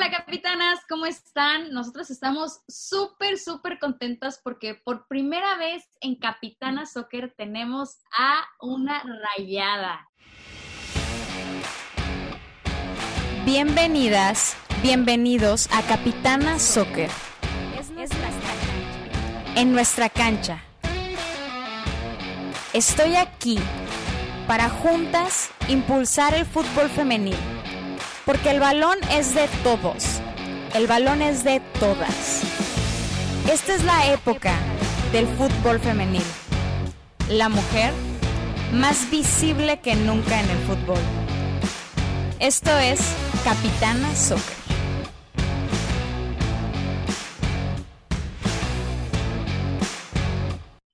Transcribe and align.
Hola 0.00 0.12
capitanas, 0.12 0.78
¿cómo 0.88 1.04
están? 1.04 1.74
Nosotros 1.74 2.10
estamos 2.10 2.62
súper, 2.66 3.36
súper 3.36 3.78
contentas 3.78 4.40
porque 4.42 4.74
por 4.74 5.06
primera 5.08 5.58
vez 5.58 5.84
en 6.00 6.14
Capitana 6.14 6.86
Soccer 6.86 7.34
tenemos 7.36 7.98
a 8.10 8.46
una 8.62 9.02
rayada. 9.02 10.08
Bienvenidas, 13.44 14.56
bienvenidos 14.82 15.68
a 15.70 15.82
Capitana 15.82 16.58
Soccer. 16.58 17.10
En 19.54 19.72
nuestra 19.74 20.08
cancha. 20.08 20.64
Estoy 22.72 23.16
aquí 23.16 23.58
para 24.46 24.70
juntas 24.70 25.50
impulsar 25.68 26.32
el 26.32 26.46
fútbol 26.46 26.88
femenil 26.88 27.59
porque 28.30 28.50
el 28.50 28.60
balón 28.60 28.96
es 29.10 29.34
de 29.34 29.48
todos. 29.64 30.20
El 30.72 30.86
balón 30.86 31.20
es 31.20 31.42
de 31.42 31.58
todas. 31.80 32.44
Esta 33.50 33.74
es 33.74 33.82
la 33.82 34.12
época 34.12 34.54
del 35.10 35.26
fútbol 35.26 35.80
femenil. 35.80 36.22
La 37.28 37.48
mujer 37.48 37.92
más 38.72 39.10
visible 39.10 39.80
que 39.80 39.96
nunca 39.96 40.40
en 40.40 40.48
el 40.48 40.58
fútbol. 40.58 41.00
Esto 42.38 42.70
es 42.78 43.00
Capitana 43.42 44.14
Soccer. 44.14 44.56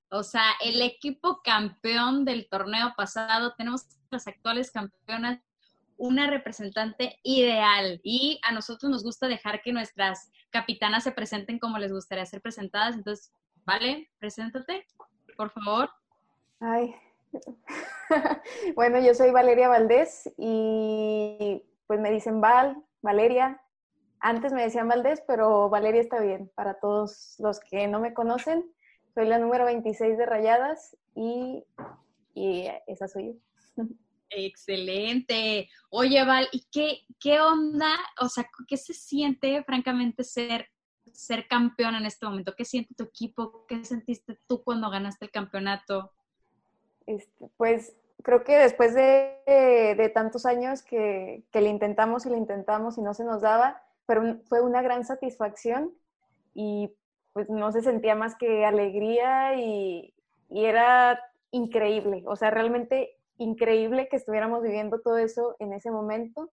O 0.08 0.22
sea, 0.22 0.52
el 0.64 0.80
equipo 0.80 1.42
campeón 1.44 2.24
del 2.24 2.48
torneo 2.48 2.94
pasado, 2.96 3.52
tenemos 3.58 3.82
las 4.10 4.26
actuales 4.26 4.70
campeonas 4.70 5.40
una 5.98 6.28
representante 6.28 7.18
ideal 7.22 8.00
y 8.02 8.40
a 8.42 8.52
nosotros 8.52 8.90
nos 8.90 9.02
gusta 9.02 9.28
dejar 9.28 9.62
que 9.62 9.72
nuestras 9.72 10.30
capitanas 10.50 11.04
se 11.04 11.12
presenten 11.12 11.58
como 11.58 11.78
les 11.78 11.92
gustaría 11.92 12.26
ser 12.26 12.40
presentadas. 12.40 12.94
Entonces, 12.94 13.32
vale, 13.64 14.10
preséntate, 14.18 14.86
por 15.36 15.50
favor. 15.50 15.90
Ay, 16.60 16.94
bueno, 18.74 19.00
yo 19.00 19.14
soy 19.14 19.30
Valeria 19.30 19.68
Valdés 19.68 20.30
y 20.36 21.62
pues 21.86 22.00
me 22.00 22.10
dicen 22.10 22.40
Val, 22.40 22.82
Valeria. 23.02 23.60
Antes 24.20 24.52
me 24.52 24.62
decían 24.62 24.88
Valdés, 24.88 25.22
pero 25.26 25.68
Valeria 25.68 26.00
está 26.00 26.20
bien. 26.20 26.50
Para 26.54 26.74
todos 26.74 27.36
los 27.38 27.60
que 27.60 27.86
no 27.86 28.00
me 28.00 28.14
conocen, 28.14 28.64
soy 29.14 29.26
la 29.26 29.38
número 29.38 29.64
26 29.64 30.18
de 30.18 30.26
Rayadas 30.26 30.96
y, 31.14 31.64
y 32.34 32.68
esa 32.86 33.08
soy 33.08 33.40
yo. 33.76 33.84
Excelente. 34.30 35.68
Oye, 35.90 36.24
Val, 36.24 36.48
¿y 36.52 36.66
qué, 36.70 37.00
qué 37.20 37.40
onda? 37.40 37.90
O 38.20 38.28
sea, 38.28 38.46
¿qué 38.66 38.76
se 38.76 38.94
siente, 38.94 39.62
francamente, 39.64 40.24
ser, 40.24 40.68
ser 41.12 41.46
campeón 41.48 41.94
en 41.94 42.06
este 42.06 42.26
momento? 42.26 42.54
¿Qué 42.56 42.64
siente 42.64 42.94
tu 42.94 43.04
equipo? 43.04 43.64
¿Qué 43.66 43.84
sentiste 43.84 44.38
tú 44.46 44.62
cuando 44.62 44.90
ganaste 44.90 45.26
el 45.26 45.30
campeonato? 45.30 46.12
Este, 47.06 47.48
pues 47.56 47.96
creo 48.22 48.42
que 48.42 48.56
después 48.56 48.94
de, 48.94 49.36
de 49.46 50.08
tantos 50.08 50.46
años 50.46 50.82
que, 50.82 51.44
que, 51.52 51.60
le 51.60 51.68
intentamos 51.68 52.26
y 52.26 52.30
le 52.30 52.36
intentamos 52.36 52.98
y 52.98 53.02
no 53.02 53.14
se 53.14 53.24
nos 53.24 53.42
daba, 53.42 53.82
pero 54.06 54.40
fue 54.48 54.60
una 54.60 54.82
gran 54.82 55.04
satisfacción 55.04 55.92
y 56.52 56.90
pues 57.32 57.48
no 57.48 57.70
se 57.70 57.82
sentía 57.82 58.16
más 58.16 58.34
que 58.34 58.64
alegría 58.64 59.54
y, 59.54 60.14
y 60.48 60.64
era 60.64 61.20
increíble. 61.50 62.22
O 62.26 62.34
sea, 62.34 62.50
realmente 62.50 63.16
increíble 63.38 64.08
que 64.08 64.16
estuviéramos 64.16 64.62
viviendo 64.62 65.00
todo 65.00 65.18
eso 65.18 65.56
en 65.58 65.72
ese 65.72 65.90
momento. 65.90 66.50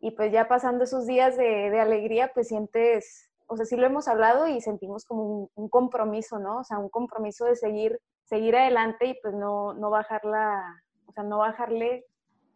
Y 0.00 0.12
pues 0.12 0.32
ya 0.32 0.48
pasando 0.48 0.84
esos 0.84 1.06
días 1.06 1.36
de, 1.36 1.80
alegría, 1.80 2.30
pues 2.34 2.48
sientes, 2.48 3.30
o 3.46 3.56
sea, 3.56 3.64
sí 3.64 3.76
lo 3.76 3.86
hemos 3.86 4.08
hablado 4.08 4.46
y 4.48 4.60
sentimos 4.60 5.04
como 5.04 5.50
un, 5.54 5.68
compromiso, 5.68 6.38
¿no? 6.38 6.58
O 6.58 6.64
sea, 6.64 6.78
un 6.78 6.90
compromiso 6.90 7.46
de 7.46 7.56
seguir, 7.56 8.00
seguir 8.24 8.56
adelante 8.56 9.06
y 9.06 9.14
pues 9.22 9.34
no, 9.34 9.72
no 9.74 9.90
bajarla, 9.90 10.82
o 11.06 11.12
sea, 11.12 11.22
no 11.22 11.38
bajarle 11.38 12.04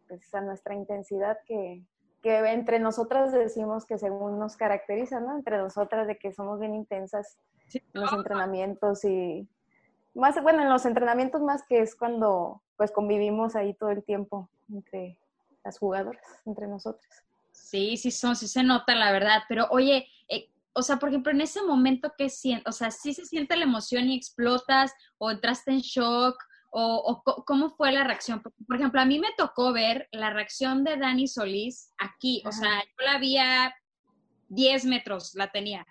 pues, 0.08 0.34
a 0.34 0.40
nuestra 0.42 0.74
intensidad 0.74 1.38
que, 1.46 1.82
que 2.22 2.38
entre 2.50 2.78
nosotras 2.80 3.32
decimos 3.32 3.86
que 3.86 3.98
según 3.98 4.38
nos 4.38 4.56
caracteriza, 4.56 5.20
¿no? 5.20 5.36
Entre 5.36 5.56
nosotras 5.56 6.06
de 6.06 6.18
que 6.18 6.32
somos 6.32 6.60
bien 6.60 6.74
intensas 6.74 7.38
en 7.72 8.00
los 8.00 8.12
entrenamientos 8.12 9.04
y 9.04 9.48
más, 10.14 10.42
bueno, 10.42 10.62
en 10.62 10.68
los 10.68 10.84
entrenamientos 10.84 11.40
más 11.42 11.62
que 11.66 11.80
es 11.80 11.94
cuando 11.94 12.62
pues 12.78 12.92
convivimos 12.92 13.56
ahí 13.56 13.74
todo 13.74 13.90
el 13.90 14.04
tiempo 14.04 14.48
entre 14.72 15.18
las 15.64 15.78
jugadoras, 15.78 16.22
entre 16.46 16.68
nosotras. 16.68 17.24
Sí, 17.50 17.96
sí 17.96 18.10
son, 18.10 18.36
sí 18.36 18.46
se 18.46 18.62
nota 18.62 18.94
la 18.94 19.12
verdad, 19.12 19.42
pero 19.48 19.66
oye, 19.70 20.06
eh, 20.28 20.48
o 20.72 20.80
sea, 20.80 20.96
por 20.96 21.08
ejemplo, 21.08 21.32
en 21.32 21.40
ese 21.40 21.60
momento 21.62 22.14
que 22.16 22.30
sientes, 22.30 22.66
o 22.68 22.72
sea, 22.72 22.92
sí 22.92 23.12
se 23.12 23.26
siente 23.26 23.56
la 23.56 23.64
emoción 23.64 24.08
y 24.08 24.16
explotas 24.16 24.94
o 25.18 25.30
entraste 25.30 25.72
en 25.72 25.80
shock 25.80 26.36
o, 26.70 27.22
cómo 27.46 27.70
fue 27.70 27.90
la 27.90 28.04
reacción. 28.04 28.42
Por, 28.42 28.76
ejemplo, 28.76 29.00
a 29.00 29.06
mí 29.06 29.18
me 29.18 29.32
tocó 29.36 29.72
ver 29.72 30.08
la 30.12 30.30
reacción 30.30 30.84
de 30.84 30.96
Dani 30.96 31.26
Solís 31.26 31.92
aquí, 31.98 32.42
o 32.46 32.52
sea, 32.52 32.80
yo 32.82 33.04
la 33.04 33.18
vi 33.18 33.38
a 33.38 33.74
10 34.50 34.84
metros, 34.84 35.34
la 35.34 35.50
tenía 35.50 35.84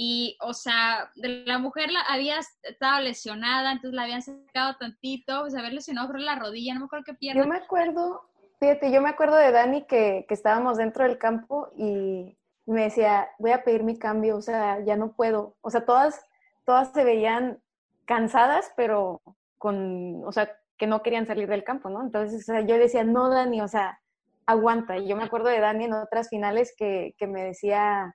y, 0.00 0.36
o 0.40 0.54
sea, 0.54 1.10
la 1.16 1.58
mujer 1.58 1.90
la, 1.90 2.02
había 2.02 2.38
estado 2.62 3.00
lesionada, 3.00 3.72
entonces 3.72 3.94
la 3.94 4.04
habían 4.04 4.22
sacado 4.22 4.76
tantito, 4.78 5.40
pues 5.40 5.56
había 5.56 5.70
lesionado 5.70 6.08
creo 6.10 6.22
la 6.22 6.38
rodilla, 6.38 6.72
no 6.74 6.80
me 6.80 6.86
acuerdo 6.86 7.04
qué 7.04 7.14
pierna. 7.14 7.42
Yo 7.42 7.48
me 7.48 7.56
acuerdo, 7.56 8.30
fíjate, 8.60 8.92
yo 8.92 9.02
me 9.02 9.08
acuerdo 9.08 9.34
de 9.34 9.50
Dani 9.50 9.86
que, 9.86 10.24
que 10.28 10.34
estábamos 10.34 10.76
dentro 10.76 11.02
del 11.02 11.18
campo 11.18 11.70
y 11.76 12.38
me 12.66 12.84
decía, 12.84 13.28
voy 13.40 13.50
a 13.50 13.64
pedir 13.64 13.82
mi 13.82 13.98
cambio, 13.98 14.36
o 14.36 14.40
sea, 14.40 14.78
ya 14.84 14.94
no 14.94 15.14
puedo. 15.14 15.56
O 15.62 15.70
sea, 15.70 15.84
todas, 15.84 16.24
todas 16.64 16.92
se 16.92 17.02
veían 17.02 17.60
cansadas, 18.04 18.70
pero 18.76 19.20
con, 19.58 20.22
o 20.24 20.30
sea, 20.30 20.48
que 20.76 20.86
no 20.86 21.02
querían 21.02 21.26
salir 21.26 21.48
del 21.48 21.64
campo, 21.64 21.90
¿no? 21.90 22.02
Entonces, 22.02 22.48
o 22.48 22.52
sea, 22.52 22.60
yo 22.60 22.78
decía, 22.78 23.02
no, 23.02 23.30
Dani, 23.30 23.62
o 23.62 23.68
sea, 23.68 23.98
aguanta. 24.46 24.96
Y 24.96 25.08
yo 25.08 25.16
me 25.16 25.24
acuerdo 25.24 25.48
de 25.48 25.58
Dani 25.58 25.86
en 25.86 25.94
otras 25.94 26.28
finales 26.28 26.72
que, 26.78 27.16
que 27.18 27.26
me 27.26 27.42
decía, 27.42 28.14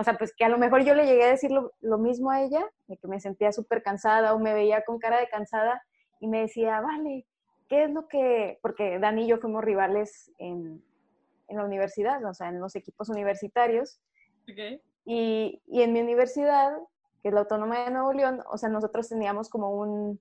o 0.00 0.04
sea, 0.04 0.16
pues 0.16 0.32
que 0.32 0.44
a 0.44 0.48
lo 0.48 0.58
mejor 0.58 0.84
yo 0.84 0.94
le 0.94 1.06
llegué 1.06 1.24
a 1.24 1.30
decir 1.30 1.50
lo, 1.50 1.98
mismo 1.98 2.30
a 2.30 2.40
ella, 2.40 2.64
de 2.86 2.96
que 2.98 3.08
me 3.08 3.18
sentía 3.18 3.50
súper 3.50 3.82
cansada 3.82 4.32
o 4.32 4.38
me 4.38 4.54
veía 4.54 4.84
con 4.84 5.00
cara 5.00 5.18
de 5.18 5.28
cansada 5.28 5.82
y 6.20 6.28
me 6.28 6.42
decía, 6.42 6.80
vale, 6.80 7.26
¿qué 7.68 7.82
es 7.82 7.90
lo 7.90 8.06
que...? 8.06 8.60
Porque 8.62 9.00
Dani 9.00 9.24
y 9.24 9.26
yo 9.26 9.38
fuimos 9.38 9.64
rivales 9.64 10.30
en, 10.38 10.84
en 11.48 11.56
la 11.56 11.64
universidad, 11.64 12.24
o 12.24 12.32
sea, 12.32 12.48
en 12.48 12.60
los 12.60 12.76
equipos 12.76 13.08
universitarios. 13.08 14.00
Y, 15.04 15.60
y, 15.66 15.82
en 15.82 15.92
mi 15.92 16.00
universidad, 16.00 16.78
que 17.20 17.30
es 17.30 17.34
la 17.34 17.40
Autónoma 17.40 17.80
de 17.80 17.90
Nuevo 17.90 18.12
León, 18.12 18.40
o 18.52 18.56
sea, 18.56 18.68
nosotros 18.68 19.08
teníamos 19.08 19.48
como 19.48 19.72
un, 19.72 20.20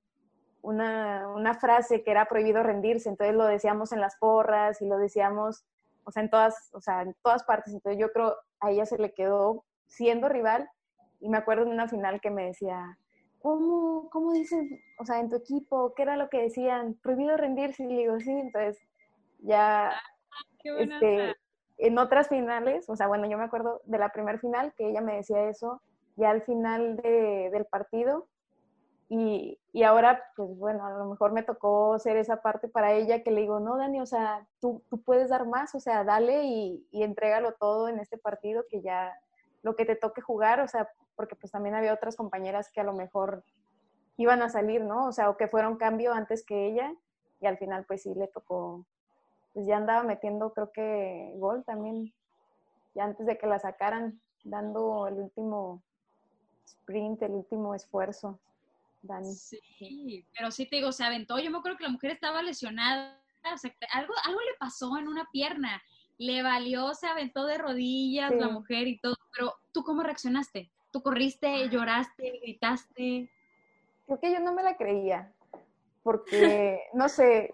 una, 0.63 1.29
una 1.29 1.53
frase 1.53 2.03
que 2.03 2.09
era 2.09 2.25
prohibido 2.25 2.63
rendirse, 2.63 3.09
entonces 3.09 3.35
lo 3.35 3.45
decíamos 3.45 3.91
en 3.91 4.01
las 4.01 4.15
porras 4.17 4.81
y 4.81 4.87
lo 4.87 4.97
decíamos, 4.97 5.65
o 6.03 6.11
sea, 6.11 6.23
en 6.23 6.31
todas, 6.31 6.71
o 6.73 6.81
sea, 6.81 7.03
en 7.03 7.15
todas 7.21 7.43
partes. 7.43 7.75
Entonces 7.75 8.01
yo 8.01 8.11
creo 8.11 8.37
a 8.59 8.71
ella 8.71 8.85
se 8.85 8.97
le 8.97 9.13
quedó 9.13 9.65
siendo 9.87 10.29
rival. 10.29 10.69
Y 11.19 11.29
me 11.29 11.37
acuerdo 11.37 11.63
en 11.63 11.71
una 11.71 11.87
final 11.87 12.21
que 12.21 12.29
me 12.29 12.45
decía, 12.45 12.97
¿cómo, 13.39 14.09
cómo 14.11 14.33
dices, 14.33 14.69
o 14.99 15.05
sea, 15.05 15.19
en 15.19 15.29
tu 15.29 15.35
equipo, 15.37 15.93
qué 15.95 16.03
era 16.03 16.15
lo 16.17 16.29
que 16.29 16.41
decían? 16.41 16.95
Prohibido 17.01 17.37
rendirse. 17.37 17.83
Y 17.83 17.87
digo, 17.87 18.19
sí, 18.19 18.31
entonces 18.31 18.77
ya, 19.39 19.89
ah, 19.89 20.01
este, 20.63 21.35
en 21.77 21.97
otras 21.97 22.27
finales, 22.27 22.89
o 22.89 22.95
sea, 22.95 23.07
bueno, 23.07 23.27
yo 23.29 23.37
me 23.37 23.45
acuerdo 23.45 23.81
de 23.85 23.99
la 23.99 24.09
primera 24.09 24.39
final 24.39 24.73
que 24.75 24.89
ella 24.89 25.01
me 25.01 25.15
decía 25.15 25.49
eso, 25.49 25.81
ya 26.15 26.31
al 26.31 26.41
final 26.41 26.97
de, 26.97 27.49
del 27.51 27.65
partido. 27.65 28.27
Y, 29.09 29.57
y, 29.71 29.83
ahora, 29.83 30.21
pues 30.35 30.49
bueno, 30.57 30.85
a 30.85 30.91
lo 30.91 31.05
mejor 31.05 31.31
me 31.31 31.43
tocó 31.43 31.97
ser 31.97 32.17
esa 32.17 32.41
parte 32.41 32.67
para 32.67 32.91
ella 32.93 33.23
que 33.23 33.31
le 33.31 33.41
digo, 33.41 33.61
no, 33.61 33.77
Dani, 33.77 34.01
o 34.01 34.05
sea, 34.05 34.45
tú, 34.59 34.81
tú 34.89 35.01
puedes 35.01 35.29
dar 35.29 35.45
más, 35.47 35.73
o 35.75 35.79
sea, 35.79 36.03
dale 36.03 36.43
y, 36.43 36.85
y 36.91 37.03
entrégalo 37.03 37.53
todo 37.53 37.87
en 37.87 37.99
este 37.99 38.17
partido 38.17 38.65
que 38.69 38.81
ya, 38.81 39.13
lo 39.63 39.75
que 39.75 39.85
te 39.85 39.95
toque 39.95 40.21
jugar, 40.21 40.59
o 40.59 40.67
sea, 40.67 40.89
porque 41.15 41.35
pues 41.35 41.51
también 41.51 41.75
había 41.75 41.93
otras 41.93 42.15
compañeras 42.15 42.69
que 42.71 42.81
a 42.81 42.83
lo 42.83 42.93
mejor 42.93 43.43
iban 44.17 44.41
a 44.41 44.49
salir, 44.49 44.83
¿no? 44.83 45.07
O 45.07 45.11
sea, 45.11 45.29
o 45.29 45.37
que 45.37 45.47
fueron 45.47 45.77
cambio 45.77 46.13
antes 46.13 46.45
que 46.45 46.67
ella 46.67 46.93
y 47.39 47.45
al 47.45 47.57
final 47.57 47.85
pues 47.85 48.03
sí 48.03 48.13
le 48.15 48.27
tocó, 48.27 48.85
pues 49.53 49.65
ya 49.65 49.77
andaba 49.77 50.03
metiendo 50.03 50.53
creo 50.53 50.71
que 50.71 51.33
gol 51.35 51.63
también, 51.63 52.13
ya 52.95 53.03
antes 53.03 53.25
de 53.25 53.37
que 53.37 53.47
la 53.47 53.59
sacaran, 53.59 54.19
dando 54.43 55.07
el 55.07 55.15
último 55.15 55.81
sprint, 56.65 57.21
el 57.21 57.31
último 57.31 57.75
esfuerzo, 57.75 58.39
Dani. 59.01 59.33
Sí, 59.33 60.25
pero 60.35 60.51
sí 60.51 60.65
te 60.65 60.77
digo, 60.77 60.91
se 60.91 61.03
aventó, 61.03 61.39
yo 61.39 61.51
me 61.51 61.57
acuerdo 61.57 61.77
que 61.77 61.83
la 61.83 61.89
mujer 61.89 62.11
estaba 62.11 62.41
lesionada, 62.41 63.21
o 63.53 63.57
sea, 63.57 63.73
algo, 63.93 64.13
algo 64.25 64.39
le 64.41 64.57
pasó 64.59 64.97
en 64.97 65.07
una 65.07 65.27
pierna 65.31 65.81
le 66.17 66.41
valió, 66.43 66.93
se 66.93 67.07
aventó 67.07 67.45
de 67.45 67.57
rodillas 67.57 68.35
la 68.35 68.49
mujer 68.49 68.87
y 68.87 68.99
todo, 68.99 69.15
pero 69.35 69.53
¿tú 69.71 69.83
cómo 69.83 70.03
reaccionaste? 70.03 70.71
¿Tú 70.91 71.01
corriste, 71.01 71.69
lloraste, 71.69 72.39
gritaste? 72.41 73.29
Creo 74.05 74.19
que 74.19 74.31
yo 74.31 74.39
no 74.39 74.53
me 74.53 74.63
la 74.63 74.77
creía, 74.77 75.31
porque, 76.03 76.81
no 76.93 77.09
sé, 77.09 77.53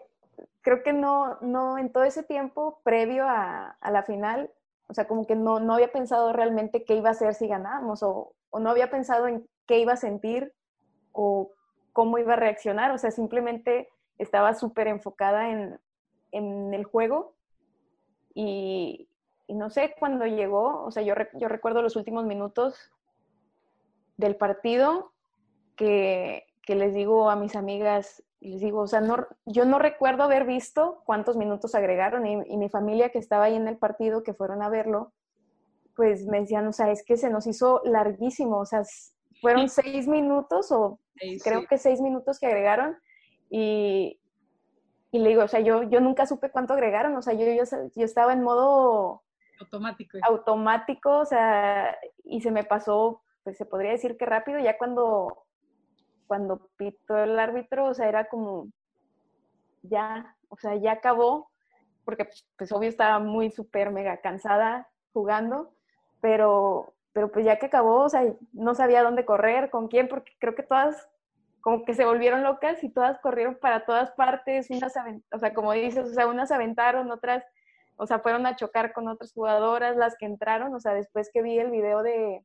creo 0.62 0.84
que 0.84 0.94
no, 0.94 1.38
no, 1.42 1.78
en 1.78 1.92
todo 1.92 2.04
ese 2.04 2.24
tiempo 2.24 2.80
previo 2.84 3.28
a, 3.28 3.78
la 3.81 4.04
final, 4.04 4.50
o 4.88 4.94
sea, 4.94 5.07
como 5.07 5.25
que 5.25 5.36
no, 5.36 5.60
no 5.60 5.74
había 5.74 5.92
pensado 5.92 6.31
realmente 6.31 6.86
qué 6.86 6.95
iba 6.95 7.10
a 7.10 7.13
hacer 7.13 7.34
si 7.34 7.48
ganábamos 7.48 8.04
o, 8.04 8.34
o 8.50 8.60
no 8.60 8.69
había 8.69 8.90
pensado 8.90 9.28
en 9.28 9.48
qué 9.66 9.80
iba 9.80 9.94
a 9.94 9.98
sentir 9.98 10.54
o 11.13 11.51
cómo 11.94 12.18
iba 12.18 12.33
a 12.33 12.38
reaccionar, 12.38 12.92
o 12.92 12.98
sea, 12.98 13.12
simplemente 13.12 13.89
estaba 14.18 14.54
súper 14.54 14.88
enfocada 14.88 15.50
en, 15.50 15.80
en, 16.31 16.74
el 16.74 16.83
juego 16.83 17.36
y, 18.33 19.07
y, 19.48 19.56
no 19.56 19.69
sé, 19.69 19.95
cuando 19.98 20.25
llegó, 20.25 20.83
o 20.83 20.92
sea, 20.92 21.04
yo, 21.04 21.13
yo 21.33 21.48
recuerdo 21.48 21.81
los 21.81 21.95
últimos 21.95 22.25
minutos 22.25 22.92
del 24.18 24.36
partido 24.36 25.13
que, 25.75 26.45
que 26.63 26.75
les 26.75 26.94
digo 26.94 27.30
a 27.30 27.36
mis 27.36 27.56
amigas, 27.56 28.24
les 28.39 28.62
digo, 28.62 28.81
o 28.81 28.88
sea, 28.88 29.01
no, 29.01 29.25
yo 29.45 29.66
no 29.66 29.80
recuerdo 29.80 30.24
haber 30.24 30.45
visto 30.45 31.01
cuántos 31.06 31.38
minutos 31.38 31.75
agregaron 31.75 32.25
y, 32.25 32.57
mi 32.57 32.69
familia 32.69 33.09
que 33.09 33.19
estaba 33.19 33.45
ahí 33.45 33.56
en 33.56 33.68
el 33.68 33.77
partido, 33.77 34.24
que 34.24 34.33
fueron 34.33 34.62
a 34.62 34.69
verlo, 34.69 35.13
pues 35.95 36.25
me 36.25 36.42
decían, 36.42 36.68
o 36.68 36.74
sea, 36.74 36.92
es 36.92 37.04
que 37.04 37.18
se 37.18 37.30
nos 37.30 37.48
hizo 37.48 37.81
larguísimo, 37.86 38.57
o 38.57 38.66
sea, 38.66 38.83
fueron 39.44 39.68
seis 39.68 40.07
minutos 40.07 40.72
o 40.72 41.00
creo 41.44 41.68
que 41.68 41.78
seis 41.78 42.00
minutos 42.00 42.40
que 42.40 42.48
agregaron 42.48 42.98
y, 43.50 44.19
y, 45.12 45.19
le 45.19 45.30
digo, 45.30 45.44
o 45.44 45.48
sea, 45.48 45.60
yo, 45.60 45.84
yo 45.84 46.00
nunca 46.00 46.25
supe 46.25 46.50
cuánto 46.50 46.74
agregaron, 46.74 47.16
o 47.16 47.22
sea, 47.22 47.34
yo, 47.34 47.45
yo, 47.45 47.63
yo 47.95 48.06
estaba 48.06 48.34
en 48.34 48.42
modo 48.42 49.22
automático. 49.60 50.18
Automático, 50.24 51.19
o 51.19 51.25
sea, 51.25 51.95
y 52.24 52.42
se 52.42 52.51
me 52.51 52.63
pasó, 52.63 53.22
pues 53.44 53.57
se 53.57 53.66
podría 53.66 53.92
decir 53.92 54.18
que 54.18 54.25
rápido, 54.25 54.60
ya 54.60 54.78
cuando 54.78 55.44
cuando 56.25 56.69
pitó 56.78 57.18
el 57.18 57.38
árbitro, 57.38 57.86
o 57.90 57.94
sea, 57.94 58.07
era 58.07 58.25
como, 58.30 58.69
ya, 59.84 60.36
o 60.50 60.57
sea, 60.57 60.75
ya 60.78 60.94
acabó, 60.94 61.51
porque 62.06 62.28
pues 62.57 62.72
obvio 62.72 62.90
estaba 62.90 63.19
muy 63.19 63.51
súper 63.51 63.92
mega 63.92 64.18
cansada 64.22 64.90
jugando, 65.12 65.75
pero, 66.22 66.95
pero 67.13 67.31
pues 67.31 67.45
ya 67.45 67.57
que 67.57 67.68
acabó, 67.68 68.01
o 68.04 68.10
sea, 68.10 68.24
no 68.51 68.75
sabía 68.75 69.04
dónde 69.04 69.25
correr, 69.25 69.69
con 69.69 69.88
quién, 69.88 70.07
porque 70.07 70.33
creo 70.39 70.56
que 70.56 70.63
todas 70.63 71.07
como 71.62 71.86
que 71.86 71.94
se 71.94 72.04
volvieron 72.04 72.44
locas 72.44 72.83
y 72.83 72.89
todas 72.89 73.19
corrieron 73.19 73.56
para 73.56 73.86
todas 73.86 74.12
partes, 74.12 74.69
unas, 74.69 74.94
o 75.31 75.39
sea, 75.39 75.54
como 75.54 75.71
dices, 75.71 76.10
o 76.10 76.13
sea, 76.13 76.27
unas 76.27 76.51
aventaron, 76.51 77.10
otras, 77.10 77.45
o 77.95 78.06
sea, 78.06 78.19
fueron 78.19 78.45
a 78.45 78.57
chocar 78.57 78.92
con 78.92 79.07
otras 79.07 79.31
jugadoras, 79.31 79.95
las 79.95 80.18
que 80.18 80.25
entraron, 80.25 80.75
o 80.75 80.80
sea, 80.81 80.94
después 80.94 81.30
que 81.31 81.42
vi 81.42 81.57
el 81.57 81.71
video 81.71 82.04
de, 82.04 82.44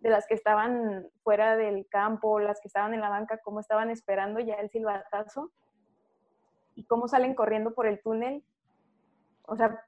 de 0.00 0.10
las 0.10 0.26
que 0.28 0.34
estaban 0.34 1.08
fuera 1.24 1.56
del 1.56 1.88
campo, 1.88 2.38
las 2.38 2.60
que 2.60 2.68
estaban 2.68 2.94
en 2.94 3.00
la 3.00 3.08
banca, 3.08 3.40
cómo 3.42 3.58
estaban 3.58 3.90
esperando 3.90 4.38
ya 4.38 4.54
el 4.54 4.70
silbatazo 4.70 5.50
y 6.76 6.84
cómo 6.84 7.08
salen 7.08 7.34
corriendo 7.34 7.74
por 7.74 7.88
el 7.88 8.00
túnel. 8.00 8.44
O 9.46 9.56
sea, 9.56 9.84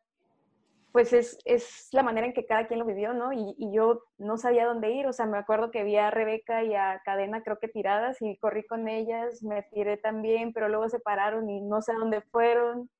pues 0.92 1.12
es, 1.14 1.38
es 1.44 1.88
la 1.92 2.02
manera 2.02 2.26
en 2.26 2.34
que 2.34 2.44
cada 2.44 2.66
quien 2.66 2.78
lo 2.78 2.84
vivió, 2.84 3.14
¿no? 3.14 3.32
Y, 3.32 3.54
y, 3.56 3.72
yo 3.72 4.02
no 4.18 4.36
sabía 4.36 4.66
dónde 4.66 4.90
ir, 4.90 5.06
o 5.06 5.12
sea, 5.12 5.26
me 5.26 5.38
acuerdo 5.38 5.70
que 5.70 5.84
vi 5.84 5.96
a 5.96 6.10
Rebeca 6.10 6.62
y 6.62 6.74
a 6.74 7.00
Cadena 7.04 7.42
creo 7.42 7.58
que 7.58 7.68
tiradas 7.68 8.20
y 8.20 8.36
corrí 8.36 8.66
con 8.66 8.88
ellas, 8.88 9.42
me 9.42 9.62
tiré 9.62 9.96
también, 9.96 10.52
pero 10.52 10.68
luego 10.68 10.88
se 10.90 11.00
pararon 11.00 11.48
y 11.48 11.62
no 11.62 11.80
sé 11.80 11.92
a 11.92 11.96
dónde 11.96 12.20
fueron. 12.20 12.90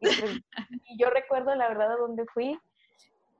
Y, 0.00 0.06
pues, 0.06 0.40
y 0.88 0.98
yo 0.98 1.10
recuerdo 1.10 1.54
la 1.54 1.68
verdad 1.68 1.92
a 1.92 1.96
dónde 1.96 2.26
fui, 2.26 2.58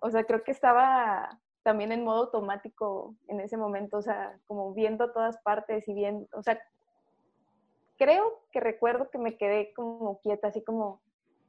o 0.00 0.10
sea, 0.10 0.24
creo 0.24 0.44
que 0.44 0.52
estaba 0.52 1.38
también 1.64 1.90
en 1.92 2.04
modo 2.04 2.24
automático 2.24 3.14
en 3.26 3.40
ese 3.40 3.56
momento, 3.56 3.98
o 3.98 4.02
sea, 4.02 4.38
como 4.46 4.72
viendo 4.74 5.12
todas 5.12 5.38
partes 5.38 5.86
y 5.88 5.92
viendo, 5.92 6.28
o 6.32 6.42
sea, 6.42 6.60
creo 7.98 8.40
que 8.52 8.60
recuerdo 8.60 9.10
que 9.10 9.18
me 9.18 9.36
quedé 9.36 9.72
como 9.74 10.20
quieta, 10.20 10.48
así 10.48 10.62
como, 10.62 11.02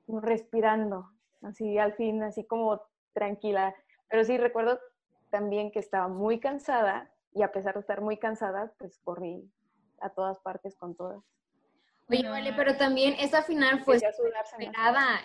respirando, 0.07 1.12
así 1.41 1.77
al 1.77 1.94
fin, 1.94 2.21
así 2.24 2.45
como 2.45 2.81
tranquila. 3.13 3.75
Pero 4.09 4.24
sí 4.24 4.38
recuerdo 4.38 4.80
también 5.30 5.71
que 5.71 5.80
estaba 5.80 6.07
muy 6.07 6.39
cansada 6.39 7.12
y 7.33 7.44
a 7.44 7.51
pesar 7.51 7.75
de 7.75 7.81
estar 7.81 8.01
muy 8.01 8.18
cansada, 8.18 8.74
pues 8.77 9.00
corrí 9.03 9.51
a 10.01 10.09
todas 10.09 10.39
partes 10.39 10.75
con 10.75 10.95
todas. 10.95 11.24
Oye, 12.09 12.27
vale, 12.27 12.53
pero 12.53 12.75
también 12.75 13.15
esa 13.19 13.44
final 13.44 13.83
fue 13.83 13.97
esperada, 13.97 15.21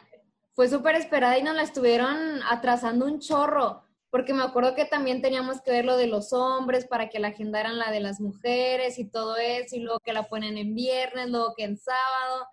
fue 0.52 0.68
súper 0.68 0.96
esperada 0.96 1.38
y 1.38 1.42
nos 1.42 1.54
la 1.54 1.62
estuvieron 1.62 2.42
atrasando 2.42 3.06
un 3.06 3.20
chorro 3.20 3.84
porque 4.14 4.32
me 4.32 4.44
acuerdo 4.44 4.76
que 4.76 4.84
también 4.84 5.22
teníamos 5.22 5.60
que 5.60 5.72
ver 5.72 5.84
lo 5.84 5.96
de 5.96 6.06
los 6.06 6.32
hombres 6.32 6.86
para 6.86 7.08
que 7.08 7.18
la 7.18 7.28
agendaran 7.28 7.78
la 7.78 7.90
de 7.90 7.98
las 7.98 8.20
mujeres 8.20 9.00
y 9.00 9.10
todo 9.10 9.36
eso, 9.36 9.74
y 9.74 9.80
luego 9.80 9.98
que 9.98 10.12
la 10.12 10.28
ponen 10.28 10.56
en 10.56 10.72
viernes, 10.72 11.30
luego 11.30 11.52
que 11.56 11.64
en 11.64 11.76
sábado. 11.76 12.46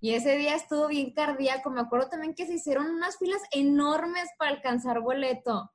Y 0.00 0.14
ese 0.14 0.36
día 0.36 0.54
estuvo 0.54 0.88
bien 0.88 1.12
cardíaco. 1.12 1.70
Me 1.70 1.80
acuerdo 1.80 2.08
también 2.08 2.34
que 2.34 2.46
se 2.46 2.54
hicieron 2.54 2.90
unas 2.90 3.18
filas 3.18 3.42
enormes 3.50 4.28
para 4.38 4.50
alcanzar 4.50 5.00
boleto. 5.00 5.72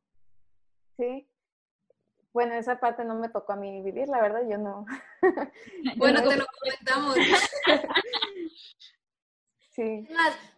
Sí. 0.97 1.27
Bueno, 2.33 2.53
esa 2.53 2.79
parte 2.79 3.03
no 3.03 3.15
me 3.15 3.29
tocó 3.29 3.53
a 3.53 3.57
mí 3.57 3.81
vivir, 3.81 4.07
la 4.07 4.21
verdad, 4.21 4.41
yo 4.49 4.57
no. 4.57 4.85
bueno, 5.97 6.21
te 6.21 6.37
lo 6.37 6.45
comentamos. 6.61 7.15
sí. 9.71 10.07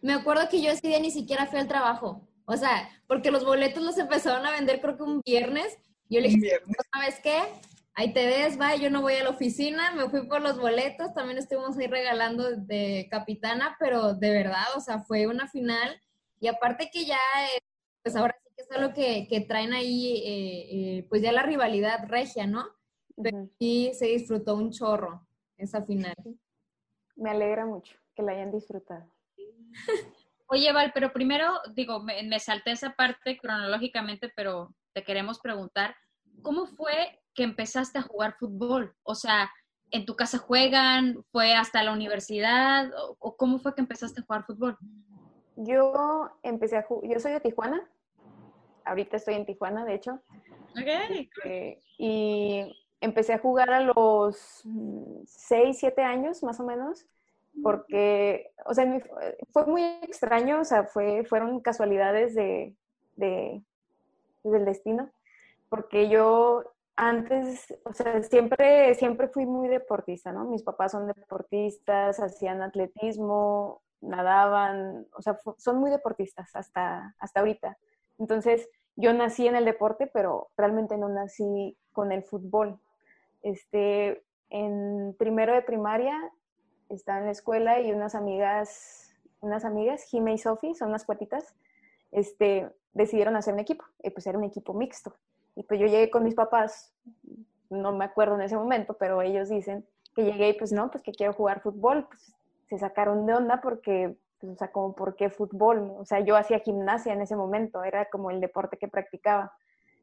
Me 0.02 0.12
acuerdo 0.12 0.48
que 0.48 0.62
yo 0.62 0.70
ese 0.70 0.86
día 0.86 1.00
ni 1.00 1.10
siquiera 1.10 1.46
fui 1.46 1.58
al 1.58 1.68
trabajo. 1.68 2.28
O 2.46 2.56
sea, 2.56 2.88
porque 3.06 3.30
los 3.30 3.44
boletos 3.44 3.82
los 3.82 3.98
empezaron 3.98 4.44
a 4.46 4.50
vender 4.50 4.80
creo 4.80 4.96
que 4.96 5.02
un 5.02 5.20
viernes. 5.24 5.76
Yo 6.08 6.20
le 6.20 6.28
dije, 6.28 6.60
¿sabes 6.92 7.18
qué? 7.20 7.42
Ahí 7.96 8.12
te 8.12 8.26
ves, 8.26 8.60
va, 8.60 8.74
yo 8.74 8.90
no 8.90 9.02
voy 9.02 9.14
a 9.14 9.22
la 9.22 9.30
oficina, 9.30 9.92
me 9.92 10.08
fui 10.08 10.26
por 10.26 10.42
los 10.42 10.58
boletos, 10.58 11.14
también 11.14 11.38
estuvimos 11.38 11.78
ahí 11.78 11.86
regalando 11.86 12.56
de 12.56 13.06
capitana, 13.08 13.76
pero 13.78 14.14
de 14.14 14.30
verdad, 14.30 14.64
o 14.76 14.80
sea, 14.80 14.98
fue 15.00 15.28
una 15.28 15.46
final. 15.46 16.00
Y 16.40 16.48
aparte 16.48 16.90
que 16.92 17.04
ya, 17.04 17.16
eh, 17.16 17.60
pues 18.02 18.16
ahora 18.16 18.36
sí 18.42 18.50
que 18.56 18.62
es 18.62 18.70
algo 18.72 18.92
que, 18.92 19.28
que 19.28 19.42
traen 19.42 19.72
ahí, 19.72 20.16
eh, 20.16 20.98
eh, 20.98 21.06
pues 21.08 21.22
ya 21.22 21.30
la 21.30 21.42
rivalidad 21.42 22.08
regia, 22.08 22.46
¿no? 22.48 22.66
Pero 23.22 23.48
sí 23.58 23.92
se 23.94 24.06
disfrutó 24.06 24.56
un 24.56 24.72
chorro 24.72 25.24
esa 25.56 25.82
final. 25.84 26.16
Me 27.14 27.30
alegra 27.30 27.64
mucho 27.64 27.96
que 28.14 28.22
la 28.22 28.32
hayan 28.32 28.50
disfrutado. 28.50 29.06
Oye, 30.46 30.72
Val, 30.72 30.90
pero 30.92 31.12
primero, 31.12 31.60
digo, 31.74 32.00
me, 32.00 32.38
salté 32.38 32.72
esa 32.72 32.94
parte 32.94 33.38
cronológicamente, 33.38 34.30
pero 34.36 34.74
te 34.92 35.02
queremos 35.02 35.38
preguntar, 35.40 35.96
¿cómo 36.42 36.66
fue 36.66 37.23
que 37.34 37.42
empezaste 37.42 37.98
a 37.98 38.02
jugar 38.02 38.36
fútbol? 38.38 38.94
O 39.02 39.14
sea, 39.14 39.50
¿en 39.90 40.06
tu 40.06 40.16
casa 40.16 40.38
juegan? 40.38 41.24
¿Fue 41.32 41.54
hasta 41.54 41.82
la 41.82 41.92
universidad? 41.92 42.90
¿O, 43.18 43.36
cómo 43.36 43.58
fue 43.58 43.74
que 43.74 43.80
empezaste 43.80 44.20
a 44.20 44.24
jugar 44.24 44.44
fútbol? 44.44 44.78
Yo 45.56 46.30
empecé 46.42 46.76
a 46.76 46.82
jugar, 46.82 47.10
yo 47.10 47.20
soy 47.20 47.32
de 47.32 47.40
Tijuana, 47.40 47.88
ahorita 48.84 49.16
estoy 49.16 49.34
en 49.34 49.46
Tijuana, 49.46 49.84
de 49.84 49.94
hecho. 49.94 50.20
Okay. 50.72 51.30
Eh, 51.44 51.80
y 51.98 52.86
empecé 53.00 53.34
a 53.34 53.38
jugar 53.38 53.70
a 53.70 53.80
los 53.80 54.64
6, 55.26 55.78
7 55.78 56.02
años 56.02 56.42
más 56.42 56.58
o 56.58 56.64
menos 56.64 57.06
porque, 57.62 58.50
o 58.66 58.74
sea, 58.74 59.00
fue 59.52 59.66
muy 59.66 59.82
extraño, 60.02 60.60
o 60.60 60.64
sea, 60.64 60.84
fue, 60.84 61.24
fueron 61.24 61.60
casualidades 61.60 62.34
de, 62.34 62.74
de, 63.16 63.62
del 64.42 64.64
destino, 64.64 65.10
porque 65.68 66.08
yo 66.08 66.73
antes, 66.96 67.74
o 67.84 67.92
sea, 67.92 68.22
siempre, 68.22 68.94
siempre 68.94 69.28
fui 69.28 69.46
muy 69.46 69.68
deportista, 69.68 70.32
¿no? 70.32 70.44
Mis 70.44 70.62
papás 70.62 70.92
son 70.92 71.06
deportistas, 71.06 72.20
hacían 72.20 72.62
atletismo, 72.62 73.82
nadaban, 74.00 75.06
o 75.16 75.22
sea, 75.22 75.40
son 75.58 75.78
muy 75.78 75.90
deportistas 75.90 76.54
hasta, 76.54 77.14
hasta 77.18 77.40
ahorita. 77.40 77.76
Entonces, 78.18 78.68
yo 78.96 79.12
nací 79.12 79.46
en 79.46 79.56
el 79.56 79.64
deporte, 79.64 80.06
pero 80.06 80.50
realmente 80.56 80.96
no 80.96 81.08
nací 81.08 81.76
con 81.92 82.12
el 82.12 82.22
fútbol. 82.22 82.78
Este, 83.42 84.24
en 84.50 85.16
primero 85.18 85.52
de 85.52 85.62
primaria 85.62 86.16
estaba 86.88 87.18
en 87.18 87.26
la 87.26 87.32
escuela 87.32 87.80
y 87.80 87.92
unas 87.92 88.14
amigas, 88.14 89.14
unas 89.40 89.64
amigas, 89.64 90.04
Jime 90.04 90.34
y 90.34 90.38
Sofi, 90.38 90.74
son 90.74 90.90
unas 90.90 91.04
cuatitas, 91.04 91.56
este, 92.12 92.70
decidieron 92.92 93.34
hacer 93.36 93.54
un 93.54 93.60
equipo, 93.60 93.84
y 94.02 94.10
pues 94.10 94.26
era 94.26 94.38
un 94.38 94.44
equipo 94.44 94.74
mixto. 94.74 95.16
Y 95.56 95.62
pues 95.62 95.80
yo 95.80 95.86
llegué 95.86 96.10
con 96.10 96.24
mis 96.24 96.34
papás, 96.34 96.92
no 97.70 97.92
me 97.92 98.04
acuerdo 98.04 98.34
en 98.34 98.42
ese 98.42 98.56
momento, 98.56 98.94
pero 98.94 99.22
ellos 99.22 99.48
dicen 99.48 99.86
que 100.14 100.24
llegué 100.24 100.50
y 100.50 100.52
pues 100.54 100.72
no, 100.72 100.90
pues 100.90 101.02
que 101.02 101.12
quiero 101.12 101.32
jugar 101.32 101.60
fútbol, 101.60 102.06
pues 102.06 102.34
se 102.68 102.78
sacaron 102.78 103.26
de 103.26 103.34
onda 103.34 103.60
porque, 103.60 104.16
pues, 104.40 104.52
o 104.52 104.56
sea, 104.56 104.70
como, 104.70 104.94
¿por 104.94 105.16
qué 105.16 105.30
fútbol? 105.30 105.92
O 105.98 106.04
sea, 106.04 106.20
yo 106.20 106.36
hacía 106.36 106.60
gimnasia 106.60 107.12
en 107.12 107.22
ese 107.22 107.36
momento, 107.36 107.84
era 107.84 108.06
como 108.06 108.30
el 108.30 108.40
deporte 108.40 108.76
que 108.76 108.88
practicaba. 108.88 109.52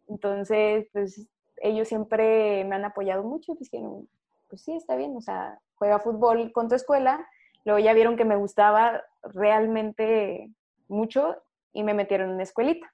Entonces, 0.07 0.87
pues 0.91 1.27
ellos 1.57 1.87
siempre 1.87 2.63
me 2.65 2.75
han 2.75 2.85
apoyado 2.85 3.23
mucho, 3.23 3.55
pues 3.55 3.71
dijeron, 3.71 4.07
pues 4.49 4.61
sí, 4.63 4.75
está 4.75 4.95
bien, 4.95 5.15
o 5.15 5.21
sea, 5.21 5.59
juega 5.75 5.99
fútbol 5.99 6.51
con 6.51 6.67
tu 6.67 6.75
escuela, 6.75 7.25
luego 7.63 7.79
ya 7.79 7.93
vieron 7.93 8.17
que 8.17 8.25
me 8.25 8.35
gustaba 8.35 9.01
realmente 9.23 10.49
mucho 10.87 11.37
y 11.73 11.83
me 11.83 11.93
metieron 11.93 12.29
en 12.29 12.33
una 12.35 12.43
escuelita. 12.43 12.91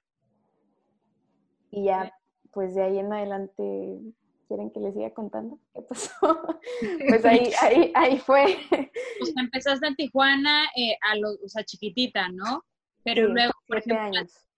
Y 1.70 1.84
ya, 1.84 2.12
pues 2.58 2.74
de 2.74 2.82
ahí 2.82 2.98
en 2.98 3.12
adelante, 3.12 4.00
¿quieren 4.48 4.72
que 4.72 4.80
les 4.80 4.92
siga 4.92 5.14
contando 5.14 5.60
qué 5.72 5.80
pasó? 5.80 6.10
pues 7.08 7.24
ahí, 7.24 7.52
ahí, 7.62 7.92
ahí 7.94 8.18
fue. 8.18 8.56
Pues 8.68 9.32
empezaste 9.36 9.86
en 9.86 9.94
Tijuana, 9.94 10.64
eh, 10.74 10.98
a 11.08 11.14
lo, 11.14 11.34
o 11.34 11.48
sea, 11.48 11.62
chiquitita, 11.62 12.30
¿no? 12.30 12.64
Pero 13.04 13.28
luego, 13.28 13.52
por 13.68 13.78
ejemplo, 13.78 14.10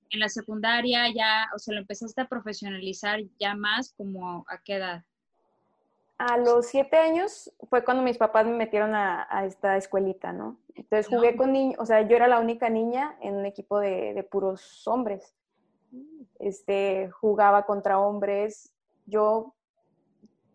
en 0.09 0.19
la 0.19 0.31
secundaria 0.31 1.13
ya, 1.15 1.51
o 1.55 1.59
sea, 1.59 1.75
lo 1.75 1.81
empezaste 1.83 2.23
a 2.23 2.27
profesionalizar 2.27 3.21
ya 3.39 3.55
más 3.55 3.93
como 3.93 4.47
a 4.49 4.63
qué 4.65 4.77
edad? 4.77 5.05
A 6.17 6.39
los 6.39 6.69
siete 6.69 6.97
años 6.97 7.53
fue 7.69 7.85
cuando 7.85 8.03
mis 8.03 8.17
papás 8.17 8.47
me 8.47 8.53
metieron 8.53 8.95
a, 8.95 9.45
esta 9.45 9.77
escuelita, 9.77 10.33
¿no? 10.33 10.59
Entonces 10.75 11.07
jugué 11.07 11.37
con 11.37 11.53
niños, 11.53 11.77
o 11.79 11.85
sea, 11.85 12.01
yo 12.09 12.17
era 12.17 12.29
la 12.29 12.41
única 12.41 12.71
niña 12.71 13.19
en 13.21 13.35
un 13.35 13.45
equipo 13.45 13.79
de, 13.79 14.15
de 14.15 14.23
puros 14.23 14.89
hombres. 14.89 15.35
Este, 16.39 17.11
jugaba 17.11 17.67
contra 17.67 17.99
hombres. 17.99 18.73
Yo 19.07 19.55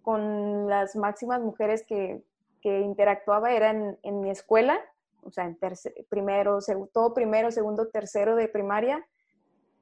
con 0.02 0.68
las 0.70 0.96
máximas 0.96 1.42
mujeres 1.42 1.84
que, 1.88 2.24
que 2.62 2.82
interactuaba 2.82 3.52
era 3.54 3.72
en, 3.72 3.98
en, 4.04 4.22
mi 4.22 4.30
escuela, 4.30 4.80
o 5.24 5.32
sea, 5.32 5.46
en 5.46 5.58
primero, 6.10 6.60
todo 6.94 7.14
primero, 7.14 7.52
segundo, 7.52 7.88
tercero 7.90 8.36
de 8.36 8.48
primaria, 8.48 9.06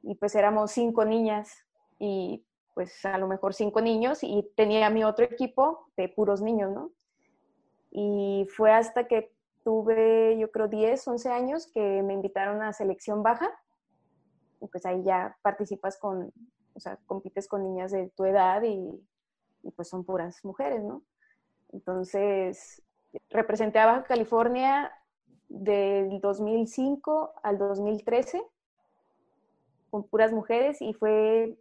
y 0.02 0.16
pues 0.16 0.36
éramos 0.36 0.72
cinco 0.72 1.04
niñas 1.06 1.66
y 2.00 2.46
pues 2.74 3.04
a 3.06 3.18
lo 3.18 3.28
mejor 3.28 3.54
cinco 3.54 3.82
niños 3.82 4.24
y 4.24 4.50
tenía 4.56 4.90
mi 4.90 5.04
otro 5.04 5.26
equipo 5.26 5.88
de 5.96 6.10
puros 6.10 6.42
niños, 6.42 6.72
¿no? 6.72 6.92
Y 7.92 8.48
fue 8.56 8.72
hasta 8.72 9.08
que 9.08 9.32
tuve, 9.64 10.38
yo 10.38 10.52
creo, 10.52 10.68
10, 10.68 11.08
11 11.08 11.30
años 11.30 11.68
que 11.68 12.02
me 12.04 12.14
invitaron 12.14 12.62
a 12.62 12.74
selección 12.74 13.24
baja. 13.24 13.52
Pues 14.68 14.86
ahí 14.86 15.04
ya 15.04 15.38
participas 15.42 15.98
con, 15.98 16.32
o 16.74 16.80
sea, 16.80 16.98
compites 17.06 17.48
con 17.48 17.64
niñas 17.64 17.92
de 17.92 18.10
tu 18.10 18.26
edad 18.26 18.62
y, 18.64 18.90
y 19.64 19.72
pues 19.72 19.90
son 19.90 20.04
puras 20.04 20.44
mujeres, 20.44 20.84
¿no? 20.84 21.04
Entonces, 21.72 22.82
representé 23.30 23.80
a 23.80 23.86
Baja 23.86 24.04
California 24.04 24.92
del 25.50 26.20
2005 26.22 27.34
al 27.44 27.58
2013 27.58 28.42
con 29.90 30.04
puras 30.08 30.32
mujeres 30.32 30.82
y 30.82 30.94
fue 30.94 31.58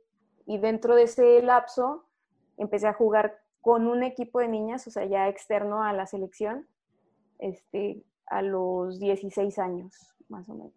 y 0.47 0.59
dentro 0.59 0.95
de 0.95 1.05
ese 1.05 1.43
lapso 1.43 2.05
empecé 2.57 2.87
a 2.87 2.95
jugar 2.95 3.41
con 3.61 3.87
un 3.87 4.03
equipo 4.03 4.41
de 4.41 4.49
niñas, 4.49 4.87
o 4.87 4.91
sea, 4.91 5.05
ya 5.07 5.29
externo 5.29 5.85
a 5.85 5.93
la 5.93 6.07
selección, 6.07 6.67
este, 7.39 8.03
a 8.27 8.43
los 8.43 8.99
16 8.99 9.59
años, 9.59 9.95
más 10.29 10.49
o 10.49 10.55
menos. 10.55 10.73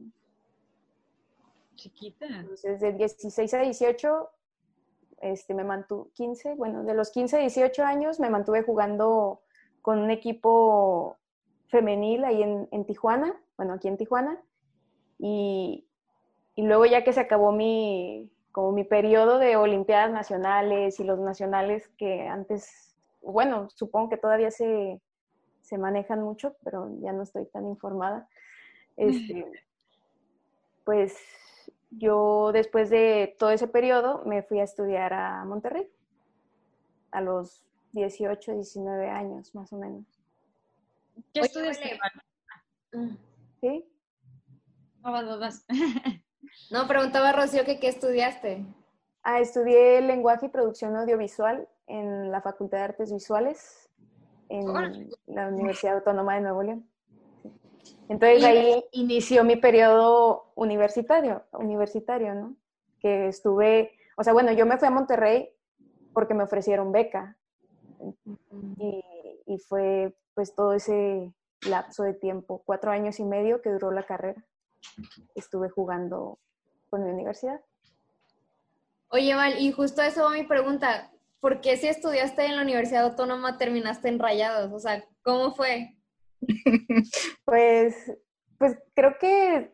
Chiquita. 1.76 2.26
Entonces, 2.28 2.80
de 2.80 2.94
16 2.94 3.54
a 3.54 3.60
18, 3.60 4.30
este, 5.22 5.54
me 5.54 5.64
mantuve, 5.64 6.10
15, 6.14 6.56
bueno, 6.56 6.84
de 6.84 6.94
los 6.94 7.12
15 7.12 7.38
a 7.38 7.40
18 7.40 7.84
años 7.84 8.20
me 8.20 8.30
mantuve 8.30 8.64
jugando 8.64 9.42
con 9.82 10.00
un 10.00 10.12
equipo 10.12 11.18
femenil 11.68 12.24
ahí 12.24 12.44
en, 12.44 12.68
en 12.72 12.86
Tijuana, 12.86 13.36
bueno, 13.58 13.74
aquí 13.74 13.88
en 13.88 13.98
Tijuana, 13.98 14.42
y, 15.18 15.88
y 16.56 16.64
luego 16.64 16.86
ya 16.86 17.04
que 17.04 17.14
se 17.14 17.20
acabó 17.20 17.52
mi, 17.52 18.32
como 18.52 18.72
mi 18.72 18.84
periodo 18.84 19.40
de 19.40 19.58
Olimpiadas 19.58 20.12
Nacionales 20.12 21.00
y 21.00 21.04
los 21.04 21.20
nacionales 21.20 21.90
que 21.98 22.28
antes, 22.28 22.96
bueno, 23.22 23.70
supongo 23.70 24.10
que 24.10 24.18
todavía 24.18 24.52
se, 24.52 25.02
se 25.62 25.78
manejan 25.78 26.22
mucho, 26.22 26.56
pero 26.64 26.90
ya 27.02 27.12
no 27.12 27.24
estoy 27.24 27.46
tan 27.48 27.68
informada. 27.68 28.30
Este, 28.96 29.46
pues 30.86 31.18
yo 31.98 32.52
después 32.54 32.90
de 32.90 33.36
todo 33.40 33.52
ese 33.52 33.68
periodo 33.68 34.24
me 34.26 34.44
fui 34.44 34.60
a 34.60 34.64
estudiar 34.64 35.14
a 35.14 35.46
Monterrey 35.46 35.88
a 37.12 37.22
los 37.22 37.64
18, 37.94 38.54
19 38.54 39.10
años 39.10 39.56
más 39.56 39.72
o 39.72 39.78
menos. 39.78 40.04
¿Qué 41.34 41.42
estudiaste? 41.42 41.98
¿Sí? 43.62 43.86
No, 45.02 45.22
no, 45.22 45.38
no. 45.38 45.50
No, 46.72 46.88
preguntaba 46.88 47.32
Rocío 47.32 47.66
que 47.66 47.80
qué 47.80 47.90
estudiaste. 47.90 48.66
Ah, 49.24 49.40
estudié 49.40 50.02
lenguaje 50.02 50.48
y 50.48 50.50
producción 50.50 50.96
audiovisual 50.96 51.68
en 51.88 52.32
la 52.32 52.42
Facultad 52.42 52.78
de 52.78 52.84
Artes 52.86 53.14
Visuales 53.14 53.90
en 54.50 54.66
la 55.28 55.48
Universidad 55.48 55.96
Autónoma 55.96 56.36
de 56.36 56.42
Nuevo 56.42 56.64
León. 56.64 56.90
Entonces 58.10 58.44
ahí 58.44 58.84
inició 58.92 59.44
mi 59.44 59.56
periodo 59.56 60.52
universitario, 60.56 61.44
universitario, 61.54 62.34
¿no? 62.36 62.56
Que 63.00 63.28
estuve, 63.28 63.92
o 64.18 64.24
sea, 64.24 64.34
bueno, 64.34 64.52
yo 64.52 64.66
me 64.66 64.78
fui 64.78 64.88
a 64.88 64.92
Monterrey 64.92 65.50
porque 66.14 66.34
me 66.34 66.44
ofrecieron 66.44 66.92
beca 66.92 67.38
y, 68.78 69.04
y 69.46 69.58
fue 69.60 70.16
pues 70.34 70.54
todo 70.54 70.74
ese 70.74 71.34
lapso 71.68 72.04
de 72.04 72.14
tiempo, 72.14 72.62
cuatro 72.66 72.92
años 72.92 73.20
y 73.20 73.26
medio 73.26 73.62
que 73.62 73.72
duró 73.72 73.92
la 73.92 74.06
carrera 74.06 74.44
estuve 75.36 75.70
jugando 75.70 76.40
con 76.90 77.04
mi 77.04 77.12
universidad. 77.12 77.62
Oye, 79.10 79.36
Val, 79.36 79.60
y 79.60 79.72
justo 79.72 80.02
eso 80.02 80.24
va 80.24 80.32
mi 80.32 80.44
pregunta. 80.44 81.12
¿Por 81.40 81.62
qué 81.62 81.78
si 81.78 81.88
estudiaste 81.88 82.46
en 82.46 82.56
la 82.56 82.64
Universidad 82.64 83.06
Autónoma 83.06 83.58
terminaste 83.58 84.08
en 84.10 84.20
Rayados? 84.20 84.72
O 84.72 84.80
sea, 84.80 85.06
¿cómo 85.22 85.54
fue? 85.54 85.95
pues, 87.46 88.14
pues 88.58 88.78
creo 88.94 89.18
que 89.20 89.72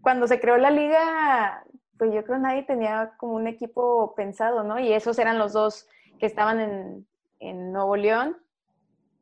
cuando 0.00 0.26
se 0.26 0.40
creó 0.40 0.56
la 0.56 0.70
liga, 0.70 1.64
pues 1.98 2.12
yo 2.12 2.24
creo 2.24 2.36
que 2.36 2.42
nadie 2.42 2.62
tenía 2.62 3.14
como 3.18 3.34
un 3.34 3.46
equipo 3.46 4.14
pensado, 4.14 4.62
¿no? 4.62 4.78
Y 4.78 4.92
esos 4.92 5.18
eran 5.18 5.38
los 5.38 5.52
dos 5.52 5.88
que 6.18 6.26
estaban 6.26 6.60
en, 6.60 7.06
en 7.40 7.72
Nuevo 7.72 7.96
León, 7.96 8.36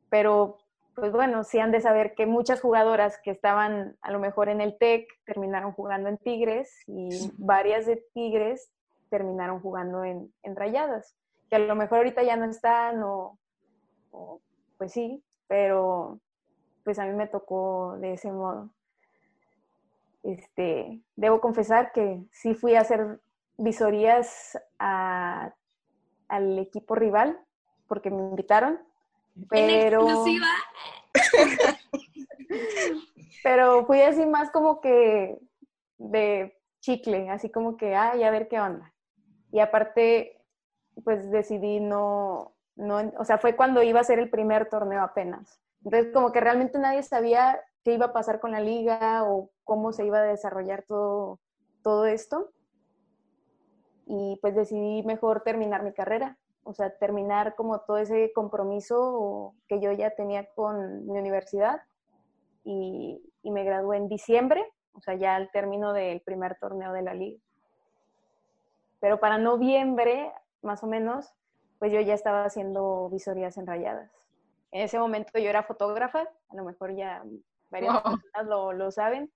pero 0.09 0.59
pues 0.95 1.11
bueno, 1.11 1.43
sí 1.43 1.59
han 1.59 1.71
de 1.71 1.81
saber 1.81 2.15
que 2.15 2.25
muchas 2.25 2.61
jugadoras 2.61 3.19
que 3.21 3.31
estaban 3.31 3.97
a 4.01 4.11
lo 4.11 4.19
mejor 4.19 4.47
en 4.47 4.61
el 4.61 4.77
TEC 4.77 5.07
terminaron 5.25 5.73
jugando 5.73 6.07
en 6.07 6.17
Tigres 6.17 6.73
y 6.87 7.09
varias 7.37 7.85
de 7.85 8.01
Tigres 8.13 8.71
terminaron 9.09 9.59
jugando 9.59 10.03
en, 10.05 10.31
Rayadas, 10.43 11.15
que 11.49 11.57
a 11.57 11.59
lo 11.59 11.75
mejor 11.75 11.99
ahorita 11.99 12.23
ya 12.23 12.37
no 12.37 12.45
están 12.45 13.03
o, 13.03 13.37
pues 14.77 14.93
sí, 14.93 15.21
pero 15.47 16.19
pues 16.85 16.99
a 16.99 17.05
mí 17.05 17.13
me 17.13 17.27
tocó 17.27 17.97
de 17.99 18.13
ese 18.13 18.31
modo. 18.31 18.69
Este, 20.23 21.01
debo 21.17 21.41
confesar 21.41 21.91
que 21.91 22.23
sí 22.31 22.53
fui 22.53 22.75
a 22.75 22.81
hacer 22.81 23.19
visorías 23.57 24.57
al 24.77 25.51
equipo 26.59 26.95
rival 26.95 27.37
porque 27.87 28.09
me 28.09 28.21
invitaron 28.21 28.79
pero... 29.49 30.25
pero 33.43 33.85
fui 33.85 34.01
así 34.01 34.25
más 34.25 34.51
como 34.51 34.81
que 34.81 35.37
de 35.97 36.57
chicle, 36.81 37.29
así 37.29 37.49
como 37.49 37.77
que, 37.77 37.95
ay, 37.95 38.23
a 38.23 38.31
ver 38.31 38.47
qué 38.47 38.59
onda. 38.59 38.93
Y 39.51 39.59
aparte, 39.59 40.41
pues 41.03 41.29
decidí 41.31 41.79
no, 41.79 42.53
no, 42.75 43.11
o 43.17 43.25
sea, 43.25 43.37
fue 43.37 43.55
cuando 43.55 43.83
iba 43.83 43.99
a 43.99 44.05
ser 44.05 44.19
el 44.19 44.29
primer 44.29 44.69
torneo 44.69 45.03
apenas. 45.03 45.59
Entonces, 45.85 46.11
como 46.13 46.31
que 46.31 46.41
realmente 46.41 46.77
nadie 46.77 47.03
sabía 47.03 47.61
qué 47.83 47.93
iba 47.93 48.07
a 48.07 48.13
pasar 48.13 48.41
con 48.41 48.51
la 48.51 48.59
liga 48.59 49.23
o 49.23 49.51
cómo 49.63 49.93
se 49.93 50.05
iba 50.05 50.17
a 50.17 50.23
desarrollar 50.23 50.83
todo, 50.87 51.39
todo 51.83 52.05
esto. 52.05 52.51
Y 54.07 54.37
pues 54.41 54.55
decidí 54.55 55.03
mejor 55.03 55.41
terminar 55.41 55.83
mi 55.83 55.93
carrera 55.93 56.37
o 56.65 56.73
sea, 56.73 56.89
terminar 56.97 57.55
como 57.55 57.79
todo 57.81 57.99
ese 57.99 58.33
compromiso 58.33 59.53
que 59.67 59.79
yo 59.79 59.91
ya 59.91 60.15
tenía 60.15 60.49
con 60.55 61.05
mi 61.05 61.19
universidad 61.19 61.81
y, 62.63 63.21
me 63.43 63.63
gradué 63.63 63.97
en 63.97 64.09
diciembre, 64.09 64.65
o 64.93 64.99
sea, 64.99 65.13
ya 65.13 65.35
al 65.35 65.51
término 65.51 65.93
del 65.93 66.19
primer 66.21 66.57
torneo 66.59 66.91
de 66.91 67.03
la 67.03 67.13
liga. 67.13 67.39
Pero 68.99 69.19
para 69.19 69.37
noviembre, 69.37 70.33
más 70.63 70.83
o 70.83 70.87
menos, 70.87 71.31
pues 71.77 71.91
yo 71.91 72.01
ya 72.01 72.15
estaba 72.15 72.43
haciendo 72.43 73.07
visorías 73.11 73.57
enrayadas. 73.57 74.11
En 74.75 74.81
ese 74.81 74.99
momento 74.99 75.39
yo 75.39 75.49
era 75.49 75.63
fotógrafa, 75.63 76.27
a 76.49 76.55
lo 76.55 76.65
mejor 76.65 76.93
ya 76.93 77.23
varias 77.69 78.01
personas 78.01 78.45
lo, 78.45 78.73
lo, 78.73 78.91
saben, 78.91 79.31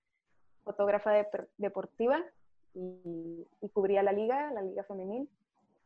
fotógrafa 0.64 1.12
deportiva 1.56 2.22
y, 2.74 3.46
y 3.62 3.68
cubría 3.70 4.02
la 4.02 4.12
liga, 4.12 4.50
la 4.52 4.60
liga 4.60 4.84
femenil. 4.84 5.30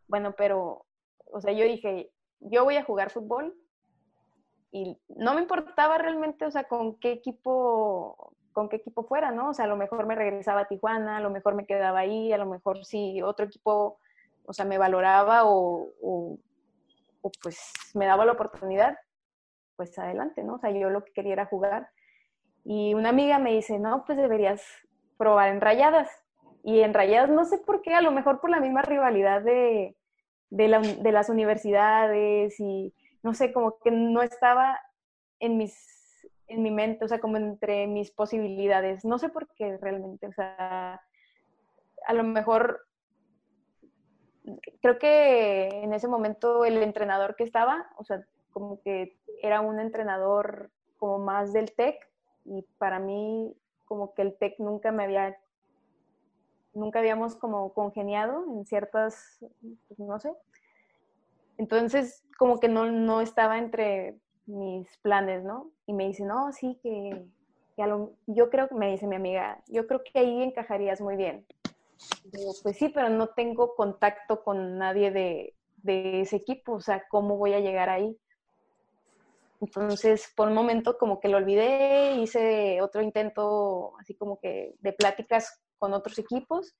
Bueno, 0.08 0.34
pero 0.36 0.86
o 1.30 1.40
sea, 1.40 1.52
yo 1.52 1.64
dije, 1.64 2.10
yo 2.40 2.64
voy 2.64 2.78
a 2.78 2.82
jugar 2.82 3.10
fútbol 3.10 3.54
y 4.72 4.98
no 5.08 5.34
me 5.34 5.42
importaba 5.42 5.98
realmente, 5.98 6.46
o 6.46 6.50
sea, 6.50 6.64
con 6.64 6.98
qué 6.98 7.12
equipo, 7.12 8.34
con 8.52 8.68
qué 8.68 8.76
equipo 8.76 9.04
fuera, 9.04 9.30
¿no? 9.30 9.50
O 9.50 9.54
sea, 9.54 9.66
a 9.66 9.68
lo 9.68 9.76
mejor 9.76 10.04
me 10.06 10.16
regresaba 10.16 10.62
a 10.62 10.68
Tijuana, 10.68 11.18
a 11.18 11.20
lo 11.20 11.30
mejor 11.30 11.54
me 11.54 11.64
quedaba 11.64 12.00
ahí, 12.00 12.32
a 12.32 12.38
lo 12.38 12.46
mejor 12.46 12.84
si 12.84 13.22
otro 13.22 13.46
equipo, 13.46 14.00
o 14.46 14.52
sea, 14.52 14.64
me 14.64 14.78
valoraba 14.78 15.44
o, 15.44 15.90
o, 16.02 16.38
pues 17.40 17.72
me 17.94 18.06
daba 18.06 18.24
la 18.24 18.32
oportunidad, 18.32 18.98
pues 19.76 19.98
adelante, 19.98 20.42
¿no? 20.42 20.54
O 20.54 20.58
sea, 20.58 20.70
yo 20.70 20.90
lo 20.90 21.04
que 21.04 21.12
quería 21.12 21.34
era 21.34 21.46
jugar. 21.46 21.88
Y 22.64 22.94
una 22.94 23.10
amiga 23.10 23.38
me 23.38 23.52
dice, 23.52 23.78
no, 23.78 24.04
pues 24.04 24.18
deberías 24.18 24.62
probar 25.18 25.50
en 25.50 25.60
rayadas. 25.60 26.08
Y 26.62 26.80
en 26.80 26.94
rayadas, 26.94 27.30
no 27.30 27.44
sé 27.44 27.58
por 27.58 27.82
qué, 27.82 27.94
a 27.94 28.00
lo 28.00 28.10
mejor 28.10 28.40
por 28.40 28.50
la 28.50 28.60
misma 28.60 28.82
rivalidad 28.82 29.42
de, 29.42 29.96
de, 30.50 31.12
las 31.12 31.28
universidades 31.28 32.58
y 32.58 32.94
no 33.22 33.34
sé, 33.34 33.52
como 33.52 33.78
que 33.78 33.90
no 33.90 34.22
estaba 34.22 34.78
en, 35.40 35.58
mis, 35.58 35.76
en 36.46 36.62
mi 36.62 36.70
mente, 36.70 37.04
o 37.04 37.08
sea, 37.08 37.18
como 37.18 37.36
entre 37.36 37.86
mis 37.86 38.10
posibilidades. 38.10 39.04
No 39.04 39.18
sé 39.18 39.28
por 39.28 39.48
qué 39.54 39.76
realmente, 39.78 40.26
o 40.26 40.32
sea, 40.32 41.02
a 42.06 42.12
lo 42.14 42.22
mejor, 42.22 42.86
creo 44.80 44.98
que 44.98 45.68
en 45.68 45.92
ese 45.92 46.08
momento 46.08 46.64
el 46.64 46.82
entrenador 46.82 47.34
que 47.36 47.44
estaba, 47.44 47.90
o 47.98 48.04
sea, 48.04 48.24
como 48.54 48.80
que 48.80 49.18
era 49.42 49.60
un 49.60 49.78
entrenador 49.80 50.70
como 50.98 51.18
más 51.18 51.52
del 51.52 51.72
TEC 51.72 51.96
y 52.46 52.62
para 52.78 52.98
mí 52.98 53.54
como 53.84 54.14
que 54.14 54.22
el 54.22 54.38
TEC 54.38 54.58
nunca 54.60 54.92
me 54.92 55.04
había, 55.04 55.36
nunca 56.72 57.00
habíamos 57.00 57.34
como 57.36 57.74
congeniado 57.74 58.44
en 58.44 58.64
ciertas, 58.64 59.44
pues, 59.88 59.98
no 59.98 60.18
sé. 60.18 60.32
Entonces 61.58 62.24
como 62.38 62.58
que 62.58 62.68
no, 62.68 62.86
no 62.86 63.20
estaba 63.20 63.58
entre 63.58 64.18
mis 64.46 64.88
planes, 64.98 65.44
¿no? 65.44 65.70
Y 65.86 65.92
me 65.92 66.06
dice, 66.06 66.24
no, 66.24 66.52
sí, 66.52 66.78
que, 66.82 67.26
yo 68.26 68.50
creo 68.50 68.68
que, 68.68 68.74
me 68.74 68.90
dice 68.90 69.06
mi 69.06 69.16
amiga, 69.16 69.62
yo 69.66 69.86
creo 69.86 70.02
que 70.02 70.18
ahí 70.18 70.42
encajarías 70.42 71.00
muy 71.00 71.16
bien. 71.16 71.44
Pues 72.62 72.76
sí, 72.76 72.88
pero 72.88 73.08
no 73.08 73.28
tengo 73.28 73.74
contacto 73.74 74.42
con 74.42 74.78
nadie 74.78 75.10
de, 75.10 75.54
de 75.78 76.20
ese 76.20 76.36
equipo, 76.36 76.72
o 76.72 76.80
sea, 76.80 77.04
¿cómo 77.08 77.36
voy 77.36 77.54
a 77.54 77.60
llegar 77.60 77.88
ahí? 77.88 78.16
Entonces, 79.60 80.32
por 80.36 80.48
un 80.48 80.54
momento 80.54 80.98
como 80.98 81.20
que 81.20 81.28
lo 81.28 81.38
olvidé, 81.38 82.16
hice 82.16 82.82
otro 82.82 83.02
intento 83.02 83.96
así 83.98 84.14
como 84.14 84.38
que 84.38 84.74
de 84.80 84.92
pláticas 84.92 85.62
con 85.78 85.94
otros 85.94 86.18
equipos, 86.18 86.74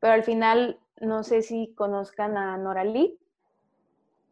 pero 0.00 0.12
al 0.12 0.24
final 0.24 0.80
no 1.00 1.22
sé 1.22 1.42
si 1.42 1.74
conozcan 1.74 2.36
a 2.36 2.56
Noralí, 2.56 3.18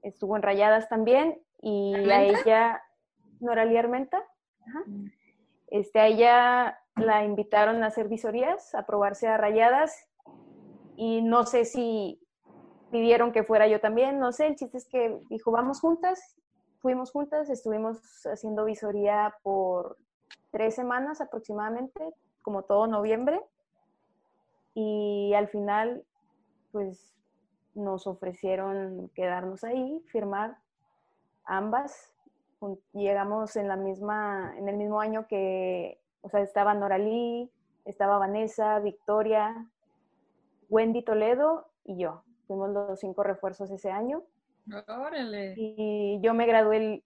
estuvo 0.02 0.36
en 0.36 0.42
Rayadas 0.42 0.88
también 0.88 1.40
y 1.60 1.94
a 2.10 2.24
ella, 2.24 2.82
Noralí 3.40 3.76
Armenta, 3.76 4.24
mm. 4.86 5.06
este, 5.68 6.00
a 6.00 6.06
ella 6.06 6.78
la 6.96 7.24
invitaron 7.24 7.82
a 7.82 7.86
hacer 7.86 8.08
visorías, 8.08 8.74
a 8.74 8.84
probarse 8.84 9.28
a 9.28 9.36
Rayadas 9.36 10.08
y 10.96 11.22
no 11.22 11.46
sé 11.46 11.64
si 11.64 12.20
pidieron 12.90 13.32
que 13.32 13.44
fuera 13.44 13.66
yo 13.66 13.80
también, 13.80 14.18
no 14.18 14.32
sé, 14.32 14.48
el 14.48 14.56
chiste 14.56 14.76
es 14.76 14.88
que 14.88 15.18
dijo, 15.30 15.50
vamos 15.50 15.80
juntas 15.80 16.36
fuimos 16.82 17.12
juntas, 17.12 17.48
estuvimos 17.48 18.26
haciendo 18.26 18.64
visoría 18.64 19.34
por 19.42 19.96
tres 20.50 20.74
semanas 20.74 21.20
aproximadamente, 21.20 22.12
como 22.42 22.64
todo 22.64 22.88
noviembre, 22.88 23.40
y 24.74 25.32
al 25.34 25.48
final, 25.48 26.04
pues 26.72 27.14
nos 27.74 28.06
ofrecieron 28.06 29.10
quedarnos 29.14 29.64
ahí, 29.64 30.02
firmar 30.08 30.58
ambas. 31.44 32.12
Llegamos 32.92 33.56
en 33.56 33.68
la 33.68 33.76
misma, 33.76 34.54
en 34.56 34.68
el 34.68 34.76
mismo 34.76 35.00
año 35.00 35.26
que, 35.28 36.00
o 36.22 36.28
sea, 36.28 36.40
estaba 36.40 36.74
Noralí, 36.74 37.50
estaba 37.84 38.18
Vanessa, 38.18 38.78
Victoria, 38.80 39.66
Wendy 40.68 41.02
Toledo 41.02 41.66
y 41.84 41.96
yo. 41.98 42.22
Fuimos 42.46 42.70
los 42.70 43.00
cinco 43.00 43.22
refuerzos 43.22 43.70
ese 43.70 43.90
año. 43.90 44.22
Órale. 44.86 45.54
Y 45.56 46.20
yo 46.22 46.34
me 46.34 46.46
gradué, 46.46 46.76
el, 46.76 47.04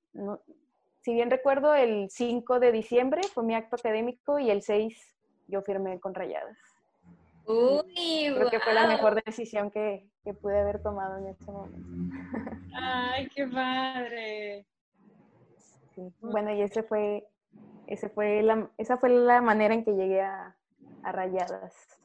si 1.00 1.14
bien 1.14 1.30
recuerdo, 1.30 1.74
el 1.74 2.08
5 2.10 2.60
de 2.60 2.72
diciembre 2.72 3.22
fue 3.32 3.44
mi 3.44 3.54
acto 3.54 3.76
académico 3.76 4.38
y 4.38 4.50
el 4.50 4.62
6 4.62 5.16
yo 5.48 5.62
firmé 5.62 6.00
con 6.00 6.14
Rayadas. 6.14 6.58
Uy, 7.46 8.32
Creo 8.34 8.50
que 8.50 8.58
fue 8.58 8.74
la 8.74 8.88
mejor 8.88 9.22
decisión 9.24 9.70
que, 9.70 10.04
que, 10.24 10.34
pude 10.34 10.58
haber 10.58 10.82
tomado 10.82 11.18
en 11.18 11.28
ese 11.28 11.50
momento. 11.50 11.78
Ay, 12.74 13.28
qué 13.28 13.46
padre. 13.46 14.66
Bueno, 16.20 16.52
y 16.52 16.60
ese 16.60 16.82
fue, 16.82 17.26
ese 17.86 18.08
fue 18.08 18.42
la, 18.42 18.68
esa 18.76 18.98
fue 18.98 19.10
la 19.10 19.40
manera 19.40 19.74
en 19.74 19.84
que 19.84 19.92
llegué 19.92 20.22
a, 20.22 20.56
a 21.04 21.12
Rayadas. 21.12 21.96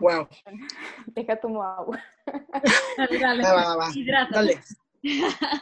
Wow. 0.00 0.26
Deja 1.14 1.36
tu 1.40 1.62
agua. 1.62 2.02
Dale, 2.96 3.18
dale. 3.18 3.42
Dale. 4.30 4.60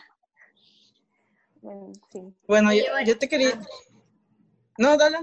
bueno, 1.63 1.93
sí. 2.11 2.35
bueno 2.47 2.71
yo, 2.73 3.19
te 3.19 3.29
quería. 3.29 3.61
No, 4.79 4.97
dale. 4.97 5.19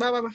Va, 0.00 0.10
va, 0.10 0.20
va. 0.22 0.30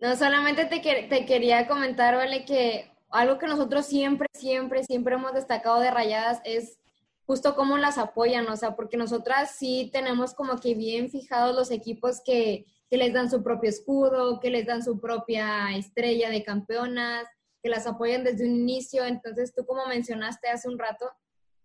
No, 0.00 0.16
solamente 0.16 0.66
te, 0.66 0.80
te 0.80 1.26
quería 1.26 1.66
comentar, 1.66 2.14
¿vale? 2.14 2.44
Que 2.44 2.90
algo 3.10 3.38
que 3.38 3.46
nosotros 3.46 3.86
siempre, 3.86 4.28
siempre, 4.34 4.84
siempre 4.84 5.14
hemos 5.14 5.32
destacado 5.32 5.80
de 5.80 5.90
Rayadas 5.90 6.40
es 6.44 6.78
justo 7.26 7.54
cómo 7.54 7.78
las 7.78 7.96
apoyan, 7.96 8.46
o 8.48 8.56
sea, 8.56 8.76
porque 8.76 8.96
nosotras 8.96 9.56
sí 9.56 9.90
tenemos 9.92 10.34
como 10.34 10.60
que 10.60 10.74
bien 10.74 11.10
fijados 11.10 11.54
los 11.54 11.70
equipos 11.70 12.20
que 12.24 12.66
que 12.90 12.96
les 12.96 13.12
dan 13.12 13.30
su 13.30 13.42
propio 13.42 13.70
escudo, 13.70 14.40
que 14.40 14.50
les 14.50 14.66
dan 14.66 14.82
su 14.82 15.00
propia 15.00 15.76
estrella 15.76 16.30
de 16.30 16.44
campeonas, 16.44 17.26
que 17.62 17.70
las 17.70 17.86
apoyan 17.86 18.24
desde 18.24 18.46
un 18.46 18.54
inicio. 18.54 19.04
Entonces, 19.04 19.54
tú 19.54 19.64
como 19.64 19.86
mencionaste 19.86 20.48
hace 20.48 20.68
un 20.68 20.78
rato, 20.78 21.10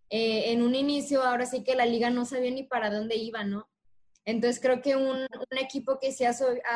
eh, 0.09 0.51
en 0.51 0.63
un 0.63 0.73
inicio 0.73 1.21
ahora 1.23 1.45
sí 1.45 1.63
que 1.63 1.75
la 1.75 1.85
liga 1.85 2.09
no 2.09 2.25
sabía 2.25 2.51
ni 2.51 2.63
para 2.63 2.89
dónde 2.89 3.15
iba, 3.15 3.43
¿no? 3.43 3.69
Entonces 4.25 4.61
creo 4.61 4.81
que 4.81 4.95
un, 4.95 5.25
equipo 5.59 5.97
que 5.99 6.11
se 6.11 6.27
ha, 6.27 6.33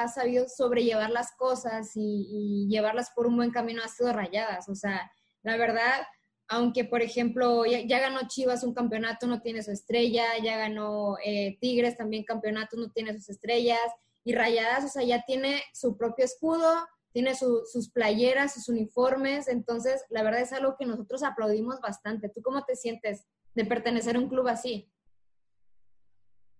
sabido 0.08 0.47
sobrellevar 0.49 1.10
las 1.10 1.32
cosas 1.38 1.91
y, 1.95 2.67
llevarlas 2.69 3.12
por 3.15 3.27
un 3.27 3.36
buen 3.36 3.51
camino 3.51 3.82
ha 3.84 3.88
sido 3.88 4.12
Rayadas. 4.12 4.69
O 4.69 4.75
sea, 4.75 5.12
la 5.43 5.58
verdad, 5.58 6.01
aunque 6.47 6.84
por 6.84 7.01
ejemplo 7.01 7.65
ya, 7.65 7.99
ganó 7.99 8.27
Chivas 8.27 8.63
un 8.63 8.73
campeonato, 8.73 9.27
no 9.27 9.41
tiene 9.41 9.62
su 9.62 9.71
estrella, 9.71 10.25
ya 10.43 10.58
ganó 10.58 11.17
eh, 11.23 11.58
Tigres 11.62 11.95
también 11.97 12.23
campeonato, 12.23 12.77
no 12.77 12.91
tiene 12.91 13.13
sus 13.13 13.29
estrellas, 13.29 13.79
y 14.23 14.33
Rayadas, 14.36 14.86
o 14.86 14.88
sea, 14.88 15.03
ya 15.03 15.23
tiene 15.25 15.62
su 15.73 15.97
propio 15.97 16.25
escudo, 16.25 16.88
tiene 17.12 17.36
sus 17.36 17.91
playeras, 17.91 18.53
sus 18.53 18.69
uniformes, 18.69 19.47
entonces 19.47 20.03
la 20.09 20.23
verdad 20.23 20.41
es 20.41 20.51
algo 20.51 20.75
que 20.77 20.86
nosotros 20.86 21.23
aplaudimos 21.23 21.79
bastante. 21.79 22.29
¿Tú 22.29 22.41
cómo 22.41 22.63
te 22.65 22.75
sientes 22.75 23.27
de 23.53 23.65
pertenecer 23.65 24.15
a 24.15 24.19
un 24.19 24.29
club 24.29 24.47
así? 24.47 24.91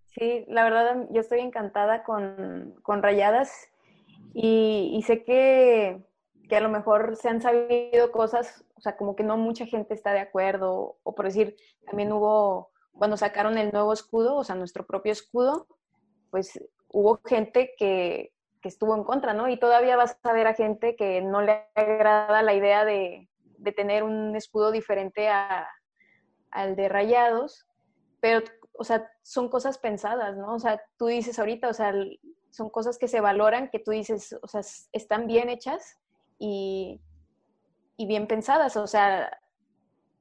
Sí, 0.06 0.46
la 0.48 0.64
verdad 0.64 1.08
yo 1.10 1.22
estoy 1.22 1.40
encantada 1.40 2.04
con, 2.04 2.76
Rayadas 2.86 3.52
y, 4.36 5.04
sé 5.08 5.24
que, 5.24 6.06
que, 6.48 6.56
a 6.56 6.62
lo 6.62 6.70
mejor 6.70 7.16
se 7.16 7.30
han 7.30 7.42
sabido 7.42 8.12
cosas, 8.12 8.64
o 8.76 8.82
sea, 8.82 8.96
como 8.96 9.16
que 9.16 9.24
no 9.24 9.38
mucha 9.38 9.66
gente 9.66 9.96
está 9.96 10.14
de 10.14 10.20
acuerdo, 10.20 10.98
o 11.02 11.16
por 11.16 11.26
decir, 11.26 11.56
también 11.88 12.12
hubo, 12.12 12.70
cuando 12.92 13.18
sacaron 13.18 13.58
el 13.58 13.72
nuevo 13.72 13.92
escudo, 13.92 14.36
o 14.36 14.44
sea, 14.44 14.56
nuestro 14.56 14.86
propio 14.86 15.12
escudo, 15.12 15.68
pues 16.30 16.60
hubo 16.94 17.20
gente 17.26 17.74
que, 17.78 18.32
estuvo 18.64 18.96
en 18.96 19.04
contra, 19.04 19.34
¿no? 19.34 19.50
Y 19.50 19.60
todavía 19.60 19.98
vas 19.98 20.18
a 20.24 20.32
ver 20.32 20.48
a 20.48 20.54
gente 20.54 20.96
que 20.96 21.22
no 21.22 21.42
le 21.42 21.68
agrada 21.76 22.42
la 22.42 22.54
idea 22.54 22.86
de, 22.86 23.28
tener 23.76 24.04
un 24.04 24.34
escudo 24.38 24.72
diferente 24.72 25.28
al 25.28 26.76
de 26.78 26.88
rayados, 26.88 27.68
pero, 28.22 28.42
o 28.72 28.86
sea, 28.86 29.12
son 29.22 29.50
cosas 29.50 29.78
pensadas, 29.78 30.38
¿no? 30.38 30.56
O 30.56 30.60
sea, 30.60 30.82
tú 30.98 31.08
dices 31.08 31.40
ahorita, 31.40 31.68
o 31.68 31.74
sea, 31.74 31.94
son 32.52 32.70
cosas 32.70 32.98
que 32.98 33.10
se 33.10 33.20
valoran, 33.20 33.70
que 33.70 33.80
tú 33.80 33.92
dices, 33.92 34.34
o 34.42 34.48
sea, 34.48 34.62
están 34.94 35.28
bien 35.28 35.50
hechas 35.50 36.00
y, 36.40 37.02
y 37.98 38.08
bien 38.08 38.28
pensadas, 38.28 38.78
o 38.78 38.88
sea, 38.88 39.42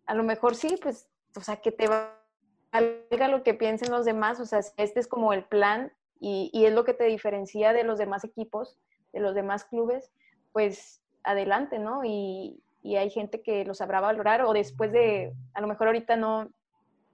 a 0.06 0.14
lo 0.14 0.24
mejor 0.24 0.56
sí, 0.56 0.76
pues, 0.82 1.08
o 1.36 1.40
sea, 1.42 1.60
que 1.60 1.70
te 1.70 1.86
valga 1.86 3.28
lo 3.28 3.44
que 3.44 3.54
piensen 3.54 3.92
los 3.92 4.04
demás, 4.04 4.40
o 4.40 4.46
sea, 4.46 4.58
este 4.78 4.98
es 4.98 5.06
como 5.06 5.32
el 5.32 5.44
plan 5.44 5.92
y, 6.24 6.64
es 6.64 6.72
lo 6.72 6.84
que 6.84 6.94
te 6.94 7.04
diferencia 7.04 7.72
de 7.72 7.82
los 7.82 7.98
demás 7.98 8.22
equipos, 8.22 8.78
de 9.12 9.18
los 9.18 9.34
demás 9.34 9.64
clubes, 9.64 10.12
pues 10.52 11.02
adelante, 11.24 11.80
¿no? 11.80 12.04
Y, 12.04 12.62
hay 12.84 13.10
gente 13.10 13.42
que 13.42 13.64
lo 13.64 13.74
sabrá 13.74 14.00
valorar 14.00 14.42
o 14.42 14.52
después 14.52 14.90
de, 14.90 15.32
a 15.54 15.60
lo 15.60 15.68
mejor 15.68 15.86
ahorita 15.86 16.16
no, 16.16 16.48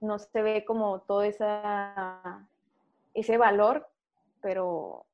no 0.01 0.17
se 0.17 0.41
ve 0.41 0.65
como 0.65 1.01
todo 1.01 1.21
esa, 1.21 2.47
ese 3.13 3.37
valor, 3.37 3.87
pero, 4.41 5.05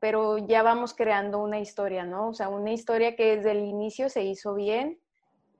pero 0.00 0.38
ya 0.38 0.62
vamos 0.62 0.94
creando 0.94 1.38
una 1.42 1.60
historia, 1.60 2.04
¿no? 2.06 2.28
O 2.28 2.34
sea, 2.34 2.48
una 2.48 2.72
historia 2.72 3.14
que 3.14 3.36
desde 3.36 3.52
el 3.52 3.64
inicio 3.64 4.08
se 4.08 4.22
hizo 4.22 4.54
bien 4.54 4.98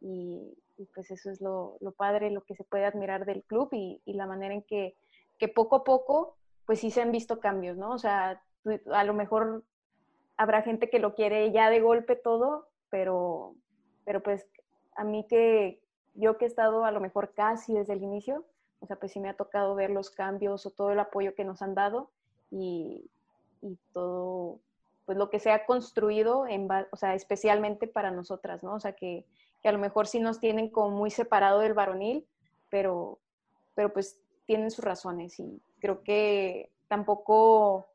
y, 0.00 0.56
pues 0.94 1.10
eso 1.10 1.30
es 1.30 1.42
lo, 1.42 1.78
padre, 1.96 2.30
lo 2.30 2.42
que 2.44 2.54
se 2.54 2.64
puede 2.64 2.86
admirar 2.86 3.26
del 3.26 3.42
club 3.44 3.68
y, 3.72 4.00
la 4.06 4.26
manera 4.26 4.54
en 4.54 4.62
que, 4.62 4.96
que 5.38 5.48
poco 5.48 5.76
a 5.76 5.84
poco 5.84 6.38
pues 6.66 6.80
sí 6.80 6.90
se 6.90 7.02
han 7.02 7.12
visto 7.12 7.40
cambios, 7.40 7.76
¿no? 7.76 7.92
O 7.92 7.98
sea, 7.98 8.42
a 8.92 9.04
lo 9.04 9.14
mejor 9.14 9.64
habrá 10.36 10.62
gente 10.62 10.90
que 10.90 10.98
lo 10.98 11.14
quiere 11.14 11.52
ya 11.52 11.70
de 11.70 11.80
golpe 11.80 12.16
todo, 12.16 12.68
pero, 12.90 13.54
pero 14.04 14.22
pues 14.22 14.46
a 14.96 15.04
mí 15.04 15.26
que 15.28 15.80
yo 16.14 16.38
que 16.38 16.44
he 16.44 16.48
estado 16.48 16.84
a 16.84 16.90
lo 16.90 17.00
mejor 17.00 17.34
casi 17.34 17.74
desde 17.74 17.92
el 17.92 18.02
inicio, 18.02 18.44
o 18.80 18.86
sea, 18.86 18.96
pues 18.96 19.12
sí 19.12 19.20
me 19.20 19.28
ha 19.28 19.36
tocado 19.36 19.74
ver 19.74 19.90
los 19.90 20.10
cambios 20.10 20.66
o 20.66 20.70
todo 20.70 20.90
el 20.90 21.00
apoyo 21.00 21.34
que 21.34 21.44
nos 21.44 21.62
han 21.62 21.74
dado 21.74 22.10
y, 22.50 23.10
y 23.62 23.78
todo, 23.92 24.60
pues 25.06 25.18
lo 25.18 25.30
que 25.30 25.40
se 25.40 25.50
ha 25.50 25.66
construido, 25.66 26.46
en, 26.46 26.68
o 26.90 26.96
sea, 26.96 27.14
especialmente 27.14 27.86
para 27.86 28.10
nosotras, 28.10 28.62
¿no? 28.62 28.74
O 28.74 28.80
sea, 28.80 28.92
que, 28.92 29.24
que 29.62 29.68
a 29.68 29.72
lo 29.72 29.78
mejor 29.78 30.06
sí 30.06 30.20
nos 30.20 30.38
tienen 30.38 30.68
como 30.68 30.96
muy 30.96 31.10
separado 31.10 31.60
del 31.60 31.74
varonil, 31.74 32.26
pero, 32.70 33.18
pero 33.74 33.92
pues 33.92 34.20
tienen 34.46 34.70
sus 34.70 34.84
razones 34.84 35.40
y 35.40 35.60
creo 35.84 36.02
que 36.02 36.72
tampoco 36.88 37.86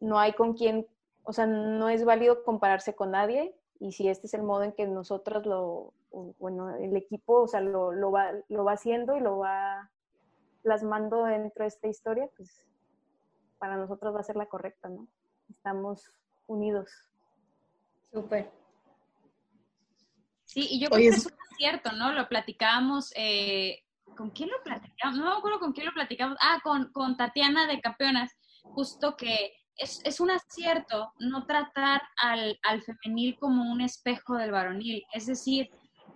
no 0.00 0.18
hay 0.18 0.32
con 0.32 0.54
quién, 0.54 0.86
o 1.22 1.34
sea, 1.34 1.44
no 1.44 1.90
es 1.90 2.02
válido 2.02 2.44
compararse 2.44 2.94
con 2.94 3.10
nadie 3.10 3.54
y 3.78 3.92
si 3.92 4.08
este 4.08 4.26
es 4.26 4.32
el 4.32 4.42
modo 4.42 4.62
en 4.62 4.72
que 4.72 4.86
nosotros 4.86 5.44
lo, 5.44 5.92
bueno, 6.38 6.74
el 6.76 6.96
equipo, 6.96 7.42
o 7.42 7.46
sea, 7.46 7.60
lo, 7.60 7.92
lo, 7.92 8.10
va, 8.10 8.32
lo 8.48 8.64
va 8.64 8.72
haciendo 8.72 9.18
y 9.18 9.20
lo 9.20 9.36
va 9.36 9.90
plasmando 10.62 11.24
dentro 11.24 11.64
de 11.64 11.68
esta 11.68 11.88
historia, 11.88 12.30
pues 12.38 12.66
para 13.58 13.76
nosotros 13.76 14.14
va 14.14 14.20
a 14.20 14.22
ser 14.22 14.36
la 14.36 14.46
correcta, 14.46 14.88
¿no? 14.88 15.06
Estamos 15.50 16.10
unidos. 16.46 16.90
Súper. 18.14 18.50
Sí, 20.46 20.66
y 20.70 20.80
yo 20.80 20.88
creo 20.88 21.10
que 21.10 21.16
eso 21.16 21.28
es 21.28 21.56
cierto, 21.58 21.92
¿no? 21.92 22.12
Lo 22.12 22.30
platicábamos, 22.30 23.12
eh, 23.14 23.82
¿con 24.18 24.30
quién 24.30 24.50
lo 24.50 24.60
platicamos? 24.64 25.16
No 25.16 25.30
me 25.30 25.38
acuerdo 25.38 25.60
con 25.60 25.72
quién 25.72 25.86
lo 25.86 25.92
platicamos. 25.92 26.36
Ah, 26.42 26.58
con, 26.64 26.92
con 26.92 27.16
Tatiana 27.16 27.68
de 27.68 27.80
Campeonas, 27.80 28.36
justo 28.62 29.16
que 29.16 29.52
es, 29.76 30.00
es 30.04 30.18
un 30.18 30.32
acierto 30.32 31.12
no 31.20 31.46
tratar 31.46 32.02
al, 32.20 32.58
al, 32.64 32.82
femenil 32.82 33.38
como 33.38 33.70
un 33.70 33.80
espejo 33.80 34.34
del 34.36 34.50
varonil. 34.50 35.04
Es 35.14 35.26
decir, 35.26 35.70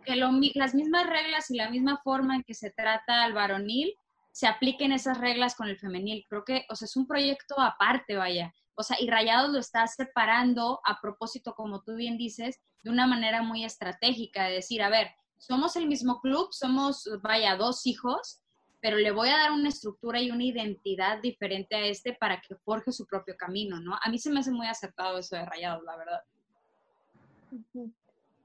que 0.05 0.17
lo, 0.17 0.31
las 0.55 0.75
mismas 0.75 1.07
reglas 1.07 1.49
y 1.53 1.57
la 1.57 1.71
misma 1.71 2.01
forma 2.03 2.35
en 2.35 2.43
que 2.43 2.55
se 2.55 2.73
trata 2.73 3.23
al 3.23 3.35
varonil 3.35 3.95
se 4.33 4.49
apliquen 4.49 4.91
esas 4.91 5.19
reglas 5.19 5.55
con 5.55 5.69
el 5.69 5.79
femenil. 5.79 6.27
Creo 6.29 6.45
que, 6.45 6.67
o 6.71 6.75
sea, 6.75 6.87
es 6.87 6.97
un 6.97 7.07
proyecto 7.07 7.61
aparte, 7.61 8.17
vaya. 8.17 8.53
O 8.75 8.83
sea, 8.83 8.97
y 9.01 9.09
Rayados 9.09 9.53
lo 9.53 9.61
está 9.61 9.87
separando 9.87 10.81
a 10.85 11.01
propósito, 11.01 11.55
como 11.55 11.83
tú 11.83 11.95
bien 11.95 12.17
dices, 12.17 12.59
de 12.83 12.91
una 12.91 13.07
manera 13.07 13.43
muy 13.43 13.65
estratégica, 13.65 14.45
de 14.45 14.55
decir, 14.55 14.83
a 14.83 14.89
ver, 14.89 15.09
somos 15.43 15.75
el 15.75 15.89
mismo 15.89 16.21
club, 16.21 16.53
somos, 16.53 17.09
vaya, 17.21 17.57
dos 17.57 17.85
hijos, 17.85 18.41
pero 18.81 18.97
le 18.97 19.11
voy 19.11 19.29
a 19.29 19.39
dar 19.39 19.51
una 19.51 19.71
estructura 19.71 20.21
y 20.21 20.31
una 20.31 20.45
identidad 20.45 21.21
diferente 21.21 21.75
a 21.75 21.85
este 21.85 22.13
para 22.15 22.41
que 22.41 22.55
forje 22.55 22.93
su 22.93 23.07
propio 23.07 23.37
camino, 23.37 23.81
¿no? 23.81 23.97
A 24.01 24.09
mí 24.09 24.21
se 24.21 24.31
me 24.31 24.39
hace 24.39 24.53
muy 24.53 24.69
acertado 24.69 25.19
eso 25.19 25.35
de 25.35 25.45
Rayados, 25.45 25.83
la 25.83 25.97
verdad. 25.97 26.23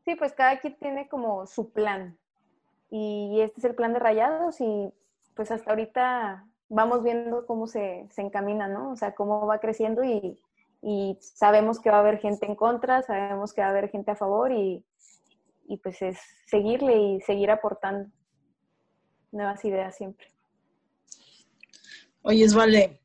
Sí, 0.06 0.16
pues 0.16 0.34
cada 0.34 0.60
quien 0.60 0.76
tiene 0.80 1.08
como 1.08 1.46
su 1.46 1.70
plan. 1.70 2.18
Y 2.90 3.42
este 3.42 3.60
es 3.60 3.66
el 3.66 3.76
plan 3.76 3.94
de 3.94 4.00
Rayados 4.00 4.60
y 4.60 4.92
pues 5.36 5.52
hasta 5.52 5.70
ahorita 5.70 6.48
vamos 6.68 7.04
viendo 7.04 7.46
cómo 7.46 7.68
se, 7.68 8.08
se 8.10 8.24
encamina, 8.24 8.68
¿no? 8.68 8.92
O 8.92 8.96
sea, 8.96 9.14
cómo 9.14 9.46
va 9.46 9.60
creciendo 9.60 10.04
y, 10.04 10.42
y, 10.82 11.16
sabemos 11.22 11.80
que 11.80 11.92
va 11.92 11.98
a 11.98 12.00
haber 12.00 12.18
gente 12.18 12.48
en 12.48 12.56
contra, 12.56 13.04
sabemos 13.04 13.54
que 13.54 13.62
va 13.62 13.68
a 13.68 13.70
haber 13.70 13.90
gente 13.90 14.12
a 14.12 14.16
favor 14.16 14.52
y, 14.52 14.84
y 15.68 15.78
pues 15.78 16.02
es 16.02 16.18
seguirle 16.46 16.98
y 16.98 17.22
seguir 17.22 17.52
aportando 17.52 18.10
nuevas 19.32 19.64
ideas 19.66 19.96
siempre. 19.96 20.28
Oye, 22.22 22.46
Vale, 22.54 23.00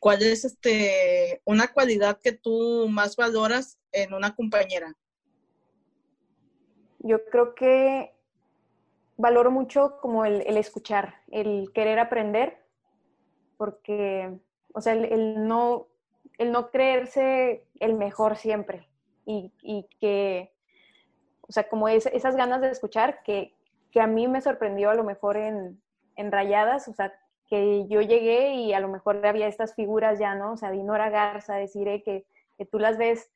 ¿cuál 0.00 0.22
es 0.22 0.44
este 0.44 1.40
una 1.44 1.68
cualidad 1.72 2.20
que 2.20 2.32
tú 2.32 2.88
más 2.88 3.16
valoras 3.16 3.78
en 3.92 4.14
una 4.14 4.34
compañera? 4.34 4.94
Yo 7.00 7.24
creo 7.26 7.54
que 7.54 8.12
valoro 9.16 9.50
mucho 9.50 9.98
como 10.00 10.24
el, 10.24 10.42
el 10.46 10.56
escuchar, 10.56 11.14
el 11.30 11.70
querer 11.72 11.98
aprender 11.98 12.62
porque, 13.56 14.40
o 14.74 14.80
sea, 14.80 14.94
el, 14.94 15.46
no, 15.46 15.86
el 16.38 16.50
no 16.50 16.70
creerse 16.70 17.64
el 17.78 17.94
mejor 17.94 18.36
siempre 18.36 18.88
y, 19.24 19.52
y 19.62 19.86
que, 20.00 20.52
o 21.52 21.54
sea, 21.54 21.68
como 21.68 21.86
es, 21.86 22.06
esas 22.06 22.34
ganas 22.34 22.62
de 22.62 22.70
escuchar 22.70 23.22
que, 23.24 23.54
que, 23.90 24.00
a 24.00 24.06
mí 24.06 24.26
me 24.26 24.40
sorprendió 24.40 24.88
a 24.88 24.94
lo 24.94 25.04
mejor 25.04 25.36
en, 25.36 25.82
en 26.16 26.32
Rayadas, 26.32 26.88
o 26.88 26.94
sea, 26.94 27.12
que 27.46 27.86
yo 27.88 28.00
llegué 28.00 28.54
y 28.54 28.72
a 28.72 28.80
lo 28.80 28.88
mejor 28.88 29.26
había 29.26 29.48
estas 29.48 29.74
figuras 29.74 30.18
ya, 30.18 30.34
¿no? 30.34 30.52
O 30.52 30.56
sea, 30.56 30.70
Dinora 30.70 31.10
Garza, 31.10 31.56
decir 31.56 32.02
que, 32.02 32.24
que 32.56 32.64
tú 32.64 32.78
las 32.78 32.96
ves 32.96 33.30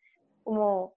como, 0.45 0.95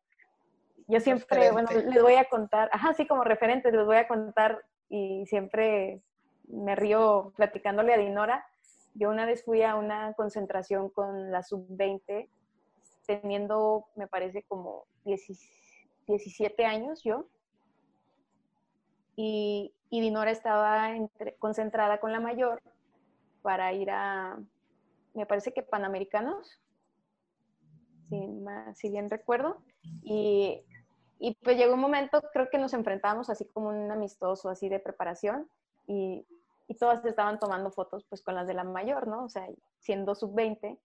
yo 0.88 1.02
siempre, 1.02 1.52
bueno, 1.52 1.68
les 1.74 2.02
voy 2.02 2.16
a 2.16 2.24
contar, 2.30 2.70
ajá, 2.72 2.94
sí, 2.94 3.06
como 3.06 3.26
referentes, 3.26 3.74
les 3.74 3.86
voy 3.86 3.98
a 3.98 4.08
contar 4.08 4.64
y 4.88 5.26
siempre 5.26 6.02
me 6.48 6.78
río 6.78 7.34
platicándole 7.36 7.94
a 7.94 7.98
Dinora, 7.98 8.48
yo 8.94 9.10
una 9.10 9.26
vez 9.26 9.44
fui 9.44 9.62
a 9.62 9.76
una 9.76 10.14
concentración 10.14 10.90
con 10.90 11.34
la 11.34 11.44
sub-20, 11.44 12.30
teniendo, 13.06 13.88
me 13.96 14.08
parece, 14.08 14.44
como 14.44 14.86
17 15.04 15.59
años 16.66 17.04
yo. 17.04 17.26
Y, 19.16 19.74
y 19.90 20.02
Dinora 20.02 20.32
estaba 20.32 20.90
concentrada 21.40 22.00
con 22.00 22.12
la 22.12 22.20
mayor 22.20 22.62
para 23.42 23.74
ir 23.74 23.92
a, 23.92 24.40
me 25.14 25.26
parece 25.26 25.54
que 25.54 25.62
Panamericanos, 25.62 26.60
si, 28.10 28.30
si 28.76 28.90
bien 28.90 29.10
recuerdo. 29.10 29.62
Y, 30.02 30.64
y 31.20 31.36
pues 31.44 31.58
llegó 31.58 31.74
un 31.74 31.82
momento, 31.82 32.22
creo 32.32 32.50
que 32.50 32.58
nos 32.58 32.74
enfrentamos 32.74 33.30
así 33.30 33.46
como 33.46 33.70
un 33.70 33.92
amistoso, 33.92 34.50
así 34.50 34.70
de 34.70 34.80
preparación. 34.80 35.50
Y 35.86 36.26
y 36.70 36.76
todas 36.76 37.04
estaban 37.04 37.40
tomando 37.40 37.72
fotos 37.72 38.06
pues 38.08 38.22
con 38.22 38.36
las 38.36 38.48
de 38.48 38.54
la 38.54 38.64
mayor, 38.64 39.08
¿no? 39.08 39.26
O 39.26 39.30
sea, 39.30 39.48
siendo 39.80 40.14
sub-20. 40.14 40.78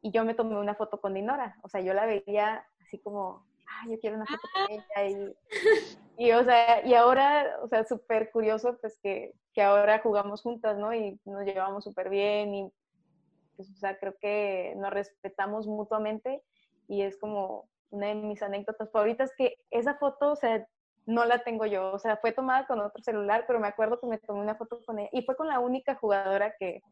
Y 0.00 0.12
yo 0.12 0.24
me 0.24 0.34
tomé 0.34 0.56
una 0.56 0.76
foto 0.76 1.00
con 1.00 1.14
Dinora. 1.14 1.58
O 1.62 1.68
sea, 1.68 1.80
yo 1.80 1.92
la 1.94 2.06
veía 2.06 2.64
así 2.80 2.98
como, 2.98 3.44
ah, 3.68 3.86
yo 3.88 3.98
quiero 4.00 4.16
una 4.16 4.26
foto 4.26 4.48
con 4.52 4.70
ella. 4.70 5.34
Y, 6.16 6.26
y 6.26 6.32
o 6.32 6.44
sea, 6.44 6.86
y 6.86 6.94
ahora, 6.94 7.58
o 7.62 7.68
sea, 7.68 7.84
súper 7.84 8.30
curioso 8.30 8.78
pues 8.80 8.98
que, 9.02 9.32
que, 9.52 9.62
ahora 9.62 10.00
jugamos 10.00 10.42
juntas, 10.42 10.76
¿no? 10.78 10.94
Y 10.94 11.18
nos 11.24 11.44
llevamos 11.44 11.84
súper 11.84 12.08
bien 12.08 12.54
y 12.54 12.72
pues, 13.56 13.70
o 13.70 13.76
sea, 13.76 13.98
creo 13.98 14.14
que 14.20 14.74
nos 14.76 14.90
respetamos 14.90 15.66
mutuamente 15.66 16.42
y 16.88 17.02
es 17.02 17.18
como 17.18 17.68
una 17.90 18.08
de 18.08 18.14
mis 18.14 18.42
anécdotas 18.42 18.90
favoritas 18.90 19.32
que 19.36 19.56
esa 19.70 19.94
foto, 19.94 20.32
o 20.32 20.36
sea, 20.36 20.66
no 21.06 21.24
la 21.24 21.42
tengo 21.42 21.66
yo. 21.66 21.92
O 21.92 21.98
sea, 21.98 22.16
fue 22.18 22.32
tomada 22.32 22.66
con 22.66 22.80
otro 22.80 23.02
celular, 23.02 23.44
pero 23.46 23.60
me 23.60 23.68
acuerdo 23.68 24.00
que 24.00 24.06
me 24.06 24.18
tomé 24.18 24.40
una 24.40 24.56
foto 24.56 24.80
con 24.84 24.98
ella. 24.98 25.08
Y 25.12 25.22
fue 25.22 25.36
con 25.36 25.48
la 25.48 25.60
única 25.60 25.94
jugadora 25.94 26.54
que, 26.58 26.82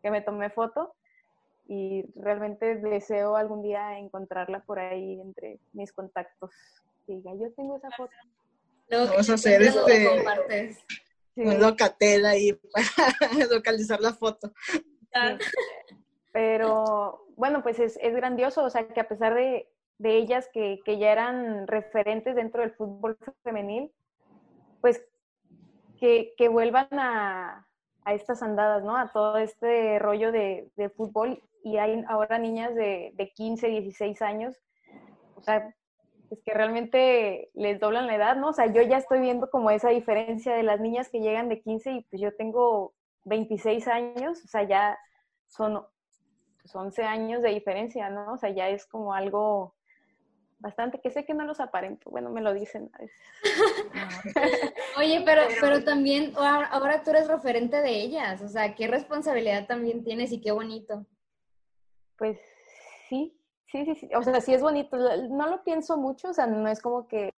que 0.00 0.10
me 0.10 0.22
tomé 0.22 0.50
foto. 0.50 0.94
Y 1.66 2.04
realmente 2.16 2.76
deseo 2.76 3.36
algún 3.36 3.62
día 3.62 3.98
encontrarla 3.98 4.60
por 4.60 4.78
ahí 4.78 5.20
entre 5.20 5.58
mis 5.72 5.92
contactos. 5.92 6.50
diga, 7.06 7.32
yo 7.34 7.52
tengo 7.52 7.76
esa 7.76 7.90
foto. 7.96 8.12
Vamos 8.90 9.30
a 9.30 9.34
hacer 9.34 9.62
este 9.62 10.74
sí. 11.34 11.40
un 11.40 11.60
locatel 11.60 12.26
ahí 12.26 12.52
para 12.52 12.86
localizar 13.50 14.00
la 14.00 14.12
foto. 14.12 14.52
Pero 16.32 17.26
bueno, 17.36 17.62
pues 17.62 17.78
es, 17.78 17.98
es 18.02 18.14
grandioso, 18.14 18.64
o 18.64 18.70
sea, 18.70 18.86
que 18.88 19.00
a 19.00 19.08
pesar 19.08 19.34
de, 19.34 19.68
de 19.98 20.16
ellas 20.16 20.48
que, 20.52 20.80
que, 20.84 20.98
ya 20.98 21.12
eran 21.12 21.66
referentes 21.66 22.34
dentro 22.34 22.60
del 22.60 22.72
fútbol 22.72 23.16
femenil, 23.42 23.92
pues 24.80 25.04
que, 25.98 26.34
que 26.36 26.48
vuelvan 26.48 26.88
a, 26.92 27.66
a, 28.04 28.14
estas 28.14 28.42
andadas, 28.42 28.82
¿no? 28.84 28.96
A 28.96 29.12
todo 29.12 29.38
este 29.38 29.98
rollo 29.98 30.32
de, 30.32 30.68
de 30.76 30.88
fútbol. 30.90 31.42
Y 31.64 31.78
hay 31.78 32.04
ahora 32.08 32.38
niñas 32.38 32.74
de, 32.74 33.12
de, 33.14 33.32
15, 33.32 33.66
16 33.68 34.22
años, 34.22 34.54
o 35.34 35.42
sea, 35.42 35.74
es 36.30 36.38
que 36.44 36.54
realmente 36.54 37.50
les 37.54 37.80
doblan 37.80 38.06
la 38.06 38.16
edad, 38.16 38.36
¿no? 38.36 38.50
O 38.50 38.52
sea, 38.52 38.66
yo 38.72 38.82
ya 38.82 38.98
estoy 38.98 39.20
viendo 39.20 39.50
como 39.50 39.70
esa 39.70 39.88
diferencia 39.88 40.54
de 40.54 40.62
las 40.62 40.78
niñas 40.78 41.08
que 41.08 41.20
llegan 41.20 41.48
de 41.48 41.60
15 41.60 41.90
y 41.90 42.02
pues 42.02 42.20
yo 42.20 42.34
tengo 42.36 42.94
26 43.24 43.88
años, 43.88 44.44
o 44.44 44.46
sea, 44.46 44.62
ya 44.64 44.98
son 45.46 45.82
11 46.72 47.02
años 47.02 47.42
de 47.42 47.50
diferencia, 47.50 48.10
¿no? 48.10 48.34
O 48.34 48.36
sea, 48.36 48.50
ya 48.50 48.68
es 48.68 48.86
como 48.86 49.14
algo 49.14 49.74
bastante, 50.58 51.00
que 51.00 51.10
sé 51.10 51.24
que 51.24 51.34
no 51.34 51.44
los 51.44 51.60
aparento, 51.60 52.10
bueno, 52.10 52.30
me 52.30 52.40
lo 52.40 52.54
dicen 52.54 52.90
a 52.94 52.98
veces. 52.98 53.20
Oye, 54.98 55.22
pero, 55.24 55.42
pero 55.60 55.84
también 55.84 56.32
ahora 56.36 57.02
tú 57.02 57.10
eres 57.10 57.28
referente 57.28 57.82
de 57.82 58.00
ellas, 58.00 58.40
o 58.40 58.48
sea, 58.48 58.74
qué 58.74 58.86
responsabilidad 58.86 59.66
también 59.66 60.04
tienes 60.04 60.32
y 60.32 60.40
qué 60.40 60.52
bonito. 60.52 61.06
Pues 62.16 62.38
sí, 63.08 63.36
sí, 63.70 63.84
sí, 63.84 63.94
sí, 63.94 64.10
o 64.14 64.22
sea, 64.22 64.40
sí 64.40 64.54
es 64.54 64.62
bonito, 64.62 64.96
no 64.96 65.48
lo 65.48 65.64
pienso 65.64 65.96
mucho, 65.96 66.30
o 66.30 66.34
sea, 66.34 66.46
no 66.46 66.68
es 66.68 66.80
como 66.80 67.08
que, 67.08 67.32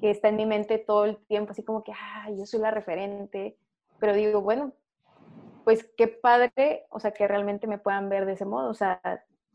que 0.00 0.10
está 0.10 0.28
en 0.28 0.36
mi 0.36 0.46
mente 0.46 0.78
todo 0.78 1.04
el 1.04 1.16
tiempo, 1.26 1.52
así 1.52 1.62
como 1.62 1.82
que, 1.82 1.92
ah, 1.92 2.30
yo 2.30 2.46
soy 2.46 2.60
la 2.60 2.70
referente, 2.70 3.56
pero 3.98 4.14
digo, 4.14 4.40
bueno, 4.40 4.72
pues 5.64 5.88
qué 5.96 6.08
padre, 6.08 6.86
o 6.90 7.00
sea, 7.00 7.12
que 7.12 7.26
realmente 7.28 7.66
me 7.66 7.78
puedan 7.78 8.08
ver 8.08 8.26
de 8.26 8.32
ese 8.32 8.44
modo, 8.44 8.70
o 8.70 8.74
sea, 8.74 9.00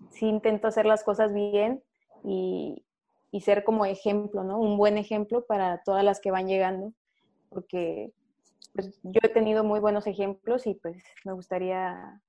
sí 0.09 0.27
intento 0.27 0.67
hacer 0.67 0.85
las 0.85 1.03
cosas 1.03 1.33
bien, 1.33 1.83
y, 2.23 2.83
y, 3.31 3.41
ser 3.41 3.63
como 3.63 3.85
ejemplo, 3.85 4.43
¿no? 4.43 4.59
Un 4.59 4.75
buen 4.77 4.97
ejemplo 4.97 5.45
para 5.45 5.83
todas 5.83 6.03
las 6.03 6.19
que 6.19 6.31
van 6.31 6.47
llegando, 6.47 6.93
porque 7.49 8.11
pues, 8.73 8.99
yo 9.03 9.19
he 9.23 9.29
tenido 9.29 9.63
muy 9.63 9.79
buenos 9.79 10.07
ejemplos 10.07 10.67
y 10.67 10.73
pues 10.75 11.03
me 11.25 11.33
gustaría 11.33 12.21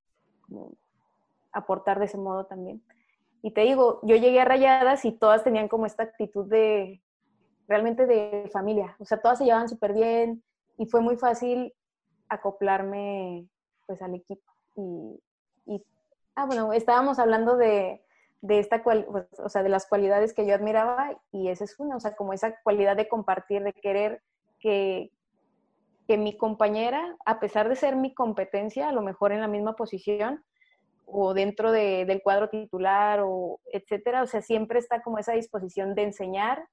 aportar 1.53 1.99
de 1.99 2.07
ese 2.07 2.19
modo 2.19 2.47
también. 2.47 2.83
Y 3.43 3.53
te 3.53 3.63
digo, 3.63 4.01
yo 4.03 4.17
llegué 4.17 4.41
a 4.41 4.45
Rayadas 4.45 5.05
y 5.05 5.13
todas 5.13 5.45
tenían 5.45 5.69
como 5.69 5.87
esta 5.87 6.03
actitud 6.03 6.47
de, 6.47 7.01
realmente 7.69 8.07
de 8.07 8.49
familia, 8.53 8.97
o 8.99 9.05
sea, 9.05 9.21
todas 9.21 9.39
se 9.39 9.45
llevaban 9.45 9.69
súper 9.69 9.93
bien 9.93 10.43
y 10.79 10.87
fue 10.87 11.01
muy 11.03 11.17
fácil 11.17 11.75
acoplarme 12.29 13.47
pues 13.87 14.01
al 14.03 14.15
equipo. 14.15 14.53
Y, 14.75 15.85
ah, 16.35 16.47
bueno, 16.47 16.73
estábamos 16.73 17.19
hablando 17.19 17.57
de, 17.57 18.03
de 18.41 18.59
esta 18.59 18.83
cual, 18.83 19.07
pues, 19.11 19.27
o 19.39 19.49
sea, 19.49 19.63
de 19.63 19.69
las 19.69 19.87
cualidades 19.87 20.33
que 20.33 20.47
yo 20.47 20.55
admiraba 20.55 21.21
y 21.31 21.49
esa 21.49 21.65
es 21.65 21.79
una, 21.79 21.97
o 21.97 22.01
sea, 22.01 22.17
como 22.17 22.33
esa 22.33 22.55
cualidad 22.63 22.97
de 22.97 23.09
compartir, 23.09 23.63
de 23.63 23.73
querer 23.73 24.23
que, 24.61 25.11
que 26.07 26.17
mi 26.17 26.37
compañera, 26.37 27.17
a 27.27 27.39
pesar 27.39 27.69
de 27.69 27.77
ser 27.77 27.97
mi 27.97 28.15
competencia, 28.15 28.89
a 28.89 28.93
lo 28.93 29.03
mejor 29.03 29.33
en 29.33 29.41
la 29.41 29.49
misma 29.49 29.77
posición 29.77 30.45
o 31.11 31.33
dentro 31.33 31.73
de, 31.73 32.05
del 32.05 32.23
cuadro 32.23 32.51
titular 32.51 33.21
o 33.25 33.61
etcétera, 33.73 34.23
o 34.23 34.27
sea, 34.27 34.43
siempre 34.43 34.79
está 34.79 35.03
como 35.03 35.19
esa 35.19 35.33
disposición 35.33 35.95
de 35.95 36.03
enseñar 36.03 36.69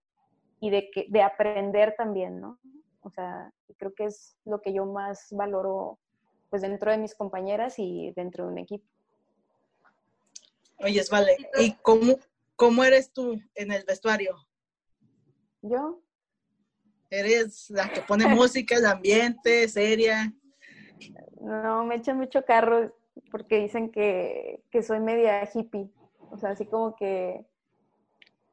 y 0.59 0.69
de, 0.69 0.89
que, 0.91 1.05
de 1.09 1.21
aprender 1.21 1.95
también, 1.97 2.41
¿no? 2.41 2.59
O 3.01 3.09
sea, 3.09 3.51
creo 3.77 3.93
que 3.93 4.05
es 4.05 4.35
lo 4.45 4.61
que 4.61 4.73
yo 4.73 4.85
más 4.85 5.27
valoro 5.31 5.99
pues 6.49 6.61
dentro 6.61 6.91
de 6.91 6.97
mis 6.97 7.15
compañeras 7.15 7.75
y 7.77 8.11
dentro 8.15 8.45
de 8.45 8.51
un 8.51 8.57
equipo. 8.57 8.85
Oye, 10.79 11.01
vale, 11.09 11.37
¿y 11.59 11.73
cómo, 11.81 12.17
cómo 12.55 12.83
eres 12.83 13.11
tú 13.11 13.39
en 13.55 13.71
el 13.71 13.83
vestuario? 13.85 14.35
¿Yo? 15.61 16.01
¿Eres 17.09 17.69
la 17.69 17.89
que 17.89 18.01
pone 18.01 18.27
música, 18.27 18.75
el 18.75 18.85
ambiente, 18.85 19.67
seria? 19.69 20.33
No, 21.39 21.85
me 21.85 21.95
echan 21.95 22.17
mucho 22.17 22.43
carro 22.43 22.93
porque 23.31 23.59
dicen 23.59 23.91
que, 23.91 24.63
que 24.71 24.81
soy 24.83 24.99
media 24.99 25.47
hippie. 25.53 25.89
O 26.31 26.37
sea, 26.37 26.51
así 26.51 26.65
como 26.65 26.95
que 26.95 27.45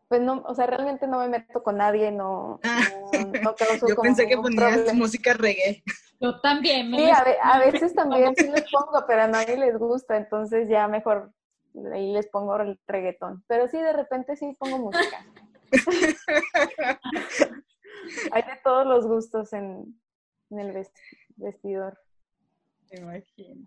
pues 0.08 0.20
no, 0.20 0.42
o 0.46 0.54
sea, 0.54 0.66
realmente 0.66 1.06
no 1.06 1.20
me 1.20 1.28
meto 1.30 1.62
con 1.62 1.78
nadie, 1.78 2.10
no, 2.12 2.60
Ah. 2.64 2.80
no, 3.14 3.32
no 3.42 3.54
causo 3.56 3.88
Yo 3.88 3.94
como 3.96 4.02
pensé 4.08 4.26
que 4.28 4.36
ponías 4.36 4.72
problema. 4.74 4.92
música 4.92 5.32
reggae. 5.32 5.82
Yo 6.20 6.38
también. 6.42 6.90
me 6.90 6.98
Sí, 6.98 7.10
a, 7.10 7.24
ve- 7.24 7.38
a 7.42 7.58
veces 7.58 7.94
también 7.94 8.36
sí 8.36 8.46
les 8.46 8.70
pongo, 8.70 9.04
pero 9.06 9.22
a 9.22 9.26
nadie 9.28 9.56
les 9.56 9.78
gusta, 9.78 10.18
entonces 10.18 10.68
ya 10.68 10.86
mejor 10.86 11.32
ahí 11.94 12.12
les 12.12 12.26
pongo 12.28 12.54
el 12.56 12.78
reggaetón. 12.86 13.42
Pero 13.48 13.66
sí, 13.68 13.78
de 13.78 13.92
repente 13.94 14.36
sí 14.36 14.54
pongo 14.58 14.78
música. 14.78 15.24
Hay 18.32 18.42
de 18.42 18.56
todos 18.62 18.86
los 18.86 19.06
gustos 19.06 19.52
en, 19.54 19.98
en 20.50 20.58
el 20.58 20.74
vest- 20.74 20.92
vestidor. 21.36 21.98
Me 22.90 22.98
imagino. 22.98 23.66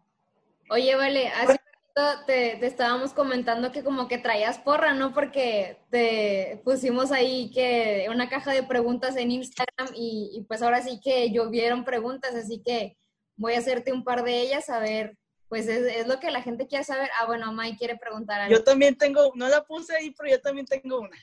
Oye, 0.70 0.96
vale, 0.96 1.28
hace 1.30 1.52
un 1.52 1.58
ratito 1.58 2.26
te, 2.26 2.58
te 2.58 2.66
estábamos 2.66 3.14
comentando 3.14 3.72
que 3.72 3.84
como 3.84 4.08
que 4.08 4.18
traías 4.18 4.58
porra, 4.58 4.94
¿no? 4.94 5.14
Porque 5.14 5.78
te 5.90 6.62
pusimos 6.64 7.12
ahí 7.12 7.52
que 7.52 8.08
una 8.10 8.30
caja 8.30 8.52
de 8.52 8.64
preguntas 8.64 9.16
en 9.16 9.32
Instagram 9.32 9.94
y, 9.96 10.32
y 10.34 10.42
pues 10.44 10.62
ahora 10.62 10.82
sí 10.82 11.00
que 11.04 11.32
llovieron 11.32 11.86
preguntas, 11.86 12.36
así 12.36 12.62
que 12.64 12.98
voy 13.38 13.54
a 13.54 13.60
hacerte 13.60 13.94
un 13.94 14.04
par 14.04 14.24
de 14.24 14.42
ellas 14.42 14.70
a 14.70 14.80
ver, 14.80 15.18
pues 15.48 15.68
es, 15.68 15.86
es 15.96 16.08
lo 16.08 16.20
que 16.20 16.32
la 16.32 16.42
gente 16.42 16.68
quiere 16.68 16.84
saber. 16.84 17.10
Ah, 17.20 17.26
bueno, 17.26 17.52
May 17.54 17.78
quiere 17.78 17.98
preguntar 17.98 18.42
algo. 18.42 18.58
Yo 18.58 18.64
también 18.64 18.98
tengo, 18.98 19.32
no 19.36 19.48
la 19.48 19.64
puse 19.64 19.96
ahí, 19.96 20.12
pero 20.12 20.32
yo 20.32 20.42
también 20.42 20.66
tengo 20.66 21.00
una. 21.00 21.18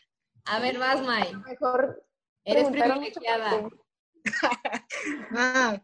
A 0.44 0.58
ver, 0.60 0.78
vas, 0.78 1.02
May. 1.02 1.34
Mejor 1.46 2.04
Eres 2.44 2.68
privilegiada. 2.68 3.68
Ah, 5.34 5.82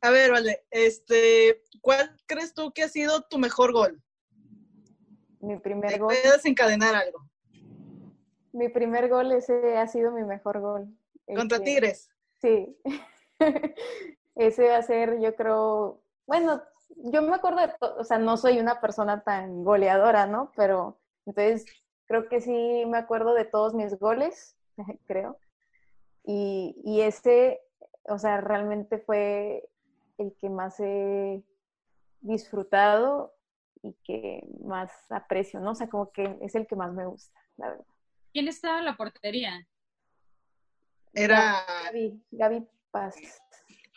a 0.00 0.10
ver, 0.10 0.30
vale, 0.30 0.64
este, 0.70 1.62
¿cuál 1.80 2.14
crees 2.26 2.54
tú 2.54 2.72
que 2.72 2.82
ha 2.82 2.88
sido 2.88 3.22
tu 3.22 3.38
mejor 3.38 3.72
gol? 3.72 4.02
Mi 5.40 5.58
primer 5.58 5.90
Te 5.92 5.98
gol. 5.98 6.08
puedes 6.14 6.44
encadenar 6.44 6.94
algo. 6.94 7.28
Mi 8.52 8.68
primer 8.68 9.08
gol, 9.08 9.32
ese 9.32 9.76
ha 9.76 9.86
sido 9.86 10.12
mi 10.12 10.24
mejor 10.24 10.60
gol. 10.60 10.88
Contra 11.34 11.58
que- 11.58 11.64
Tigres. 11.64 12.08
Sí. 12.40 12.76
ese 14.34 14.68
va 14.68 14.76
a 14.78 14.82
ser, 14.82 15.18
yo 15.20 15.34
creo, 15.36 16.02
bueno, 16.26 16.62
yo 16.96 17.22
me 17.22 17.34
acuerdo 17.34 17.60
de, 17.60 17.72
o 17.98 18.04
sea, 18.04 18.18
no 18.18 18.36
soy 18.36 18.58
una 18.58 18.80
persona 18.80 19.22
tan 19.24 19.64
goleadora, 19.64 20.26
¿no? 20.26 20.52
Pero 20.56 20.98
entonces 21.26 21.64
creo 22.06 22.28
que 22.28 22.40
sí 22.40 22.84
me 22.86 22.98
acuerdo 22.98 23.34
de 23.34 23.44
todos 23.44 23.74
mis 23.74 23.98
goles, 23.98 24.56
creo. 25.06 25.38
Y, 26.24 26.76
y 26.84 27.02
ese, 27.02 27.60
o 28.04 28.18
sea, 28.18 28.40
realmente 28.40 28.98
fue 28.98 29.68
el 30.18 30.34
que 30.40 30.48
más 30.48 30.78
he 30.80 31.42
disfrutado 32.20 33.34
y 33.82 33.94
que 34.04 34.42
más 34.64 34.90
aprecio, 35.10 35.60
¿no? 35.60 35.72
O 35.72 35.74
sea, 35.74 35.88
como 35.88 36.10
que 36.12 36.38
es 36.42 36.54
el 36.54 36.66
que 36.66 36.76
más 36.76 36.92
me 36.92 37.06
gusta, 37.06 37.38
la 37.56 37.70
verdad. 37.70 37.86
¿Quién 38.32 38.48
estaba 38.48 38.78
en 38.78 38.84
la 38.86 38.96
portería? 38.96 39.66
Era 41.12 41.64
Gaby, 41.84 42.22
Gaby 42.30 42.66
Paz. 42.90 43.14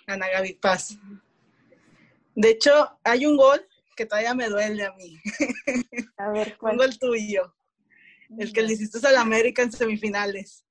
Ana 0.07 0.29
Gaby 0.29 0.53
Paz. 0.53 0.97
De 2.35 2.49
hecho, 2.51 2.71
hay 3.03 3.25
un 3.25 3.35
gol 3.35 3.67
que 3.95 4.05
todavía 4.05 4.33
me 4.33 4.47
duele 4.47 4.85
a 4.85 4.93
mí. 4.93 5.19
A 6.17 6.29
ver, 6.31 6.47
Un 6.53 6.57
¿cuál? 6.57 6.77
gol 6.77 6.97
tuyo. 6.99 7.53
El 8.37 8.53
que 8.53 8.61
le 8.61 8.73
hiciste 8.73 9.05
al 9.05 9.17
América 9.17 9.61
en 9.63 9.71
semifinales. 9.71 10.65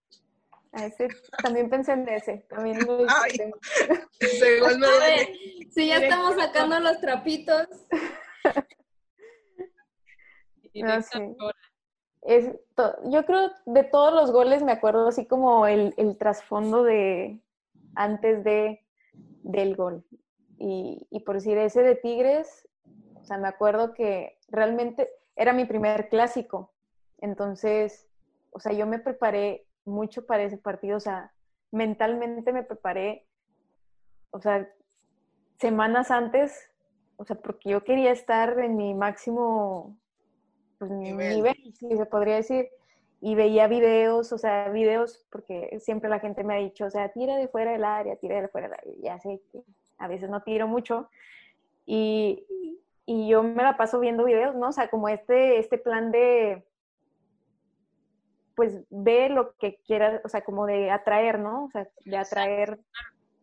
A 0.72 0.86
ese, 0.86 1.08
también 1.42 1.70
pensé 1.70 1.92
en 1.92 2.08
ese. 2.08 2.38
También 2.48 2.78
Ay. 3.08 3.38
me 3.38 3.44
A 3.44 4.58
ver, 4.60 4.78
duele. 4.78 5.36
si 5.70 5.88
ya 5.88 5.96
estamos 5.98 6.36
sacando 6.36 6.78
los 6.80 7.00
trapitos. 7.00 7.66
No, 10.74 11.02
sí. 11.02 11.36
Es 12.22 12.52
to- 12.74 12.96
yo 13.10 13.24
creo 13.24 13.50
de 13.66 13.84
todos 13.84 14.12
los 14.12 14.30
goles 14.32 14.62
me 14.62 14.72
acuerdo 14.72 15.08
así 15.08 15.26
como 15.26 15.66
el, 15.66 15.94
el 15.96 16.16
trasfondo 16.18 16.82
de 16.84 17.40
antes 17.94 18.44
de 18.44 18.84
del 19.42 19.76
gol. 19.76 20.04
Y, 20.58 21.06
y 21.10 21.20
por 21.20 21.36
decir 21.36 21.56
ese 21.58 21.82
de 21.82 21.94
Tigres, 21.94 22.68
o 23.14 23.24
sea, 23.24 23.38
me 23.38 23.48
acuerdo 23.48 23.94
que 23.94 24.38
realmente 24.48 25.08
era 25.36 25.52
mi 25.52 25.64
primer 25.64 26.08
clásico. 26.08 26.74
Entonces, 27.18 28.06
o 28.50 28.60
sea, 28.60 28.72
yo 28.72 28.86
me 28.86 28.98
preparé 28.98 29.67
mucho 29.88 30.26
para 30.26 30.44
ese 30.44 30.58
partido, 30.58 30.96
o 30.96 31.00
sea, 31.00 31.32
mentalmente 31.70 32.52
me 32.52 32.62
preparé, 32.62 33.26
o 34.30 34.40
sea, 34.40 34.68
semanas 35.58 36.10
antes, 36.10 36.70
o 37.16 37.24
sea, 37.24 37.36
porque 37.36 37.70
yo 37.70 37.82
quería 37.82 38.12
estar 38.12 38.58
en 38.60 38.76
mi 38.76 38.94
máximo 38.94 39.98
pues, 40.78 40.90
Nivel. 40.90 41.36
nivel, 41.36 41.56
si 41.74 41.96
se 41.96 42.06
podría 42.06 42.36
decir. 42.36 42.68
Y 43.20 43.34
veía 43.34 43.66
videos, 43.66 44.32
o 44.32 44.38
sea, 44.38 44.68
videos, 44.68 45.26
porque 45.30 45.76
siempre 45.80 46.08
la 46.08 46.20
gente 46.20 46.44
me 46.44 46.54
ha 46.54 46.58
dicho, 46.58 46.84
o 46.84 46.90
sea, 46.90 47.08
tira 47.08 47.36
de 47.36 47.48
fuera 47.48 47.72
del 47.72 47.84
área, 47.84 48.14
tira 48.14 48.40
de 48.40 48.46
fuera 48.46 48.68
del 48.68 48.78
área. 48.78 48.94
Ya 49.02 49.18
sé 49.18 49.40
que 49.50 49.64
a 49.98 50.06
veces 50.06 50.30
no 50.30 50.42
tiro 50.44 50.68
mucho. 50.68 51.10
Y, 51.84 52.46
y 53.06 53.28
yo 53.28 53.42
me 53.42 53.64
la 53.64 53.76
paso 53.76 53.98
viendo 53.98 54.24
videos, 54.24 54.54
¿no? 54.54 54.68
O 54.68 54.72
sea, 54.72 54.88
como 54.88 55.08
este, 55.08 55.58
este 55.58 55.78
plan 55.78 56.12
de, 56.12 56.64
pues, 58.58 58.82
ve 58.90 59.28
lo 59.28 59.54
que 59.54 59.78
quieras, 59.86 60.20
o 60.24 60.28
sea, 60.28 60.42
como 60.42 60.66
de 60.66 60.90
atraer, 60.90 61.38
¿no? 61.38 61.66
O 61.66 61.70
sea, 61.70 61.86
de 62.04 62.16
atraer, 62.16 62.80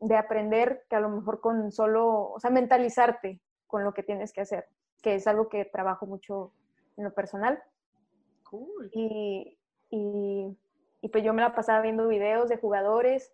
de 0.02 0.18
aprender 0.18 0.84
que 0.90 0.98
a 0.98 1.00
lo 1.00 1.08
mejor 1.08 1.40
con 1.40 1.72
solo, 1.72 2.34
o 2.34 2.40
sea, 2.42 2.50
mentalizarte 2.50 3.40
con 3.66 3.86
lo 3.86 3.94
que 3.94 4.04
tienes 4.04 4.34
que 4.34 4.42
hacer, 4.42 4.68
que 5.02 5.16
es 5.16 5.26
algo 5.26 5.48
que 5.48 5.64
trabajo 5.64 6.06
mucho 6.06 6.52
en 6.98 7.06
lo 7.06 7.14
personal. 7.14 7.64
Cool. 8.44 8.90
Y, 8.92 9.58
y, 9.90 10.58
y 11.00 11.08
pues 11.08 11.24
yo 11.24 11.34
me 11.34 11.44
la 11.44 11.56
pasaba 11.56 11.80
viendo 11.80 12.10
videos 12.10 12.50
de 12.50 12.58
jugadores, 12.58 13.34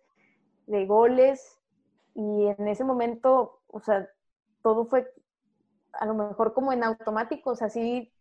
de 0.68 0.86
goles, 0.86 1.58
y 2.14 2.46
en 2.46 2.68
ese 2.68 2.84
momento, 2.84 3.58
o 3.66 3.80
sea, 3.80 4.08
todo 4.62 4.84
fue 4.84 5.12
a 5.94 6.06
lo 6.06 6.14
mejor 6.14 6.54
como 6.54 6.72
en 6.72 6.84
automático, 6.84 7.50
o 7.50 7.56
sea, 7.56 7.68
sí, 7.68 8.12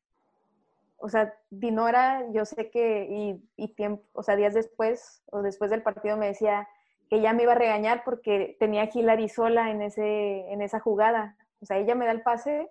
o 1.02 1.10
sea, 1.10 1.34
Dinora, 1.50 2.26
yo 2.34 2.46
sé 2.46 2.70
que, 2.72 3.08
y, 3.10 3.50
y 3.56 3.74
tiempo, 3.76 4.04
o 4.14 4.24
sea, 4.24 4.36
días 4.36 4.54
después, 4.54 5.24
o 5.32 5.42
después 5.42 5.72
del 5.72 5.84
partido 5.84 6.18
me 6.18 6.28
decía 6.28 6.68
que 7.10 7.22
ya 7.22 7.34
me 7.34 7.44
iba 7.44 7.52
a 7.54 7.56
regañar 7.56 8.04
porque 8.06 8.56
tenía 8.60 8.84
a 8.84 8.90
Hilary 8.94 9.28
sola 9.30 9.70
en, 9.72 9.82
ese, 9.82 10.52
en 10.52 10.62
esa 10.62 10.80
jugada. 10.80 11.36
O 11.62 11.66
sea, 11.66 11.78
ella 11.78 11.94
me 11.96 12.06
da 12.06 12.12
el 12.12 12.22
pase 12.22 12.70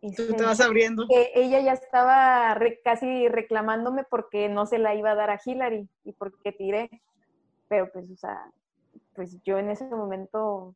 y 0.00 0.14
Tú 0.14 0.24
se- 0.26 0.34
te 0.34 0.42
vas 0.44 0.60
abriendo. 0.60 1.06
que 1.08 1.30
ella 1.34 1.60
ya 1.60 1.72
estaba 1.72 2.54
re- 2.54 2.80
casi 2.82 3.28
reclamándome 3.28 4.04
porque 4.04 4.48
no 4.48 4.66
se 4.66 4.78
la 4.78 4.94
iba 4.94 5.10
a 5.10 5.14
dar 5.14 5.30
a 5.30 5.40
Hillary 5.44 5.88
y 6.04 6.12
porque 6.12 6.52
tiré. 6.52 6.88
Pero 7.68 7.90
pues, 7.92 8.10
o 8.10 8.16
sea, 8.16 8.50
pues 9.14 9.40
yo 9.42 9.58
en 9.58 9.70
ese 9.70 9.84
momento 9.86 10.74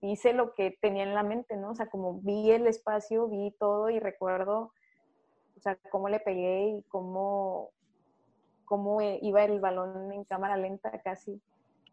hice 0.00 0.32
lo 0.32 0.54
que 0.54 0.76
tenía 0.80 1.02
en 1.04 1.14
la 1.14 1.22
mente, 1.22 1.56
¿no? 1.56 1.70
O 1.70 1.74
sea, 1.74 1.86
como 1.86 2.20
vi 2.20 2.50
el 2.50 2.66
espacio, 2.66 3.28
vi 3.28 3.54
todo 3.58 3.90
y 3.90 3.98
recuerdo, 3.98 4.72
o 5.56 5.60
sea, 5.60 5.76
cómo 5.90 6.08
le 6.08 6.20
pegué 6.20 6.68
y 6.78 6.82
cómo, 6.88 7.70
cómo 8.64 9.00
iba 9.00 9.44
el 9.44 9.60
balón 9.60 10.12
en 10.12 10.24
cámara 10.24 10.56
lenta 10.56 10.90
casi. 11.02 11.40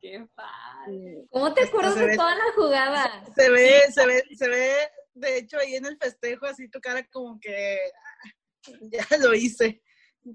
Qué 0.01 0.27
padre. 0.35 1.25
¿Cómo 1.31 1.53
te 1.53 1.63
acuerdas 1.63 1.95
de 1.95 2.05
ve- 2.07 2.15
toda 2.17 2.35
la 2.35 2.51
jugada? 2.55 3.23
Se 3.35 3.49
ve, 3.49 3.79
se 3.91 4.05
ve, 4.05 4.23
se 4.35 4.49
ve, 4.49 4.73
de 5.13 5.37
hecho, 5.37 5.57
ahí 5.57 5.75
en 5.75 5.85
el 5.85 5.97
festejo, 5.97 6.45
así 6.45 6.67
tu 6.67 6.81
cara 6.81 7.05
como 7.11 7.39
que 7.39 7.77
ah, 8.25 8.69
ya 8.81 9.05
lo 9.19 9.33
hice. 9.33 9.81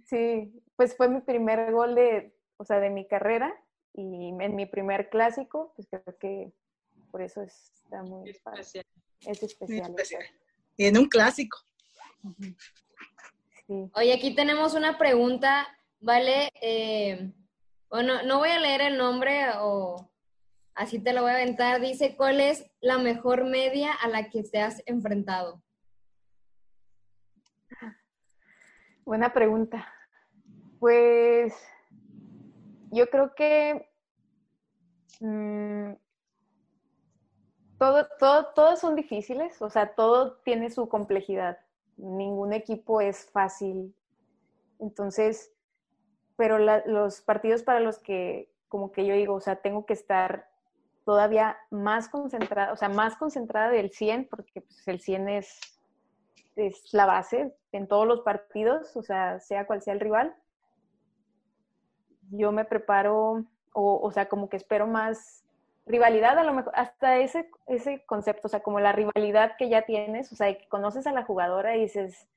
Sí, 0.06 0.52
pues 0.76 0.96
fue 0.96 1.08
mi 1.08 1.20
primer 1.20 1.70
gol 1.72 1.94
de, 1.94 2.34
o 2.56 2.64
sea, 2.64 2.80
de 2.80 2.88
mi 2.90 3.06
carrera 3.06 3.54
y 3.92 4.28
en 4.40 4.54
mi 4.54 4.64
primer 4.66 5.10
clásico, 5.10 5.72
pues 5.76 5.86
creo 5.90 6.16
que 6.18 6.52
por 7.10 7.20
eso 7.22 7.42
es- 7.42 7.72
está 7.82 8.02
muy. 8.02 8.30
Especial. 8.30 8.86
Es 9.20 9.26
Muy 9.42 9.48
especial. 9.50 9.90
especial. 9.90 10.24
Y 10.76 10.86
en 10.86 10.96
un 10.96 11.08
clásico. 11.08 11.58
Sí. 13.68 13.90
Oye, 13.94 14.14
aquí 14.14 14.34
tenemos 14.34 14.72
una 14.72 14.96
pregunta, 14.96 15.68
¿vale? 16.00 16.48
Eh, 16.62 17.34
bueno, 17.90 18.22
no 18.22 18.38
voy 18.38 18.48
a 18.48 18.58
leer 18.58 18.80
el 18.80 18.96
nombre 18.96 19.44
o 19.58 20.10
así 20.74 20.98
te 20.98 21.12
lo 21.12 21.20
voy 21.20 21.32
a 21.32 21.34
aventar. 21.34 21.78
Dice, 21.78 22.16
¿cuál 22.16 22.40
es 22.40 22.64
la 22.80 22.96
mejor 22.96 23.44
media 23.44 23.92
a 23.92 24.08
la 24.08 24.30
que 24.30 24.42
te 24.42 24.62
has 24.62 24.82
enfrentado? 24.86 25.62
Buena 29.04 29.34
pregunta. 29.34 29.86
Pues 30.80 31.54
yo 32.90 33.10
creo 33.10 33.34
que 33.34 33.86
mm, 35.20 35.92
todo, 37.78 38.08
todo, 38.18 38.46
todos 38.54 38.80
son 38.80 38.96
difíciles, 38.96 39.60
o 39.60 39.68
sea, 39.68 39.94
todo 39.94 40.38
tiene 40.38 40.70
su 40.70 40.88
complejidad. 40.88 41.58
Ningún 41.98 42.52
equipo 42.52 43.00
es 43.00 43.30
fácil. 43.30 43.94
Entonces, 44.78 45.52
pero 46.36 46.58
los 46.58 47.20
partidos 47.20 47.62
para 47.62 47.80
los 47.80 47.98
que, 47.98 48.50
como 48.68 48.92
que 48.92 49.04
yo 49.04 49.14
digo, 49.14 49.34
o 49.34 49.40
sea, 49.40 49.56
tengo 49.56 49.84
que 49.86 49.92
estar 49.92 50.48
todavía 51.04 51.58
más 51.70 52.08
concentrada, 52.08 52.72
o 52.72 52.76
sea, 52.76 52.88
más 52.88 53.16
concentrada 53.16 53.70
del 53.70 53.90
100, 53.90 54.28
porque 54.28 54.60
pues, 54.60 54.86
el 54.86 55.00
100 55.00 55.28
es, 55.30 55.58
es 56.54 56.92
la 56.92 57.06
base 57.06 57.56
en 57.72 57.88
todos 57.88 58.06
los 58.06 58.20
partidos, 58.20 58.96
o 58.96 59.02
sea, 59.02 59.40
sea 59.40 59.66
cual 59.66 59.82
sea 59.82 59.94
el 59.94 60.00
rival. 60.00 60.36
Yo 62.30 62.52
me 62.52 62.64
preparo, 62.64 63.44
o, 63.72 64.00
o 64.00 64.12
sea, 64.12 64.28
como 64.28 64.48
que 64.48 64.58
espero 64.58 64.86
más 64.86 65.47
rivalidad, 65.88 66.38
a 66.38 66.44
lo 66.44 66.52
mejor, 66.52 66.72
hasta 66.76 67.18
ese, 67.18 67.50
ese 67.66 68.04
concepto, 68.04 68.46
o 68.46 68.50
sea, 68.50 68.60
como 68.60 68.78
la 68.78 68.92
rivalidad 68.92 69.56
que 69.56 69.68
ya 69.68 69.82
tienes, 69.82 70.30
o 70.32 70.36
sea, 70.36 70.56
que 70.56 70.68
conoces 70.68 71.06
a 71.06 71.12
la 71.12 71.24
jugadora 71.24 71.76
y 71.76 71.82
dices, 71.82 72.28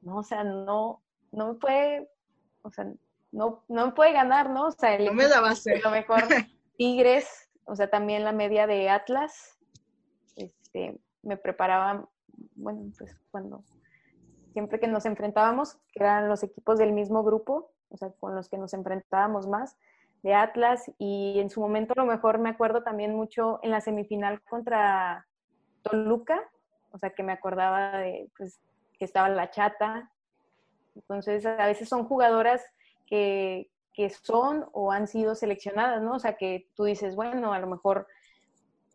no, 0.00 0.18
o 0.18 0.22
sea, 0.22 0.44
no, 0.44 1.02
no 1.32 1.48
me 1.48 1.54
puede, 1.54 2.08
o 2.62 2.70
sea, 2.70 2.86
no, 3.32 3.62
no 3.68 3.86
me 3.86 3.92
puede 3.92 4.12
ganar, 4.12 4.50
¿no? 4.50 4.68
O 4.68 4.72
sea, 4.72 4.94
el 4.94 5.06
No 5.06 5.12
me 5.12 5.28
la 5.28 5.40
va 5.40 5.48
a 5.48 5.52
hacer. 5.52 5.82
lo 5.82 5.90
mejor 5.90 6.22
Tigres, 6.76 7.48
o 7.64 7.76
sea, 7.76 7.90
también 7.90 8.24
la 8.24 8.32
media 8.32 8.66
de 8.66 8.88
Atlas, 8.88 9.58
este, 10.36 10.98
me 11.22 11.36
preparaba, 11.36 12.08
bueno, 12.54 12.90
pues 12.96 13.16
cuando, 13.30 13.62
siempre 14.52 14.80
que 14.80 14.88
nos 14.88 15.04
enfrentábamos, 15.04 15.74
que 15.92 16.02
eran 16.02 16.28
los 16.28 16.42
equipos 16.42 16.78
del 16.78 16.92
mismo 16.92 17.22
grupo, 17.22 17.72
o 17.90 17.96
sea, 17.96 18.10
con 18.20 18.34
los 18.34 18.48
que 18.48 18.56
nos 18.56 18.72
enfrentábamos 18.72 19.46
más, 19.48 19.76
de 20.22 20.34
Atlas, 20.34 20.90
y 20.98 21.38
en 21.38 21.50
su 21.50 21.60
momento 21.60 21.94
a 21.96 22.02
lo 22.02 22.06
mejor 22.06 22.38
me 22.38 22.50
acuerdo 22.50 22.82
también 22.82 23.14
mucho 23.14 23.58
en 23.62 23.70
la 23.70 23.80
semifinal 23.80 24.42
contra 24.42 25.26
Toluca, 25.82 26.40
o 26.92 26.98
sea, 26.98 27.10
que 27.10 27.22
me 27.22 27.32
acordaba 27.32 27.98
de, 27.98 28.28
pues, 28.36 28.60
que 28.98 29.04
estaba 29.04 29.28
la 29.28 29.50
chata, 29.50 30.10
entonces 30.94 31.46
a 31.46 31.66
veces 31.66 31.88
son 31.88 32.04
jugadoras 32.04 32.62
que, 33.06 33.70
que 33.94 34.10
son 34.10 34.66
o 34.72 34.92
han 34.92 35.06
sido 35.06 35.34
seleccionadas, 35.34 36.02
¿no? 36.02 36.14
O 36.14 36.18
sea, 36.18 36.36
que 36.36 36.68
tú 36.74 36.84
dices, 36.84 37.16
bueno, 37.16 37.52
a 37.52 37.58
lo 37.58 37.66
mejor, 37.66 38.06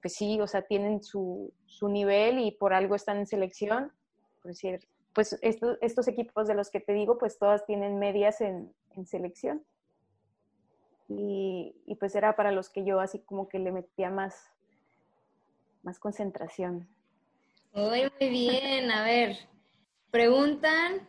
pues 0.02 0.14
sí, 0.14 0.40
o 0.40 0.48
sea, 0.48 0.62
tienen 0.62 1.04
su, 1.04 1.52
su 1.66 1.90
nivel 1.90 2.40
y 2.40 2.52
por 2.52 2.74
algo 2.74 2.96
están 2.96 3.18
en 3.18 3.28
selección. 3.28 3.92
Por 4.42 4.52
decir, 4.52 4.80
pues 5.14 5.38
estos, 5.42 5.78
estos 5.82 6.08
equipos 6.08 6.48
de 6.48 6.56
los 6.56 6.70
que 6.70 6.80
te 6.80 6.94
digo, 6.94 7.18
pues 7.18 7.40
todas 7.40 7.66
tienen 7.66 8.00
medias 8.00 8.42
en, 8.42 8.74
en 8.92 9.06
selección. 9.06 9.64
Y, 11.08 11.76
y 11.86 11.96
pues 11.96 12.16
era 12.16 12.36
para 12.36 12.52
los 12.52 12.70
que 12.70 12.84
yo 12.84 13.00
así 13.00 13.20
como 13.20 13.48
que 13.48 13.60
le 13.60 13.72
metía 13.72 14.10
más, 14.10 14.52
más 15.84 16.00
concentración. 16.00 16.88
Muy, 17.74 18.10
muy 18.20 18.30
bien. 18.30 18.90
A 18.92 19.04
ver, 19.04 19.38
preguntan. 20.12 21.08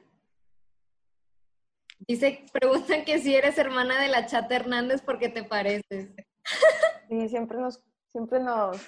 Dice, 2.01 2.45
preguntan 2.53 3.05
que 3.05 3.19
si 3.19 3.35
eres 3.35 3.57
hermana 3.59 4.01
de 4.01 4.09
la 4.09 4.27
Chata 4.27 4.55
Hernández 4.57 5.01
porque 5.03 5.29
te 5.29 5.45
pareces. 5.45 6.11
Y 7.09 7.29
siempre 7.29 7.57
nos, 7.59 7.81
siempre 8.11 8.41
nos, 8.41 8.85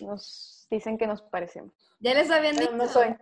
nos 0.00 0.66
dicen 0.70 0.98
que 0.98 1.06
nos 1.06 1.22
parecemos. 1.22 1.72
Ya 2.00 2.14
les 2.14 2.28
habían 2.32 2.56
dicho. 2.56 2.72
no 2.72 2.88
soy. 2.88 3.14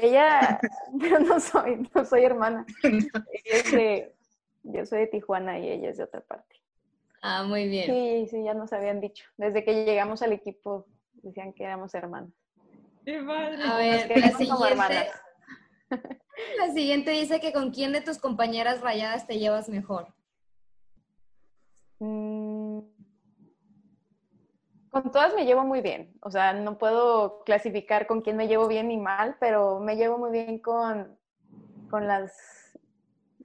Ella, 0.00 0.60
pero 1.00 1.18
no 1.18 1.40
soy, 1.40 1.88
no 1.92 2.04
soy 2.04 2.22
hermana. 2.24 2.64
Ella 2.84 3.08
es 3.44 3.72
de- 3.72 4.14
yo 4.72 4.86
soy 4.86 5.00
de 5.00 5.06
Tijuana 5.08 5.58
y 5.58 5.68
ella 5.70 5.90
es 5.90 5.96
de 5.96 6.04
otra 6.04 6.20
parte. 6.20 6.56
Ah, 7.22 7.42
muy 7.42 7.68
bien. 7.68 7.86
Sí, 7.86 8.26
sí, 8.30 8.44
ya 8.44 8.54
nos 8.54 8.72
habían 8.72 9.00
dicho. 9.00 9.24
Desde 9.36 9.64
que 9.64 9.84
llegamos 9.84 10.22
al 10.22 10.32
equipo 10.32 10.86
decían 11.14 11.52
que 11.52 11.64
éramos 11.64 11.94
hermanas. 11.94 12.32
Qué 13.04 13.20
padre. 13.22 13.62
A 13.62 13.66
Nos 13.66 13.78
ver, 13.78 14.08
la 14.20 14.32
como 14.32 14.38
siguiente, 14.38 14.68
hermanas. 14.70 15.06
la 16.58 16.72
siguiente 16.72 17.10
dice 17.10 17.40
que 17.40 17.52
con 17.52 17.70
quién 17.70 17.92
de 17.92 18.00
tus 18.02 18.18
compañeras 18.18 18.80
rayadas 18.80 19.26
te 19.26 19.38
llevas 19.38 19.68
mejor. 19.68 20.14
Mm, 21.98 22.80
Con 24.90 25.10
todas 25.12 25.34
me 25.34 25.44
llevo 25.44 25.64
muy 25.64 25.80
bien. 25.80 26.12
O 26.22 26.30
sea, 26.30 26.52
no 26.52 26.78
puedo 26.78 27.42
clasificar 27.44 28.06
con 28.06 28.20
quién 28.22 28.36
me 28.36 28.48
llevo 28.48 28.68
bien 28.68 28.88
ni 28.88 28.96
mal, 28.96 29.36
pero 29.40 29.80
me 29.80 29.96
llevo 29.96 30.18
muy 30.18 30.30
bien 30.30 30.58
con, 30.60 31.18
con 31.90 32.06
las, 32.06 32.67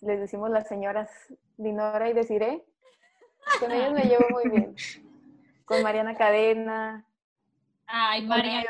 les 0.05 0.19
decimos 0.19 0.49
las 0.49 0.67
señoras 0.67 1.09
Dinora 1.57 2.09
y 2.09 2.13
Desiree. 2.13 2.63
Con 3.59 3.71
ellas 3.71 3.93
me 3.93 4.03
llevo 4.03 4.25
muy 4.29 4.49
bien. 4.49 4.75
Con 5.65 5.81
Mariana 5.83 6.15
Cadena, 6.15 7.05
Ay, 7.85 8.25
Mariana. 8.25 8.65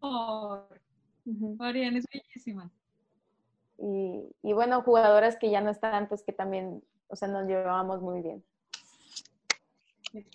Ujú. 0.00 1.56
Mariana 1.58 1.98
es 1.98 2.06
bellísima. 2.12 2.70
Y, 3.78 4.22
y 4.42 4.52
bueno, 4.52 4.82
jugadoras 4.82 5.36
que 5.36 5.50
ya 5.50 5.60
no 5.60 5.70
están, 5.70 6.08
pues 6.08 6.22
que 6.22 6.32
también, 6.32 6.82
o 7.08 7.16
sea, 7.16 7.28
nos 7.28 7.46
llevábamos 7.46 8.00
muy 8.00 8.22
bien. 8.22 8.44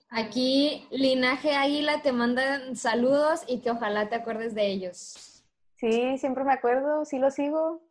Aquí, 0.09 0.87
Linaje 0.91 1.55
Águila 1.55 2.01
te 2.01 2.11
mandan 2.11 2.75
saludos 2.75 3.43
y 3.47 3.61
que 3.61 3.71
ojalá 3.71 4.09
te 4.09 4.15
acuerdes 4.15 4.53
de 4.53 4.67
ellos. 4.67 5.43
Sí, 5.77 6.17
siempre 6.17 6.43
me 6.43 6.53
acuerdo, 6.53 7.05
sí 7.05 7.17
lo 7.17 7.31
sigo. 7.31 7.81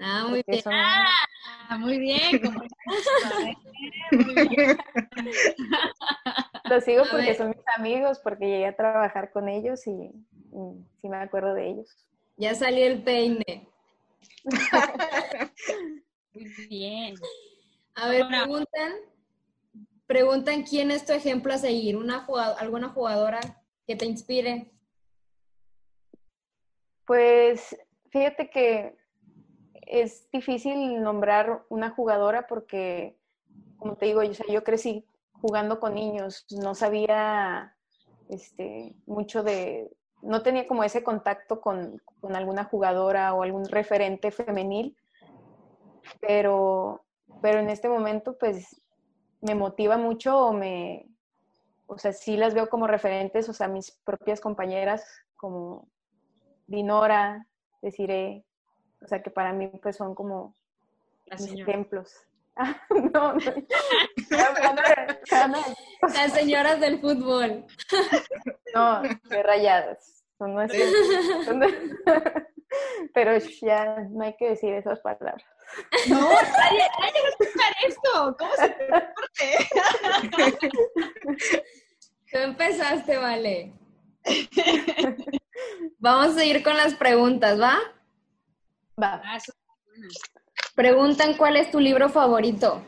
Ah, 0.00 0.26
muy 0.28 0.38
porque 0.42 0.52
bien. 0.52 0.62
son- 0.62 0.72
Ah, 0.74 1.76
muy 1.78 1.98
bien. 1.98 2.40
como. 2.40 2.60
Muy 4.12 4.48
bien. 4.48 4.78
Los 6.64 6.84
sigo 6.84 7.02
A 7.02 7.10
porque 7.10 7.26
ver. 7.26 7.36
son 7.36 7.48
mis 7.50 7.58
amigos, 7.76 8.18
porque 8.20 8.46
llegué 8.46 8.66
a 8.66 8.76
trabajar 8.76 9.30
con 9.32 9.48
ellos 9.48 9.86
y, 9.86 9.90
y 9.92 10.84
sí 11.00 11.08
me 11.08 11.16
acuerdo 11.18 11.54
de 11.54 11.68
ellos. 11.70 11.94
Ya 12.36 12.54
salió 12.54 12.86
el 12.86 13.02
peine. 13.02 13.68
Muy 16.34 16.44
bien. 16.68 17.14
A 17.94 18.08
ver, 18.08 18.22
Ahora- 18.22 18.42
preguntan, 18.44 18.92
preguntan 20.06 20.62
quién 20.62 20.90
es 20.90 21.04
tu 21.04 21.12
ejemplo 21.12 21.52
a 21.52 21.58
seguir, 21.58 21.96
una 21.96 22.20
jugado- 22.24 22.56
alguna 22.58 22.88
jugadora 22.88 23.40
que 23.86 23.96
te 23.96 24.06
inspire. 24.06 24.70
Pues 27.06 27.76
fíjate 28.10 28.50
que 28.50 28.97
es 29.88 30.30
difícil 30.30 31.02
nombrar 31.02 31.64
una 31.68 31.90
jugadora 31.90 32.46
porque, 32.46 33.16
como 33.78 33.96
te 33.96 34.06
digo, 34.06 34.22
yo, 34.22 34.44
yo 34.48 34.62
crecí 34.62 35.06
jugando 35.32 35.80
con 35.80 35.94
niños, 35.94 36.46
no 36.50 36.74
sabía 36.74 37.74
este, 38.28 38.94
mucho 39.06 39.42
de, 39.42 39.90
no 40.22 40.42
tenía 40.42 40.66
como 40.66 40.84
ese 40.84 41.02
contacto 41.02 41.60
con, 41.60 42.02
con 42.20 42.36
alguna 42.36 42.64
jugadora 42.64 43.32
o 43.34 43.42
algún 43.42 43.66
referente 43.66 44.30
femenil, 44.30 44.96
pero, 46.20 47.04
pero 47.40 47.60
en 47.60 47.70
este 47.70 47.88
momento 47.88 48.36
pues 48.38 48.80
me 49.40 49.54
motiva 49.54 49.96
mucho 49.96 50.36
o 50.38 50.52
me, 50.52 51.06
o 51.86 51.98
sea, 51.98 52.12
sí 52.12 52.36
las 52.36 52.54
veo 52.54 52.68
como 52.68 52.86
referentes, 52.86 53.48
o 53.48 53.52
sea, 53.52 53.68
mis 53.68 53.92
propias 54.04 54.40
compañeras 54.40 55.04
como 55.36 55.88
Dinora, 56.66 57.46
Desiree, 57.80 58.44
o 59.02 59.08
sea, 59.08 59.22
que 59.22 59.30
para 59.30 59.52
mí 59.52 59.70
pues 59.82 59.96
son 59.96 60.14
como 60.14 60.54
mis 61.30 61.52
ejemplos. 61.52 62.12
Ah, 62.60 62.76
no, 62.90 63.34
no. 63.34 63.40
Las 66.02 66.32
señoras 66.32 66.80
del 66.80 66.98
fútbol. 67.00 67.64
No, 68.74 69.00
de 69.02 69.42
rayadas. 69.44 70.24
Son 70.38 70.54
nuestras. 70.54 70.90
son 71.44 71.60
de- 71.60 71.94
Pero 73.14 73.38
ya 73.62 74.04
no 74.10 74.24
hay 74.24 74.34
que 74.36 74.48
decir 74.50 74.74
esas 74.74 74.98
palabras. 74.98 75.40
No, 76.08 76.20
nadie, 76.20 76.82
nadie 76.98 77.20
va 77.22 77.28
a 77.28 77.30
escuchar 77.38 77.72
esto. 77.86 78.36
¿Cómo 78.40 78.52
se 78.56 78.68
te? 78.70 78.88
Tú 82.32 82.38
empezaste, 82.38 83.16
vale. 83.18 83.72
Vamos 85.98 86.36
a 86.36 86.44
ir 86.44 86.62
con 86.64 86.76
las 86.76 86.94
preguntas, 86.94 87.60
¿va? 87.60 87.78
Va. 89.00 89.20
Ah, 89.24 89.36
eso- 89.36 89.52
Preguntan 90.74 91.34
cuál 91.36 91.56
es 91.56 91.70
tu 91.70 91.80
libro 91.80 92.08
favorito. 92.08 92.82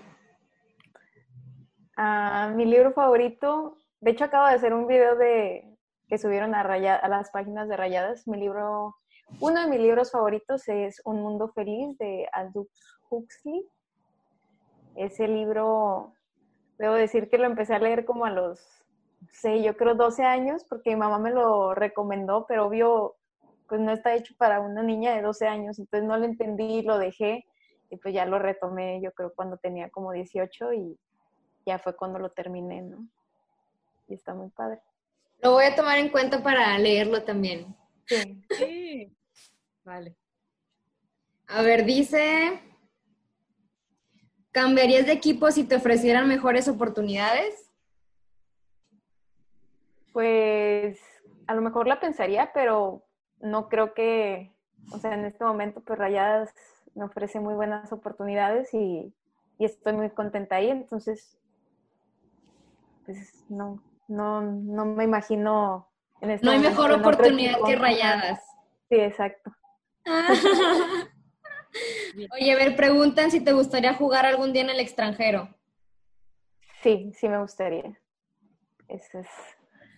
Ah, 1.96 2.50
mi 2.54 2.64
libro 2.64 2.92
favorito, 2.92 3.76
de 4.00 4.12
hecho 4.12 4.24
acabo 4.24 4.46
de 4.46 4.54
hacer 4.54 4.72
un 4.72 4.86
video 4.86 5.16
de 5.16 5.76
que 6.08 6.18
subieron 6.18 6.54
a, 6.54 6.62
Raya- 6.62 6.96
a 6.96 7.08
las 7.08 7.30
páginas 7.30 7.68
de 7.68 7.76
Rayadas. 7.76 8.26
Mi 8.26 8.38
libro 8.38 8.96
uno 9.40 9.60
de 9.60 9.68
mis 9.68 9.80
libros 9.80 10.10
favoritos 10.10 10.66
es 10.68 11.00
Un 11.04 11.22
Mundo 11.22 11.52
Feliz 11.52 11.96
de 11.98 12.28
Aldous 12.32 12.98
Huxley. 13.10 13.64
Ese 14.96 15.28
libro, 15.28 16.14
debo 16.78 16.94
decir 16.94 17.28
que 17.30 17.38
lo 17.38 17.44
empecé 17.46 17.74
a 17.74 17.78
leer 17.78 18.04
como 18.04 18.24
a 18.24 18.30
los, 18.30 18.60
sé, 19.32 19.62
yo 19.62 19.76
creo 19.76 19.94
12 19.94 20.24
años, 20.24 20.64
porque 20.68 20.90
mi 20.90 20.96
mamá 20.96 21.18
me 21.20 21.30
lo 21.30 21.74
recomendó, 21.74 22.44
pero 22.48 22.66
obvio, 22.66 23.14
pues 23.70 23.80
no 23.80 23.92
está 23.92 24.14
hecho 24.16 24.34
para 24.36 24.58
una 24.60 24.82
niña 24.82 25.14
de 25.14 25.22
12 25.22 25.46
años, 25.46 25.78
entonces 25.78 26.06
no 26.06 26.16
lo 26.16 26.24
entendí, 26.24 26.82
lo 26.82 26.98
dejé 26.98 27.46
y 27.88 27.96
pues 27.98 28.12
ya 28.12 28.26
lo 28.26 28.40
retomé 28.40 29.00
yo 29.00 29.12
creo 29.12 29.32
cuando 29.32 29.58
tenía 29.58 29.88
como 29.90 30.10
18 30.10 30.72
y 30.72 30.98
ya 31.64 31.78
fue 31.78 31.94
cuando 31.94 32.18
lo 32.18 32.30
terminé, 32.30 32.82
¿no? 32.82 33.08
Y 34.08 34.14
está 34.14 34.34
muy 34.34 34.50
padre. 34.50 34.80
Lo 35.40 35.52
voy 35.52 35.66
a 35.66 35.76
tomar 35.76 35.98
en 35.98 36.08
cuenta 36.08 36.42
para 36.42 36.76
leerlo 36.78 37.22
también. 37.22 37.76
Sí. 38.06 38.42
Sí. 38.58 39.16
Vale. 39.84 40.16
A 41.46 41.62
ver, 41.62 41.84
dice, 41.84 42.60
¿cambiarías 44.50 45.06
de 45.06 45.12
equipo 45.12 45.52
si 45.52 45.62
te 45.62 45.76
ofrecieran 45.76 46.26
mejores 46.26 46.66
oportunidades? 46.66 47.70
Pues 50.12 51.00
a 51.46 51.54
lo 51.54 51.62
mejor 51.62 51.86
la 51.86 52.00
pensaría, 52.00 52.50
pero 52.52 53.04
no 53.40 53.68
creo 53.68 53.94
que, 53.94 54.52
o 54.92 54.98
sea, 54.98 55.14
en 55.14 55.24
este 55.24 55.44
momento 55.44 55.80
pues 55.80 55.98
Rayadas 55.98 56.54
me 56.94 57.04
ofrece 57.04 57.40
muy 57.40 57.54
buenas 57.54 57.92
oportunidades 57.92 58.72
y, 58.74 59.12
y 59.58 59.64
estoy 59.64 59.92
muy 59.92 60.10
contenta 60.10 60.56
ahí, 60.56 60.70
entonces 60.70 61.38
pues 63.04 63.44
no, 63.48 63.82
no, 64.08 64.42
no 64.42 64.84
me 64.84 65.04
imagino 65.04 65.88
en 66.20 66.30
este 66.30 66.44
No 66.44 66.52
hay 66.52 66.58
momento 66.58 66.82
mejor 66.82 67.00
oportunidad 67.00 67.58
que 67.66 67.76
rayadas. 67.76 68.42
Sí, 68.88 68.96
exacto. 68.96 69.52
Oye, 72.32 72.52
a 72.52 72.56
ver, 72.56 72.76
preguntan 72.76 73.30
si 73.30 73.40
te 73.40 73.52
gustaría 73.52 73.94
jugar 73.94 74.26
algún 74.26 74.52
día 74.52 74.62
en 74.62 74.70
el 74.70 74.80
extranjero. 74.80 75.48
Sí, 76.82 77.12
sí 77.14 77.28
me 77.28 77.40
gustaría. 77.40 77.98
Eso 78.88 79.20
es. 79.20 79.28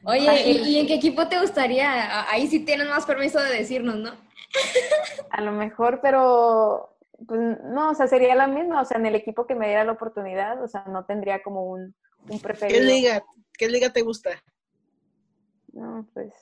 Oye, 0.05 0.43
¿y, 0.51 0.59
y 0.71 0.79
en 0.79 0.87
qué 0.87 0.95
equipo 0.95 1.29
te 1.29 1.41
gustaría? 1.41 2.29
Ahí 2.31 2.47
sí 2.49 2.61
tienes 2.65 2.89
más 2.89 3.07
permiso 3.07 3.41
de 3.41 3.51
decirnos, 3.51 3.97
¿no? 3.97 4.13
A 5.31 5.41
lo 5.41 5.53
mejor, 5.53 6.01
pero 6.03 6.97
pues 7.27 7.41
no, 7.65 7.91
o 7.91 7.95
sea, 7.95 8.09
sería 8.09 8.35
la 8.35 8.47
misma, 8.49 8.81
o 8.81 8.85
sea, 8.85 8.99
en 8.99 9.07
el 9.07 9.15
equipo 9.15 9.47
que 9.47 9.55
me 9.55 9.67
diera 9.67 9.85
la 9.85 9.93
oportunidad, 9.93 10.61
o 10.63 10.67
sea, 10.69 10.85
no 10.89 11.05
tendría 11.05 11.43
como 11.43 11.65
un, 11.67 11.95
un 12.29 12.39
¿Qué 12.39 12.43
preferido. 12.43 12.85
liga, 12.85 13.23
qué 13.57 13.69
liga 13.69 13.93
te 13.93 14.03
gusta? 14.03 14.31
No, 15.73 16.07
pues. 16.13 16.35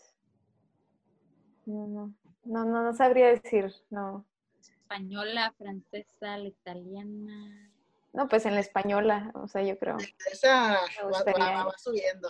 No, 1.67 1.87
no, 1.87 2.15
no, 2.45 2.65
no, 2.65 2.83
no 2.83 2.95
sabría 2.95 3.29
decir, 3.29 3.71
no. 3.91 4.25
Española, 4.61 5.55
francesa, 5.59 6.39
la 6.39 6.49
italiana. 6.49 7.71
No, 8.13 8.27
pues 8.29 8.45
en 8.47 8.55
la 8.55 8.61
española, 8.61 9.31
o 9.35 9.47
sea, 9.47 9.63
yo 9.63 9.79
creo. 9.79 9.99
Esa 10.33 10.81
va, 11.05 11.23
va- 11.39 11.65
va 11.67 11.79
subiendo. 11.79 12.29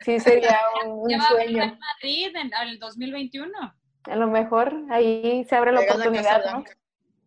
Sí, 0.00 0.20
sería 0.20 0.58
un, 0.86 0.92
un 0.92 1.08
Ya 1.10 1.18
va 1.18 1.24
a 1.24 1.28
haber 1.28 1.44
sueño. 1.44 1.58
Real 1.58 1.78
Madrid 1.78 2.36
en 2.36 2.50
el 2.68 2.78
2021. 2.78 3.74
A 4.04 4.16
lo 4.16 4.26
mejor 4.28 4.72
ahí 4.90 5.44
se 5.48 5.56
abre 5.56 5.72
la 5.72 5.80
oportunidad, 5.80 6.44
¿no? 6.52 6.64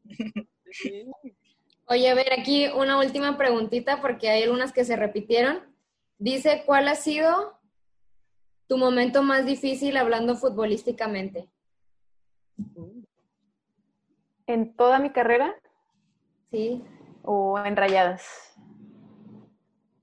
Oye, 1.88 2.10
a 2.10 2.14
ver, 2.14 2.32
aquí 2.38 2.68
una 2.68 2.98
última 3.00 3.38
preguntita 3.38 4.00
porque 4.00 4.30
hay 4.30 4.44
algunas 4.44 4.72
que 4.72 4.86
se 4.86 4.96
repitieron. 4.96 5.76
Dice, 6.20 6.64
¿cuál 6.66 6.88
ha 6.88 6.96
sido 6.96 7.60
tu 8.68 8.78
momento 8.78 9.24
más 9.24 9.46
difícil 9.46 9.98
hablando 9.98 10.36
futbolísticamente? 10.36 11.50
En 14.46 14.76
toda 14.76 15.00
mi 15.00 15.12
carrera 15.12 15.56
Sí. 16.52 16.84
o 17.24 17.58
en 17.60 17.76
rayadas. 17.76 18.49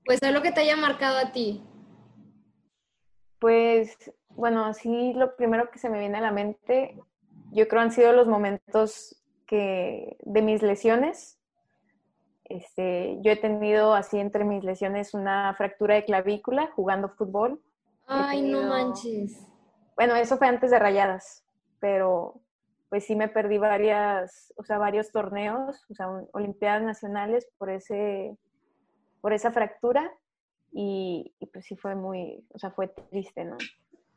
Pues 0.07 0.23
es 0.23 0.31
lo 0.33 0.41
que 0.41 0.51
te 0.53 0.61
haya 0.61 0.77
marcado 0.77 1.17
a 1.17 1.33
ti. 1.33 1.61
Pues, 3.39 3.95
bueno, 4.29 4.65
así 4.65 5.13
lo 5.13 5.35
primero 5.35 5.69
que 5.69 5.79
se 5.79 5.89
me 5.89 5.99
viene 5.99 6.17
a 6.17 6.21
la 6.21 6.31
mente, 6.31 6.97
yo 7.51 7.67
creo 7.67 7.81
han 7.81 7.91
sido 7.91 8.13
los 8.13 8.25
momentos 8.25 9.21
que 9.45 10.17
de 10.21 10.41
mis 10.41 10.61
lesiones. 10.63 11.39
Este, 12.45 13.17
yo 13.21 13.31
he 13.31 13.35
tenido 13.35 13.93
así 13.93 14.17
entre 14.17 14.45
mis 14.45 14.63
lesiones 14.63 15.13
una 15.13 15.53
fractura 15.55 15.95
de 15.95 16.05
clavícula 16.05 16.71
jugando 16.73 17.09
fútbol. 17.09 17.61
Ay, 18.07 18.41
no 18.43 18.61
manches. 18.63 19.45
Bueno, 19.97 20.15
eso 20.15 20.37
fue 20.37 20.47
antes 20.47 20.71
de 20.71 20.79
Rayadas, 20.79 21.43
pero 21.79 22.41
pues 22.87 23.05
sí 23.05 23.17
me 23.17 23.27
perdí 23.27 23.57
varias, 23.57 24.53
o 24.55 24.63
sea, 24.63 24.77
varios 24.77 25.11
torneos, 25.11 25.83
o 25.89 25.93
sea, 25.93 26.07
un- 26.07 26.29
olimpiadas 26.31 26.81
nacionales 26.83 27.45
por 27.57 27.69
ese, 27.69 28.37
por 29.21 29.33
esa 29.33 29.51
fractura 29.51 30.11
y, 30.71 31.33
pues 31.53 31.65
sí 31.65 31.75
fue 31.75 31.95
muy, 31.95 32.45
o 32.53 32.59
sea, 32.59 32.71
fue 32.71 32.87
triste, 32.87 33.45
¿no? 33.45 33.57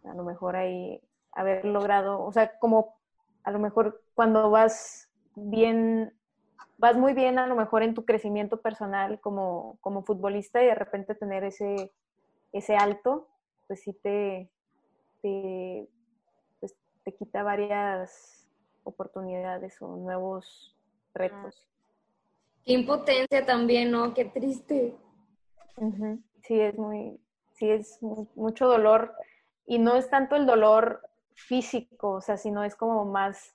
A 0.05 0.15
lo 0.15 0.25
mejor 0.25 0.57
ahí 0.57 1.01
haber 1.33 1.65
logrado, 1.65 2.23
o 2.23 2.33
sea, 2.33 2.59
como 2.59 2.97
a 3.45 3.51
lo 3.51 3.59
mejor 3.59 4.03
cuando 4.15 4.51
vas 4.51 5.09
bien, 5.35 6.13
vas 6.77 6.97
muy 6.97 7.15
bien 7.15 7.39
a 7.39 7.47
lo 7.47 7.55
mejor 7.55 7.83
en 7.83 7.95
tu 7.95 8.05
crecimiento 8.05 8.61
personal 8.61 9.21
como, 9.21 9.79
como 9.81 10.03
futbolista 10.03 10.63
y 10.63 10.67
de 10.67 10.75
repente 10.75 11.15
tener 11.15 11.45
ese, 11.45 11.93
ese 12.53 12.77
alto, 12.77 13.29
pues 13.69 13.83
sí 13.83 13.93
te, 13.93 14.51
te, 15.23 15.89
pues, 16.59 16.77
te 17.05 17.15
quita 17.15 17.43
varias 17.43 18.47
oportunidades 18.85 19.81
o 19.81 19.97
nuevos 19.97 20.77
retos. 21.15 21.67
Qué 22.65 22.73
impotencia 22.73 23.45
también, 23.47 23.91
¿no? 23.91 24.15
Qué 24.15 24.25
triste. 24.27 24.95
Sí, 26.43 26.61
es 26.61 26.77
muy, 26.79 27.21
sí, 27.55 27.71
es 27.71 28.03
mu- 28.03 28.29
mucho 28.35 28.67
dolor 28.67 29.15
y 29.67 29.79
no 29.79 29.97
es 29.97 30.11
tanto 30.11 30.37
el 30.37 30.47
dolor 30.47 31.03
físico, 31.35 32.13
o 32.13 32.21
sea, 32.21 32.37
sino 32.37 32.65
es 32.65 32.77
como 32.77 33.05
más 33.05 33.55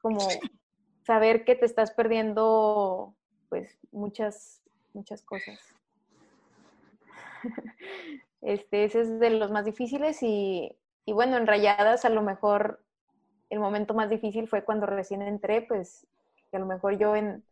como 0.00 0.18
saber 1.06 1.44
que 1.44 1.54
te 1.54 1.66
estás 1.66 1.90
perdiendo 1.92 3.14
pues 3.48 3.78
muchas, 3.90 4.62
muchas 4.94 5.22
cosas. 5.22 5.58
Este, 8.44 8.82
ese 8.84 9.02
es 9.02 9.20
de 9.20 9.30
los 9.30 9.52
más 9.52 9.64
difíciles 9.64 10.20
y, 10.20 10.76
y 11.04 11.12
bueno, 11.12 11.36
en 11.36 11.46
rayadas 11.46 12.04
a 12.04 12.08
lo 12.08 12.22
mejor 12.22 12.82
el 13.50 13.60
momento 13.60 13.94
más 13.94 14.10
difícil 14.10 14.48
fue 14.48 14.64
cuando 14.64 14.84
recién 14.86 15.22
entré, 15.22 15.62
pues 15.62 16.08
que 16.50 16.56
a 16.56 16.60
lo 16.60 16.66
mejor 16.66 16.98
yo 16.98 17.14
en, 17.14 17.44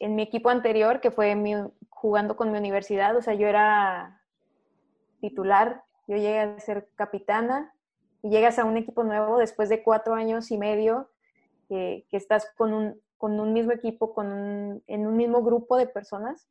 en 0.00 0.14
mi 0.14 0.22
equipo 0.22 0.50
anterior, 0.50 1.00
que 1.00 1.10
fue 1.10 1.34
mi, 1.34 1.54
jugando 1.90 2.36
con 2.36 2.50
mi 2.50 2.58
universidad, 2.58 3.16
o 3.16 3.22
sea, 3.22 3.34
yo 3.34 3.46
era 3.46 4.20
titular, 5.20 5.84
yo 6.06 6.16
llegué 6.16 6.40
a 6.40 6.58
ser 6.58 6.88
capitana 6.94 7.72
y 8.22 8.30
llegas 8.30 8.58
a 8.58 8.64
un 8.64 8.76
equipo 8.76 9.04
nuevo 9.04 9.38
después 9.38 9.68
de 9.68 9.82
cuatro 9.82 10.14
años 10.14 10.50
y 10.50 10.58
medio 10.58 11.10
que, 11.68 12.06
estás 12.12 12.52
con 12.56 12.74
un, 12.74 13.00
con 13.18 13.40
un 13.40 13.52
mismo 13.52 13.72
equipo, 13.72 14.14
con 14.14 14.32
un, 14.32 14.82
en 14.86 15.06
un 15.06 15.16
mismo 15.16 15.42
grupo 15.42 15.76
de 15.76 15.86
personas, 15.86 16.48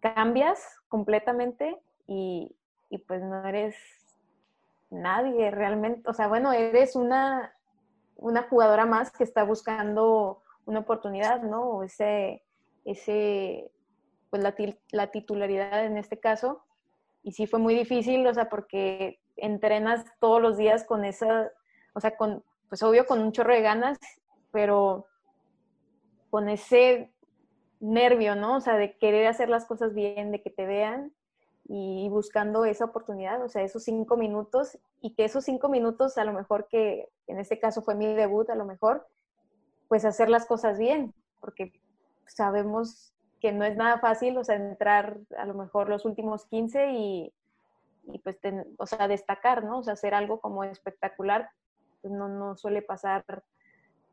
cambias 0.00 0.80
completamente 0.88 1.80
y, 2.06 2.56
y 2.88 2.98
pues 2.98 3.22
no 3.22 3.46
eres 3.46 3.76
nadie 4.90 5.50
realmente, 5.50 6.08
o 6.10 6.12
sea, 6.12 6.26
bueno, 6.26 6.52
eres 6.52 6.96
una, 6.96 7.54
una 8.16 8.42
jugadora 8.42 8.86
más 8.86 9.10
que 9.10 9.24
está 9.24 9.44
buscando 9.44 10.42
una 10.66 10.80
oportunidad, 10.80 11.42
¿no? 11.42 11.62
O 11.62 11.82
ese, 11.84 12.42
ese, 12.84 13.70
pues 14.30 14.42
la, 14.42 14.54
la 14.90 15.10
titularidad 15.10 15.84
en 15.84 15.96
este 15.96 16.18
caso. 16.18 16.64
Y 17.22 17.32
sí 17.32 17.46
fue 17.46 17.58
muy 17.58 17.74
difícil, 17.74 18.26
o 18.26 18.34
sea, 18.34 18.48
porque 18.48 19.20
entrenas 19.36 20.04
todos 20.20 20.40
los 20.40 20.56
días 20.56 20.84
con 20.84 21.04
esa, 21.04 21.50
o 21.94 22.00
sea, 22.00 22.16
con, 22.16 22.44
pues 22.68 22.82
obvio 22.82 23.06
con 23.06 23.20
un 23.20 23.32
chorro 23.32 23.52
de 23.52 23.62
ganas, 23.62 23.98
pero 24.52 25.06
con 26.30 26.48
ese 26.48 27.12
nervio, 27.80 28.36
¿no? 28.36 28.56
O 28.56 28.60
sea, 28.60 28.76
de 28.76 28.96
querer 28.96 29.26
hacer 29.26 29.48
las 29.48 29.66
cosas 29.66 29.94
bien, 29.94 30.30
de 30.30 30.42
que 30.42 30.50
te 30.50 30.66
vean 30.66 31.12
y 31.64 32.08
buscando 32.08 32.64
esa 32.64 32.86
oportunidad, 32.86 33.42
o 33.44 33.48
sea, 33.48 33.62
esos 33.62 33.84
cinco 33.84 34.16
minutos 34.16 34.78
y 35.00 35.14
que 35.14 35.24
esos 35.24 35.44
cinco 35.44 35.68
minutos, 35.68 36.18
a 36.18 36.24
lo 36.24 36.32
mejor 36.32 36.66
que 36.68 37.08
en 37.26 37.38
este 37.38 37.58
caso 37.58 37.82
fue 37.82 37.94
mi 37.94 38.06
debut, 38.06 38.50
a 38.50 38.54
lo 38.54 38.64
mejor, 38.64 39.06
pues 39.88 40.04
hacer 40.04 40.28
las 40.28 40.46
cosas 40.46 40.78
bien, 40.78 41.14
porque 41.40 41.72
sabemos 42.34 43.14
que 43.40 43.52
no 43.52 43.64
es 43.64 43.76
nada 43.76 43.98
fácil, 44.00 44.36
o 44.38 44.44
sea, 44.44 44.56
entrar 44.56 45.18
a 45.38 45.46
lo 45.46 45.54
mejor 45.54 45.88
los 45.88 46.04
últimos 46.04 46.46
15 46.46 46.90
y, 46.92 47.32
y 48.12 48.18
pues, 48.20 48.40
ten- 48.40 48.66
o 48.78 48.86
sea, 48.86 49.08
destacar, 49.08 49.64
¿no? 49.64 49.78
O 49.80 49.82
sea, 49.82 49.94
hacer 49.94 50.14
algo 50.14 50.40
como 50.40 50.64
espectacular, 50.64 51.50
pues 52.02 52.12
no, 52.14 52.28
no 52.28 52.56
suele 52.56 52.82
pasar 52.82 53.24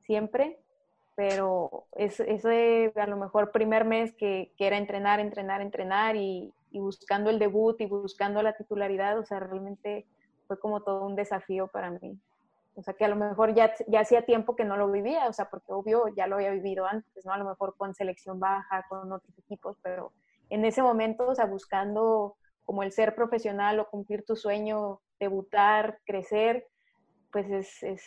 siempre, 0.04 0.60
pero 1.16 1.88
es, 1.94 2.20
ese 2.20 2.94
a 2.96 3.08
lo 3.08 3.18
mejor 3.18 3.52
primer 3.52 3.86
mes 3.86 4.14
que, 4.18 4.54
que 4.58 4.68
era 4.68 4.78
entrenar, 4.78 5.20
entrenar, 5.20 5.62
entrenar 5.62 6.16
y, 6.16 6.54
y 6.72 6.80
buscando 6.80 7.30
el 7.30 7.40
debut 7.40 7.80
y 7.82 7.88
buscando 7.88 8.42
la 8.44 8.56
titularidad, 8.58 9.18
o 9.20 9.26
sea, 9.26 9.40
realmente 9.40 10.08
fue 10.48 10.60
como 10.60 10.82
todo 10.84 11.06
un 11.06 11.16
desafío 11.16 11.68
para 11.70 11.92
mí. 11.92 12.20
O 12.78 12.84
sea, 12.84 12.94
que 12.94 13.06
a 13.06 13.08
lo 13.08 13.16
mejor 13.16 13.56
ya, 13.56 13.74
ya 13.88 14.02
hacía 14.02 14.24
tiempo 14.24 14.56
que 14.56 14.64
no 14.64 14.78
lo 14.78 14.92
vivía, 14.92 15.28
o 15.28 15.34
sea, 15.34 15.50
porque 15.50 15.74
obvio 15.74 16.10
ya 16.16 16.28
lo 16.28 16.36
había 16.36 16.52
vivido 16.52 16.86
antes, 16.86 17.26
¿no? 17.26 17.34
A 17.34 17.38
lo 17.40 17.46
mejor 17.46 17.76
con 17.76 17.96
selección 17.96 18.40
baja, 18.40 18.86
con 18.88 19.12
otros 19.12 19.36
equipos, 19.40 19.78
pero 19.82 20.14
en 20.52 20.64
ese 20.64 20.84
momento, 20.84 21.28
o 21.28 21.34
sea, 21.34 21.46
buscando 21.48 22.38
como 22.66 22.84
el 22.84 22.92
ser 22.92 23.16
profesional 23.16 23.80
o 23.80 23.90
cumplir 23.90 24.24
tu 24.26 24.36
sueño, 24.36 25.02
debutar, 25.20 26.00
crecer, 26.06 26.68
pues 27.32 27.50
es, 27.50 27.82
es 27.82 28.04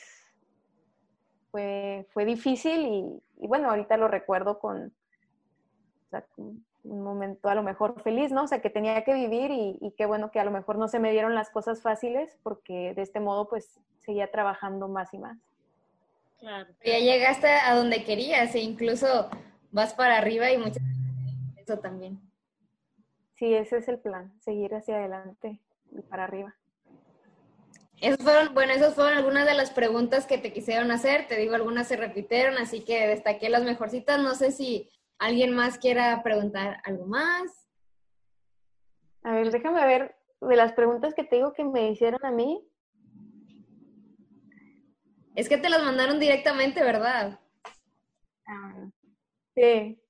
fue, 1.51 2.07
fue 2.13 2.25
difícil 2.25 2.87
y, 2.87 3.23
y, 3.45 3.49
bueno, 3.49 3.71
ahorita 3.71 3.97
lo 3.97 4.07
recuerdo 4.07 4.61
con, 4.61 4.87
o 4.87 6.11
sea, 6.11 6.23
con 6.37 6.65
un 6.85 7.03
momento 7.03 7.49
a 7.49 7.55
lo 7.55 7.63
mejor 7.63 8.01
feliz, 8.03 8.33
¿no? 8.33 8.45
O 8.45 8.47
sea, 8.47 8.61
que 8.61 8.71
tenía 8.71 9.03
que 9.05 9.15
vivir 9.15 9.51
y, 9.51 9.79
y 9.81 9.93
qué 9.93 10.07
bueno 10.07 10.31
que 10.31 10.41
a 10.41 10.45
lo 10.45 10.51
mejor 10.51 10.79
no 10.79 10.89
se 10.89 10.99
me 10.99 11.13
dieron 11.13 11.35
las 11.35 11.51
cosas 11.51 11.83
fáciles 11.83 12.39
porque 12.43 12.95
de 12.95 13.03
este 13.03 13.21
modo 13.21 13.49
pues 13.49 13.81
seguía 13.99 14.31
trabajando 14.31 14.89
más 14.89 15.13
y 15.13 15.19
más. 15.19 15.39
Claro. 16.39 16.71
Ya 16.85 16.99
llegaste 16.99 17.49
a 17.49 17.75
donde 17.75 18.05
querías 18.05 18.55
e 18.55 18.61
incluso 18.61 19.29
vas 19.71 19.95
para 19.95 20.17
arriba 20.17 20.51
y 20.51 20.59
muchas 20.59 20.83
eso 21.57 21.79
también. 21.79 22.21
Sí, 23.37 23.55
ese 23.55 23.79
es 23.79 23.89
el 23.89 23.99
plan, 23.99 24.33
seguir 24.41 24.75
hacia 24.75 24.97
adelante 24.97 25.61
y 25.93 26.03
para 26.03 26.25
arriba. 26.25 26.55
Esos 28.01 28.23
fueron, 28.23 28.55
bueno, 28.55 28.73
esas 28.73 28.95
fueron 28.95 29.19
algunas 29.19 29.47
de 29.47 29.55
las 29.55 29.71
preguntas 29.71 30.27
que 30.27 30.39
te 30.39 30.53
quisieron 30.53 30.91
hacer. 30.91 31.27
Te 31.29 31.37
digo, 31.37 31.55
algunas 31.55 31.87
se 31.87 31.97
repitieron, 31.97 32.57
así 32.57 32.81
que 32.81 33.07
destaqué 33.07 33.51
las 33.51 33.63
mejorcitas. 33.63 34.19
No 34.21 34.35
sé 34.35 34.53
si 34.53 34.91
¿Alguien 35.21 35.55
más 35.55 35.77
quiera 35.77 36.23
preguntar 36.23 36.81
algo 36.83 37.05
más? 37.05 37.69
A 39.23 39.33
ver, 39.33 39.51
déjame 39.51 39.85
ver 39.85 40.17
de 40.41 40.57
las 40.57 40.73
preguntas 40.73 41.13
que 41.13 41.25
te 41.25 41.37
digo 41.37 41.53
que 41.53 41.63
me 41.63 41.91
hicieron 41.91 42.25
a 42.25 42.31
mí. 42.31 42.67
Es 45.37 45.51
que 45.51 45.59
te 45.59 45.69
las 45.69 45.85
mandaron 45.85 46.19
directamente, 46.19 46.83
¿verdad? 46.83 47.39
Ah, 48.47 48.89
sí, 49.55 50.03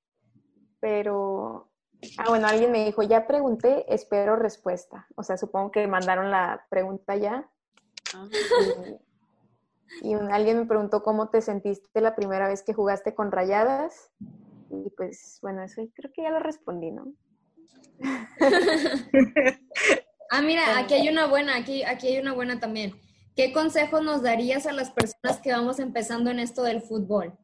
pero... 0.79 1.69
Ah, 2.17 2.29
bueno, 2.29 2.47
alguien 2.47 2.71
me 2.71 2.85
dijo, 2.85 3.03
ya 3.03 3.27
pregunté, 3.27 3.85
espero 3.93 4.37
respuesta. 4.37 5.07
O 5.15 5.23
sea, 5.23 5.35
supongo 5.35 5.71
que 5.71 5.85
mandaron 5.87 6.31
la 6.31 6.65
pregunta 6.69 7.17
ya. 7.17 7.49
Ah. 8.15 8.27
Y, 10.01 10.11
y 10.11 10.13
alguien 10.13 10.59
me 10.59 10.65
preguntó 10.65 11.03
cómo 11.03 11.29
te 11.29 11.41
sentiste 11.41 11.99
la 11.99 12.15
primera 12.15 12.47
vez 12.47 12.63
que 12.63 12.73
jugaste 12.73 13.13
con 13.13 13.29
rayadas. 13.29 14.09
Y 14.71 14.89
pues 14.91 15.39
bueno, 15.41 15.63
eso 15.63 15.81
creo 15.93 16.11
que 16.13 16.23
ya 16.23 16.31
lo 16.31 16.39
respondí, 16.39 16.91
¿no? 16.91 17.13
ah, 20.31 20.41
mira, 20.41 20.79
aquí 20.79 20.93
hay 20.93 21.09
una 21.09 21.27
buena, 21.27 21.57
aquí, 21.57 21.83
aquí 21.83 22.07
hay 22.07 22.19
una 22.19 22.33
buena 22.33 22.59
también. 22.59 22.93
¿Qué 23.35 23.51
consejo 23.53 24.01
nos 24.01 24.23
darías 24.23 24.65
a 24.65 24.73
las 24.73 24.91
personas 24.91 25.39
que 25.41 25.51
vamos 25.51 25.79
empezando 25.79 26.29
en 26.31 26.39
esto 26.39 26.63
del 26.63 26.81
fútbol? 26.81 27.37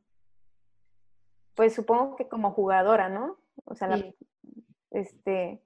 Pues 1.55 1.75
supongo 1.75 2.15
que 2.15 2.28
como 2.28 2.51
jugadora, 2.51 3.09
¿no? 3.09 3.38
O 3.65 3.75
sea, 3.75 3.99
este, 4.91 5.61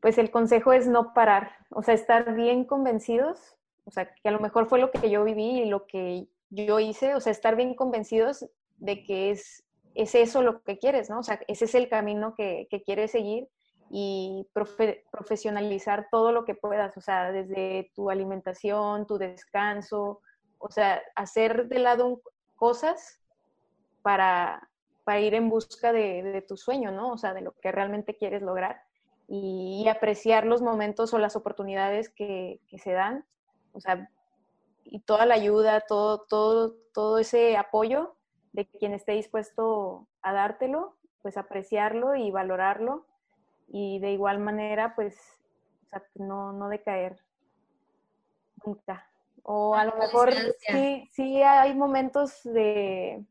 pues 0.00 0.18
el 0.18 0.30
consejo 0.30 0.72
es 0.72 0.86
no 0.86 1.12
parar, 1.12 1.50
o 1.70 1.82
sea, 1.82 1.94
estar 1.94 2.34
bien 2.34 2.64
convencidos, 2.64 3.56
o 3.84 3.90
sea, 3.90 4.12
que 4.14 4.28
a 4.28 4.32
lo 4.32 4.40
mejor 4.40 4.66
fue 4.68 4.78
lo 4.78 4.90
que 4.90 5.10
yo 5.10 5.24
viví 5.24 5.60
y 5.60 5.66
lo 5.66 5.86
que 5.86 6.28
yo 6.50 6.80
hice, 6.80 7.14
o 7.14 7.20
sea, 7.20 7.32
estar 7.32 7.56
bien 7.56 7.74
convencidos 7.74 8.46
de 8.76 9.02
que 9.02 9.30
es 9.30 9.65
es 9.96 10.14
eso 10.14 10.42
lo 10.42 10.62
que 10.62 10.78
quieres, 10.78 11.08
¿no? 11.08 11.20
O 11.20 11.22
sea, 11.22 11.40
ese 11.48 11.64
es 11.64 11.74
el 11.74 11.88
camino 11.88 12.34
que, 12.34 12.68
quieres 12.84 13.10
seguir 13.12 13.48
y 13.90 14.46
profesionalizar 15.10 16.08
todo 16.10 16.32
lo 16.32 16.44
que 16.44 16.54
puedas, 16.54 16.96
o 16.96 17.00
sea, 17.00 17.32
desde 17.32 17.90
tu 17.94 18.10
alimentación, 18.10 19.06
tu 19.06 19.16
descanso, 19.16 20.20
o 20.58 20.70
sea, 20.70 21.00
hacer 21.14 21.68
de 21.68 21.78
lado 21.78 22.20
cosas 22.56 23.20
para, 24.02 24.68
para 25.04 25.20
ir 25.20 25.34
en 25.34 25.48
busca 25.48 25.92
de, 25.92 26.44
tu 26.46 26.56
sueño, 26.56 26.90
¿no? 26.90 27.12
O 27.12 27.18
sea, 27.18 27.32
de 27.32 27.40
lo 27.40 27.52
que 27.52 27.72
realmente 27.72 28.16
quieres 28.16 28.42
lograr 28.42 28.82
y, 29.28 29.86
apreciar 29.88 30.44
los 30.44 30.60
momentos 30.60 31.14
o 31.14 31.18
las 31.18 31.36
oportunidades 31.36 32.10
que, 32.10 32.60
que, 32.68 32.78
se 32.78 32.92
dan, 32.92 33.24
o 33.72 33.80
sea, 33.80 34.10
y 34.84 35.00
toda 35.00 35.26
la 35.26 35.34
ayuda, 35.34 35.80
todo, 35.80 36.26
todo, 36.28 36.74
todo 36.92 37.18
ese 37.18 37.56
apoyo 37.56 38.15
de 38.56 38.66
quien 38.66 38.94
esté 38.94 39.12
dispuesto 39.12 40.08
a 40.22 40.32
dártelo, 40.32 40.96
pues 41.20 41.36
apreciarlo 41.36 42.16
y 42.16 42.30
valorarlo 42.30 43.06
y 43.68 43.98
de 43.98 44.12
igual 44.12 44.38
manera, 44.38 44.94
pues, 44.96 45.14
no, 46.14 46.52
no 46.52 46.68
decaer 46.68 47.18
nunca. 48.64 49.06
O 49.42 49.74
a 49.74 49.84
lo 49.84 49.94
mejor 49.96 50.32
sí, 50.66 51.08
sí 51.12 51.42
hay 51.42 51.74
momentos 51.74 52.42
de, 52.44 53.24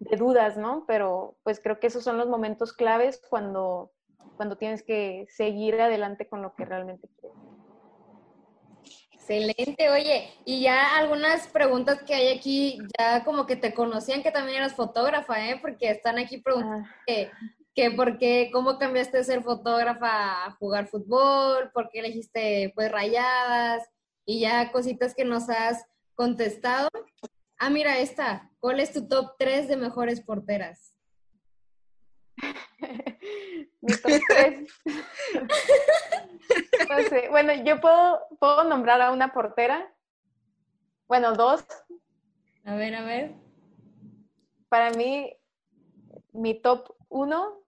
de, 0.00 0.16
dudas, 0.16 0.56
¿no? 0.56 0.84
Pero 0.86 1.36
pues 1.44 1.60
creo 1.60 1.78
que 1.78 1.88
esos 1.88 2.02
son 2.02 2.16
los 2.16 2.28
momentos 2.28 2.72
claves 2.72 3.22
cuando, 3.28 3.92
cuando 4.36 4.56
tienes 4.56 4.82
que 4.82 5.26
seguir 5.28 5.80
adelante 5.80 6.26
con 6.26 6.40
lo 6.42 6.54
que 6.54 6.64
realmente 6.64 7.08
quieres. 7.20 7.38
Excelente, 9.26 9.88
oye, 9.88 10.28
y 10.44 10.60
ya 10.60 10.98
algunas 10.98 11.48
preguntas 11.48 12.02
que 12.02 12.12
hay 12.12 12.36
aquí, 12.36 12.78
ya 12.98 13.24
como 13.24 13.46
que 13.46 13.56
te 13.56 13.72
conocían 13.72 14.22
que 14.22 14.30
también 14.30 14.58
eras 14.58 14.74
fotógrafa, 14.74 15.48
¿eh? 15.48 15.58
Porque 15.62 15.88
están 15.88 16.18
aquí 16.18 16.36
preguntando 16.42 16.86
ah. 16.86 16.94
que, 17.06 17.30
que 17.74 17.90
por 17.92 18.18
qué, 18.18 18.50
cómo 18.52 18.78
cambiaste 18.78 19.16
de 19.16 19.24
ser 19.24 19.42
fotógrafa 19.42 20.44
a 20.44 20.50
jugar 20.58 20.88
fútbol, 20.88 21.70
por 21.72 21.88
qué 21.88 22.00
elegiste 22.00 22.70
pues 22.74 22.92
rayadas 22.92 23.88
y 24.26 24.40
ya 24.40 24.70
cositas 24.70 25.14
que 25.14 25.24
nos 25.24 25.48
has 25.48 25.86
contestado. 26.14 26.90
Ah, 27.56 27.70
mira 27.70 27.98
esta, 27.98 28.50
¿cuál 28.60 28.78
es 28.78 28.92
tu 28.92 29.08
top 29.08 29.36
3 29.38 29.68
de 29.68 29.78
mejores 29.78 30.20
porteras? 30.20 30.98
Mi 33.80 33.92
top 33.96 34.20
3. 34.28 34.80
Bueno, 37.30 37.52
yo 37.64 37.80
puedo, 37.80 38.20
puedo 38.38 38.64
nombrar 38.64 39.00
a 39.00 39.12
una 39.12 39.32
portera. 39.32 39.92
Bueno, 41.08 41.34
dos. 41.34 41.64
A 42.64 42.74
ver, 42.74 42.94
a 42.94 43.04
ver. 43.04 43.34
Para 44.68 44.90
mí, 44.90 45.36
mi 46.32 46.54
top 46.60 46.94
uno, 47.08 47.64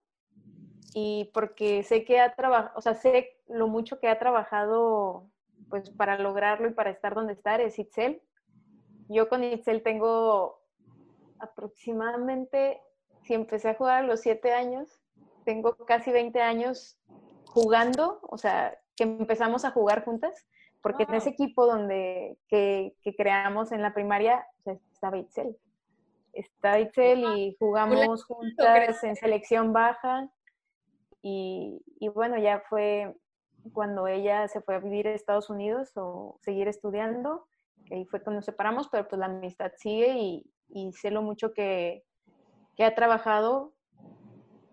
y 0.95 1.31
porque 1.35 1.83
sé 1.83 2.05
que 2.05 2.21
ha 2.21 2.35
trabajado, 2.35 2.73
o 2.77 2.81
sea, 2.81 2.95
sé 2.95 3.37
lo 3.49 3.69
mucho 3.69 4.01
que 4.01 4.09
ha 4.09 4.19
trabajado 4.19 5.29
pues 5.69 5.91
para 5.91 6.19
lograrlo 6.19 6.69
y 6.69 6.73
para 6.73 6.91
estar 6.91 7.15
donde 7.15 7.35
estar, 7.35 7.61
es 7.61 7.79
Itzel. 7.79 8.23
Yo 9.09 9.29
con 9.29 9.45
Itzel 9.45 9.83
tengo 9.83 10.63
aproximadamente, 11.39 12.81
si 13.23 13.35
empecé 13.35 13.69
a 13.69 13.75
jugar 13.75 14.05
a 14.05 14.07
los 14.07 14.21
siete 14.21 14.53
años, 14.53 15.01
tengo 15.47 15.77
casi 15.87 16.11
20 16.11 16.43
años 16.43 16.99
jugando, 17.47 18.19
o 18.23 18.37
sea, 18.37 18.77
que 18.97 19.05
empezamos 19.05 19.65
a 19.65 19.71
jugar 19.71 20.05
juntas, 20.05 20.47
porque 20.83 21.05
en 21.05 21.15
ese 21.15 21.31
equipo 21.31 21.67
donde 21.67 22.37
que, 22.49 22.95
creamos 23.17 23.73
en 23.73 23.81
la 23.81 23.95
primaria 23.95 24.45
estaba 24.93 25.17
Itzel. 25.17 25.57
Está 26.33 26.81
Itzel 26.81 27.25
y 27.37 27.57
jugamos 27.59 28.25
juntas 28.25 29.03
en 29.05 29.17
selección 29.17 29.73
baja. 29.73 30.29
Y, 31.23 31.81
y, 31.99 32.09
bueno, 32.09 32.39
ya 32.39 32.63
fue 32.69 33.17
cuando 33.73 34.07
ella 34.07 34.47
se 34.49 34.61
fue 34.61 34.75
a 34.75 34.81
vivir 34.81 35.09
a 35.09 35.13
Estados 35.13 35.49
Unidos 35.49 35.93
o 35.97 36.39
seguir 36.43 36.69
estudiando, 36.69 37.47
que 37.85 37.95
ahí 37.95 38.05
fue 38.05 38.21
cuando 38.21 38.39
nos 38.39 38.45
separamos, 38.45 38.89
pero 38.89 39.09
pues 39.09 39.19
la 39.19 39.27
amistad 39.27 39.73
sigue 39.77 40.19
y, 40.19 40.51
y 40.69 40.93
sé 40.93 41.11
lo 41.11 41.23
mucho 41.23 41.53
que, 41.53 42.05
que 42.77 42.85
ha 42.85 42.95
trabajado 42.95 43.76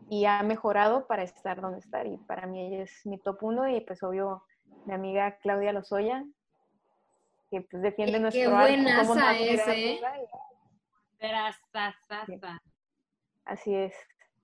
y 0.09 0.25
ha 0.25 0.41
mejorado 0.43 1.07
para 1.07 1.23
estar 1.23 1.61
donde 1.61 1.79
está. 1.79 2.05
Y 2.05 2.17
para 2.17 2.47
mí 2.47 2.65
ella 2.67 2.83
es 2.83 3.05
mi 3.05 3.17
top 3.17 3.43
uno 3.43 3.67
y 3.67 3.81
pues 3.81 4.03
obvio 4.03 4.43
mi 4.85 4.93
amiga 4.93 5.37
Claudia 5.37 5.73
Lozoya, 5.73 6.23
que 7.49 7.61
pues 7.61 7.81
defiende 7.81 8.19
nuestro 8.19 8.41
qué 8.41 8.47
buena 8.47 9.37
es, 9.37 9.67
¿eh? 9.67 10.01
Así 13.45 13.73
es. 13.73 13.93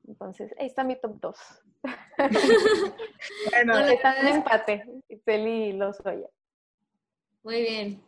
Entonces, 0.07 0.53
ahí 0.57 0.67
está 0.67 0.83
mi 0.83 0.99
top 0.99 1.19
2. 1.19 1.37
bueno, 3.51 3.77
está 3.87 4.19
en 4.19 4.27
empate, 4.27 4.85
Feli 5.25 5.65
y 5.65 5.73
Lozoya. 5.73 6.27
Muy 7.43 7.61
bien. 7.61 8.03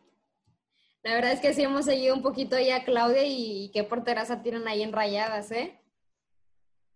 La 1.03 1.15
verdad 1.15 1.31
es 1.31 1.39
que 1.39 1.53
sí 1.53 1.63
hemos 1.63 1.85
seguido 1.85 2.15
un 2.15 2.21
poquito 2.21 2.59
ya 2.59 2.77
a 2.77 2.83
Claudia 2.83 3.23
y 3.25 3.71
qué 3.73 3.83
porteraza 3.83 4.41
tienen 4.41 4.67
ahí 4.67 4.83
en 4.83 4.93
rayadas, 4.93 5.51
¿eh? 5.51 5.80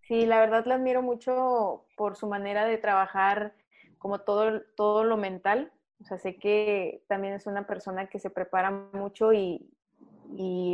Sí, 0.08 0.28
la 0.28 0.40
verdad 0.40 0.66
la 0.66 0.76
admiro 0.76 1.02
mucho 1.02 1.86
por 1.98 2.16
su 2.16 2.28
manera 2.28 2.66
de 2.66 2.78
trabajar 2.78 3.56
como 3.98 4.20
todo, 4.20 4.62
todo 4.76 5.04
lo 5.04 5.18
mental. 5.18 5.72
O 6.00 6.06
sea, 6.06 6.20
sé 6.20 6.38
que 6.38 7.04
también 7.08 7.34
es 7.34 7.48
una 7.48 7.66
persona 7.66 8.08
que 8.08 8.20
se 8.20 8.30
prepara 8.30 8.70
mucho 8.70 9.34
y, 9.34 9.68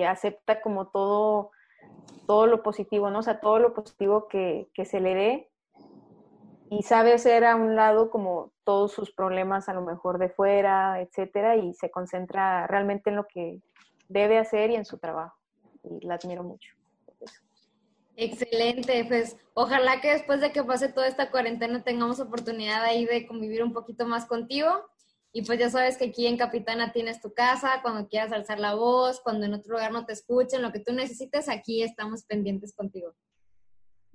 acepta 0.06 0.62
como 0.62 0.88
todo, 0.88 1.52
todo 2.28 2.46
lo 2.48 2.62
positivo, 2.62 3.10
¿no? 3.10 3.20
O 3.20 3.24
sea, 3.24 3.40
todo 3.40 3.60
lo 3.60 3.74
positivo 3.74 4.28
que, 4.28 4.68
se 4.84 5.00
le 5.00 5.16
dé. 5.16 5.50
y 6.70 6.84
sabe 6.84 7.14
hacer 7.14 7.46
a 7.46 7.56
un 7.56 7.76
lado 7.76 8.10
como 8.10 8.52
todos 8.66 8.92
sus 8.92 9.12
problemas 9.12 9.70
a 9.70 9.74
lo 9.74 9.82
mejor 9.82 10.18
de 10.18 10.30
fuera, 10.30 11.00
etcétera, 11.02 11.56
y 11.56 11.74
se 11.74 11.90
concentra 11.90 12.68
realmente 12.68 13.10
en 13.12 13.18
lo 13.18 13.28
que 13.28 13.62
debe 14.10 14.38
hacer 14.40 14.72
y 14.72 14.76
en 14.76 14.86
su 14.86 14.98
trabajo. 14.98 15.38
Y 15.84 16.06
la 16.06 16.16
admiro 16.16 16.44
mucho. 16.44 16.81
Excelente, 18.16 19.06
pues 19.06 19.38
ojalá 19.54 20.02
que 20.02 20.12
después 20.12 20.42
de 20.42 20.52
que 20.52 20.64
pase 20.64 20.90
toda 20.90 21.08
esta 21.08 21.32
cuarentena 21.32 21.84
tengamos 21.84 22.20
oportunidad 22.20 22.84
ahí 22.84 23.06
de 23.06 23.26
convivir 23.26 23.64
un 23.64 23.74
poquito 23.74 24.06
más 24.06 24.26
contigo. 24.26 24.70
Y 25.34 25.44
pues 25.44 25.60
ya 25.60 25.70
sabes 25.70 25.98
que 25.98 26.06
aquí 26.06 26.28
en 26.28 26.38
Capitana 26.38 26.92
tienes 26.92 27.22
tu 27.22 27.34
casa, 27.34 27.80
cuando 27.82 28.10
quieras 28.10 28.34
alzar 28.34 28.60
la 28.60 28.76
voz, 28.76 29.22
cuando 29.22 29.46
en 29.46 29.54
otro 29.54 29.74
lugar 29.74 29.94
no 29.94 30.06
te 30.06 30.12
escuchen, 30.12 30.62
lo 30.62 30.74
que 30.74 30.82
tú 30.82 30.92
necesites, 30.92 31.48
aquí 31.48 31.84
estamos 31.84 32.26
pendientes 32.26 32.76
contigo. 32.76 33.14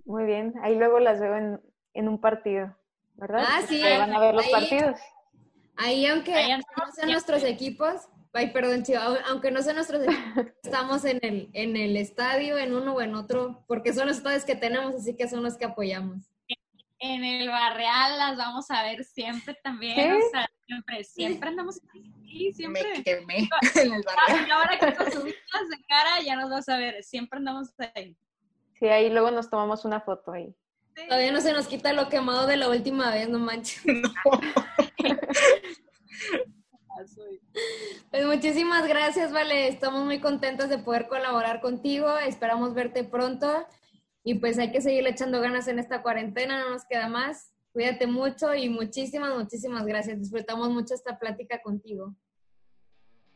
Muy 0.05 0.25
bien, 0.25 0.53
ahí 0.63 0.75
luego 0.77 1.01
las 1.01 1.19
veo 1.19 1.37
en, 1.37 1.61
en 1.95 2.09
un 2.09 2.21
partido, 2.21 2.77
¿verdad? 3.15 3.45
Ah, 3.47 3.63
sí. 3.67 3.83
van 3.83 4.13
a 4.13 4.21
ver 4.21 4.35
los 4.35 4.47
partidos. 4.49 5.01
Ahí, 5.77 6.07
aunque 6.07 6.33
no 6.33 6.93
sean 6.93 7.11
nuestros 7.11 7.43
equipos, 7.45 8.09
ay, 8.37 8.51
perdón, 8.51 8.83
chido, 8.83 9.01
aunque 9.29 9.51
no 9.51 9.63
sean 9.63 9.77
nuestros 9.77 10.03
equipos, 10.03 10.47
estamos 10.63 11.05
en 11.05 11.19
el, 11.23 11.51
en 11.53 11.77
el 11.77 11.97
estadio, 11.97 12.59
en 12.59 12.75
uno 12.75 12.95
o 12.95 13.01
en 13.01 13.15
otro, 13.15 13.65
porque 13.67 13.93
son 13.93 14.07
los 14.07 14.19
estadios 14.19 14.45
que 14.45 14.55
tenemos, 14.55 14.95
así 14.95 15.17
que 15.17 15.29
son 15.29 15.43
los 15.43 15.57
que 15.57 15.65
apoyamos. 15.65 16.31
En 16.99 17.25
el 17.25 17.49
barreal 17.49 18.17
las 18.17 18.39
vamos 18.39 18.71
a 18.71 18.83
ver 18.83 19.05
siempre 19.05 19.55
también, 19.63 20.15
o 20.15 20.31
sea, 20.31 20.49
siempre, 20.65 21.05
siempre 21.05 21.49
andamos 21.51 21.79
aquí, 21.89 22.53
siempre. 22.55 22.83
Me 22.97 23.03
quemé 23.03 23.49
en 23.75 23.93
el 23.93 24.03
barreal. 24.03 24.49
Y 24.49 24.51
ahora 24.51 24.79
que 24.79 24.87
nos 24.87 24.97
subimos 25.13 25.69
de 25.71 25.85
cara, 25.87 26.23
ya 26.25 26.37
nos 26.37 26.51
vas 26.51 26.69
a 26.69 26.79
ver, 26.79 27.03
siempre 27.05 27.39
andamos 27.39 27.69
ahí. 27.95 28.17
Sí, 28.79 28.87
ahí 28.87 29.11
luego 29.11 29.31
nos 29.31 29.51
tomamos 29.51 29.85
una 29.85 30.01
foto 30.01 30.33
ahí. 30.33 30.55
Todavía 31.09 31.33
no 31.33 31.43
se 31.43 31.53
nos 31.53 31.69
quita 31.69 31.93
lo 31.93 32.09
quemado 32.09 32.47
de 32.47 32.57
la 32.57 32.71
última 32.71 33.11
vez, 33.11 33.29
no 33.29 33.39
manches. 33.39 33.83
Pues 38.11 38.27
muchísimas 38.27 38.87
gracias, 38.89 39.33
Vale. 39.33 39.69
Estamos 39.69 40.05
muy 40.05 40.21
contentos 40.21 40.69
de 40.69 40.79
poder 40.79 41.09
colaborar 41.09 41.61
contigo. 41.61 42.17
Esperamos 42.19 42.75
verte 42.75 43.05
pronto. 43.05 43.67
Y 44.25 44.35
pues 44.37 44.59
hay 44.59 44.73
que 44.73 44.81
seguir 44.81 45.07
echando 45.07 45.41
ganas 45.41 45.69
en 45.69 45.79
esta 45.79 46.03
cuarentena, 46.03 46.59
no 46.59 46.71
nos 46.71 46.85
queda 46.85 47.09
más. 47.09 47.53
Cuídate 47.73 48.07
mucho 48.07 48.55
y 48.55 48.69
muchísimas, 48.69 49.35
muchísimas 49.37 49.87
gracias. 49.87 50.19
Disfrutamos 50.19 50.71
mucho 50.71 50.95
esta 50.95 51.19
plática 51.19 51.61
contigo. 51.63 52.15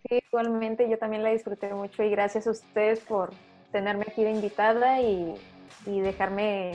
Sí, 0.09 0.19
igualmente 0.27 0.89
yo 0.89 0.99
también 0.99 1.23
la 1.23 1.31
disfruté 1.31 1.73
mucho 1.75 2.03
y 2.03 2.11
gracias 2.11 2.47
a 2.47 2.51
ustedes 2.51 3.01
por 3.01 3.31
tenerme 3.71 4.07
aquí 4.09 4.25
de 4.25 4.31
invitada 4.31 5.01
y, 5.01 5.35
y 5.87 6.01
dejarme 6.01 6.73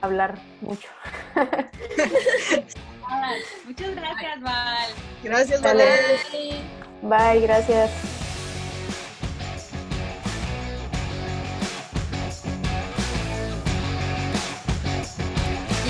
hablar 0.00 0.38
mucho. 0.60 0.88
Muchas 3.66 3.94
gracias, 3.94 4.40
Val. 4.40 4.90
Gracias, 5.22 5.62
Val. 5.62 5.76
Bye. 5.76 6.62
Bye, 7.02 7.40
gracias. 7.40 7.90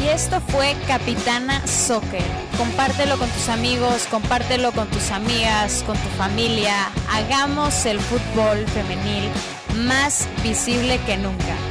Y 0.00 0.08
esto 0.08 0.40
fue 0.40 0.76
Capitana 0.86 1.66
Soccer. 1.66 2.22
Compártelo 2.56 3.18
con 3.18 3.28
tus 3.30 3.48
amigos, 3.48 4.06
compártelo 4.10 4.72
con 4.72 4.88
tus 4.88 5.10
amigas, 5.10 5.82
con 5.86 5.96
tu 5.96 6.08
familia. 6.10 6.88
Hagamos 7.10 7.84
el 7.84 8.00
fútbol 8.00 8.64
femenil 8.68 9.30
más 9.86 10.28
visible 10.42 10.98
que 11.06 11.16
nunca. 11.16 11.67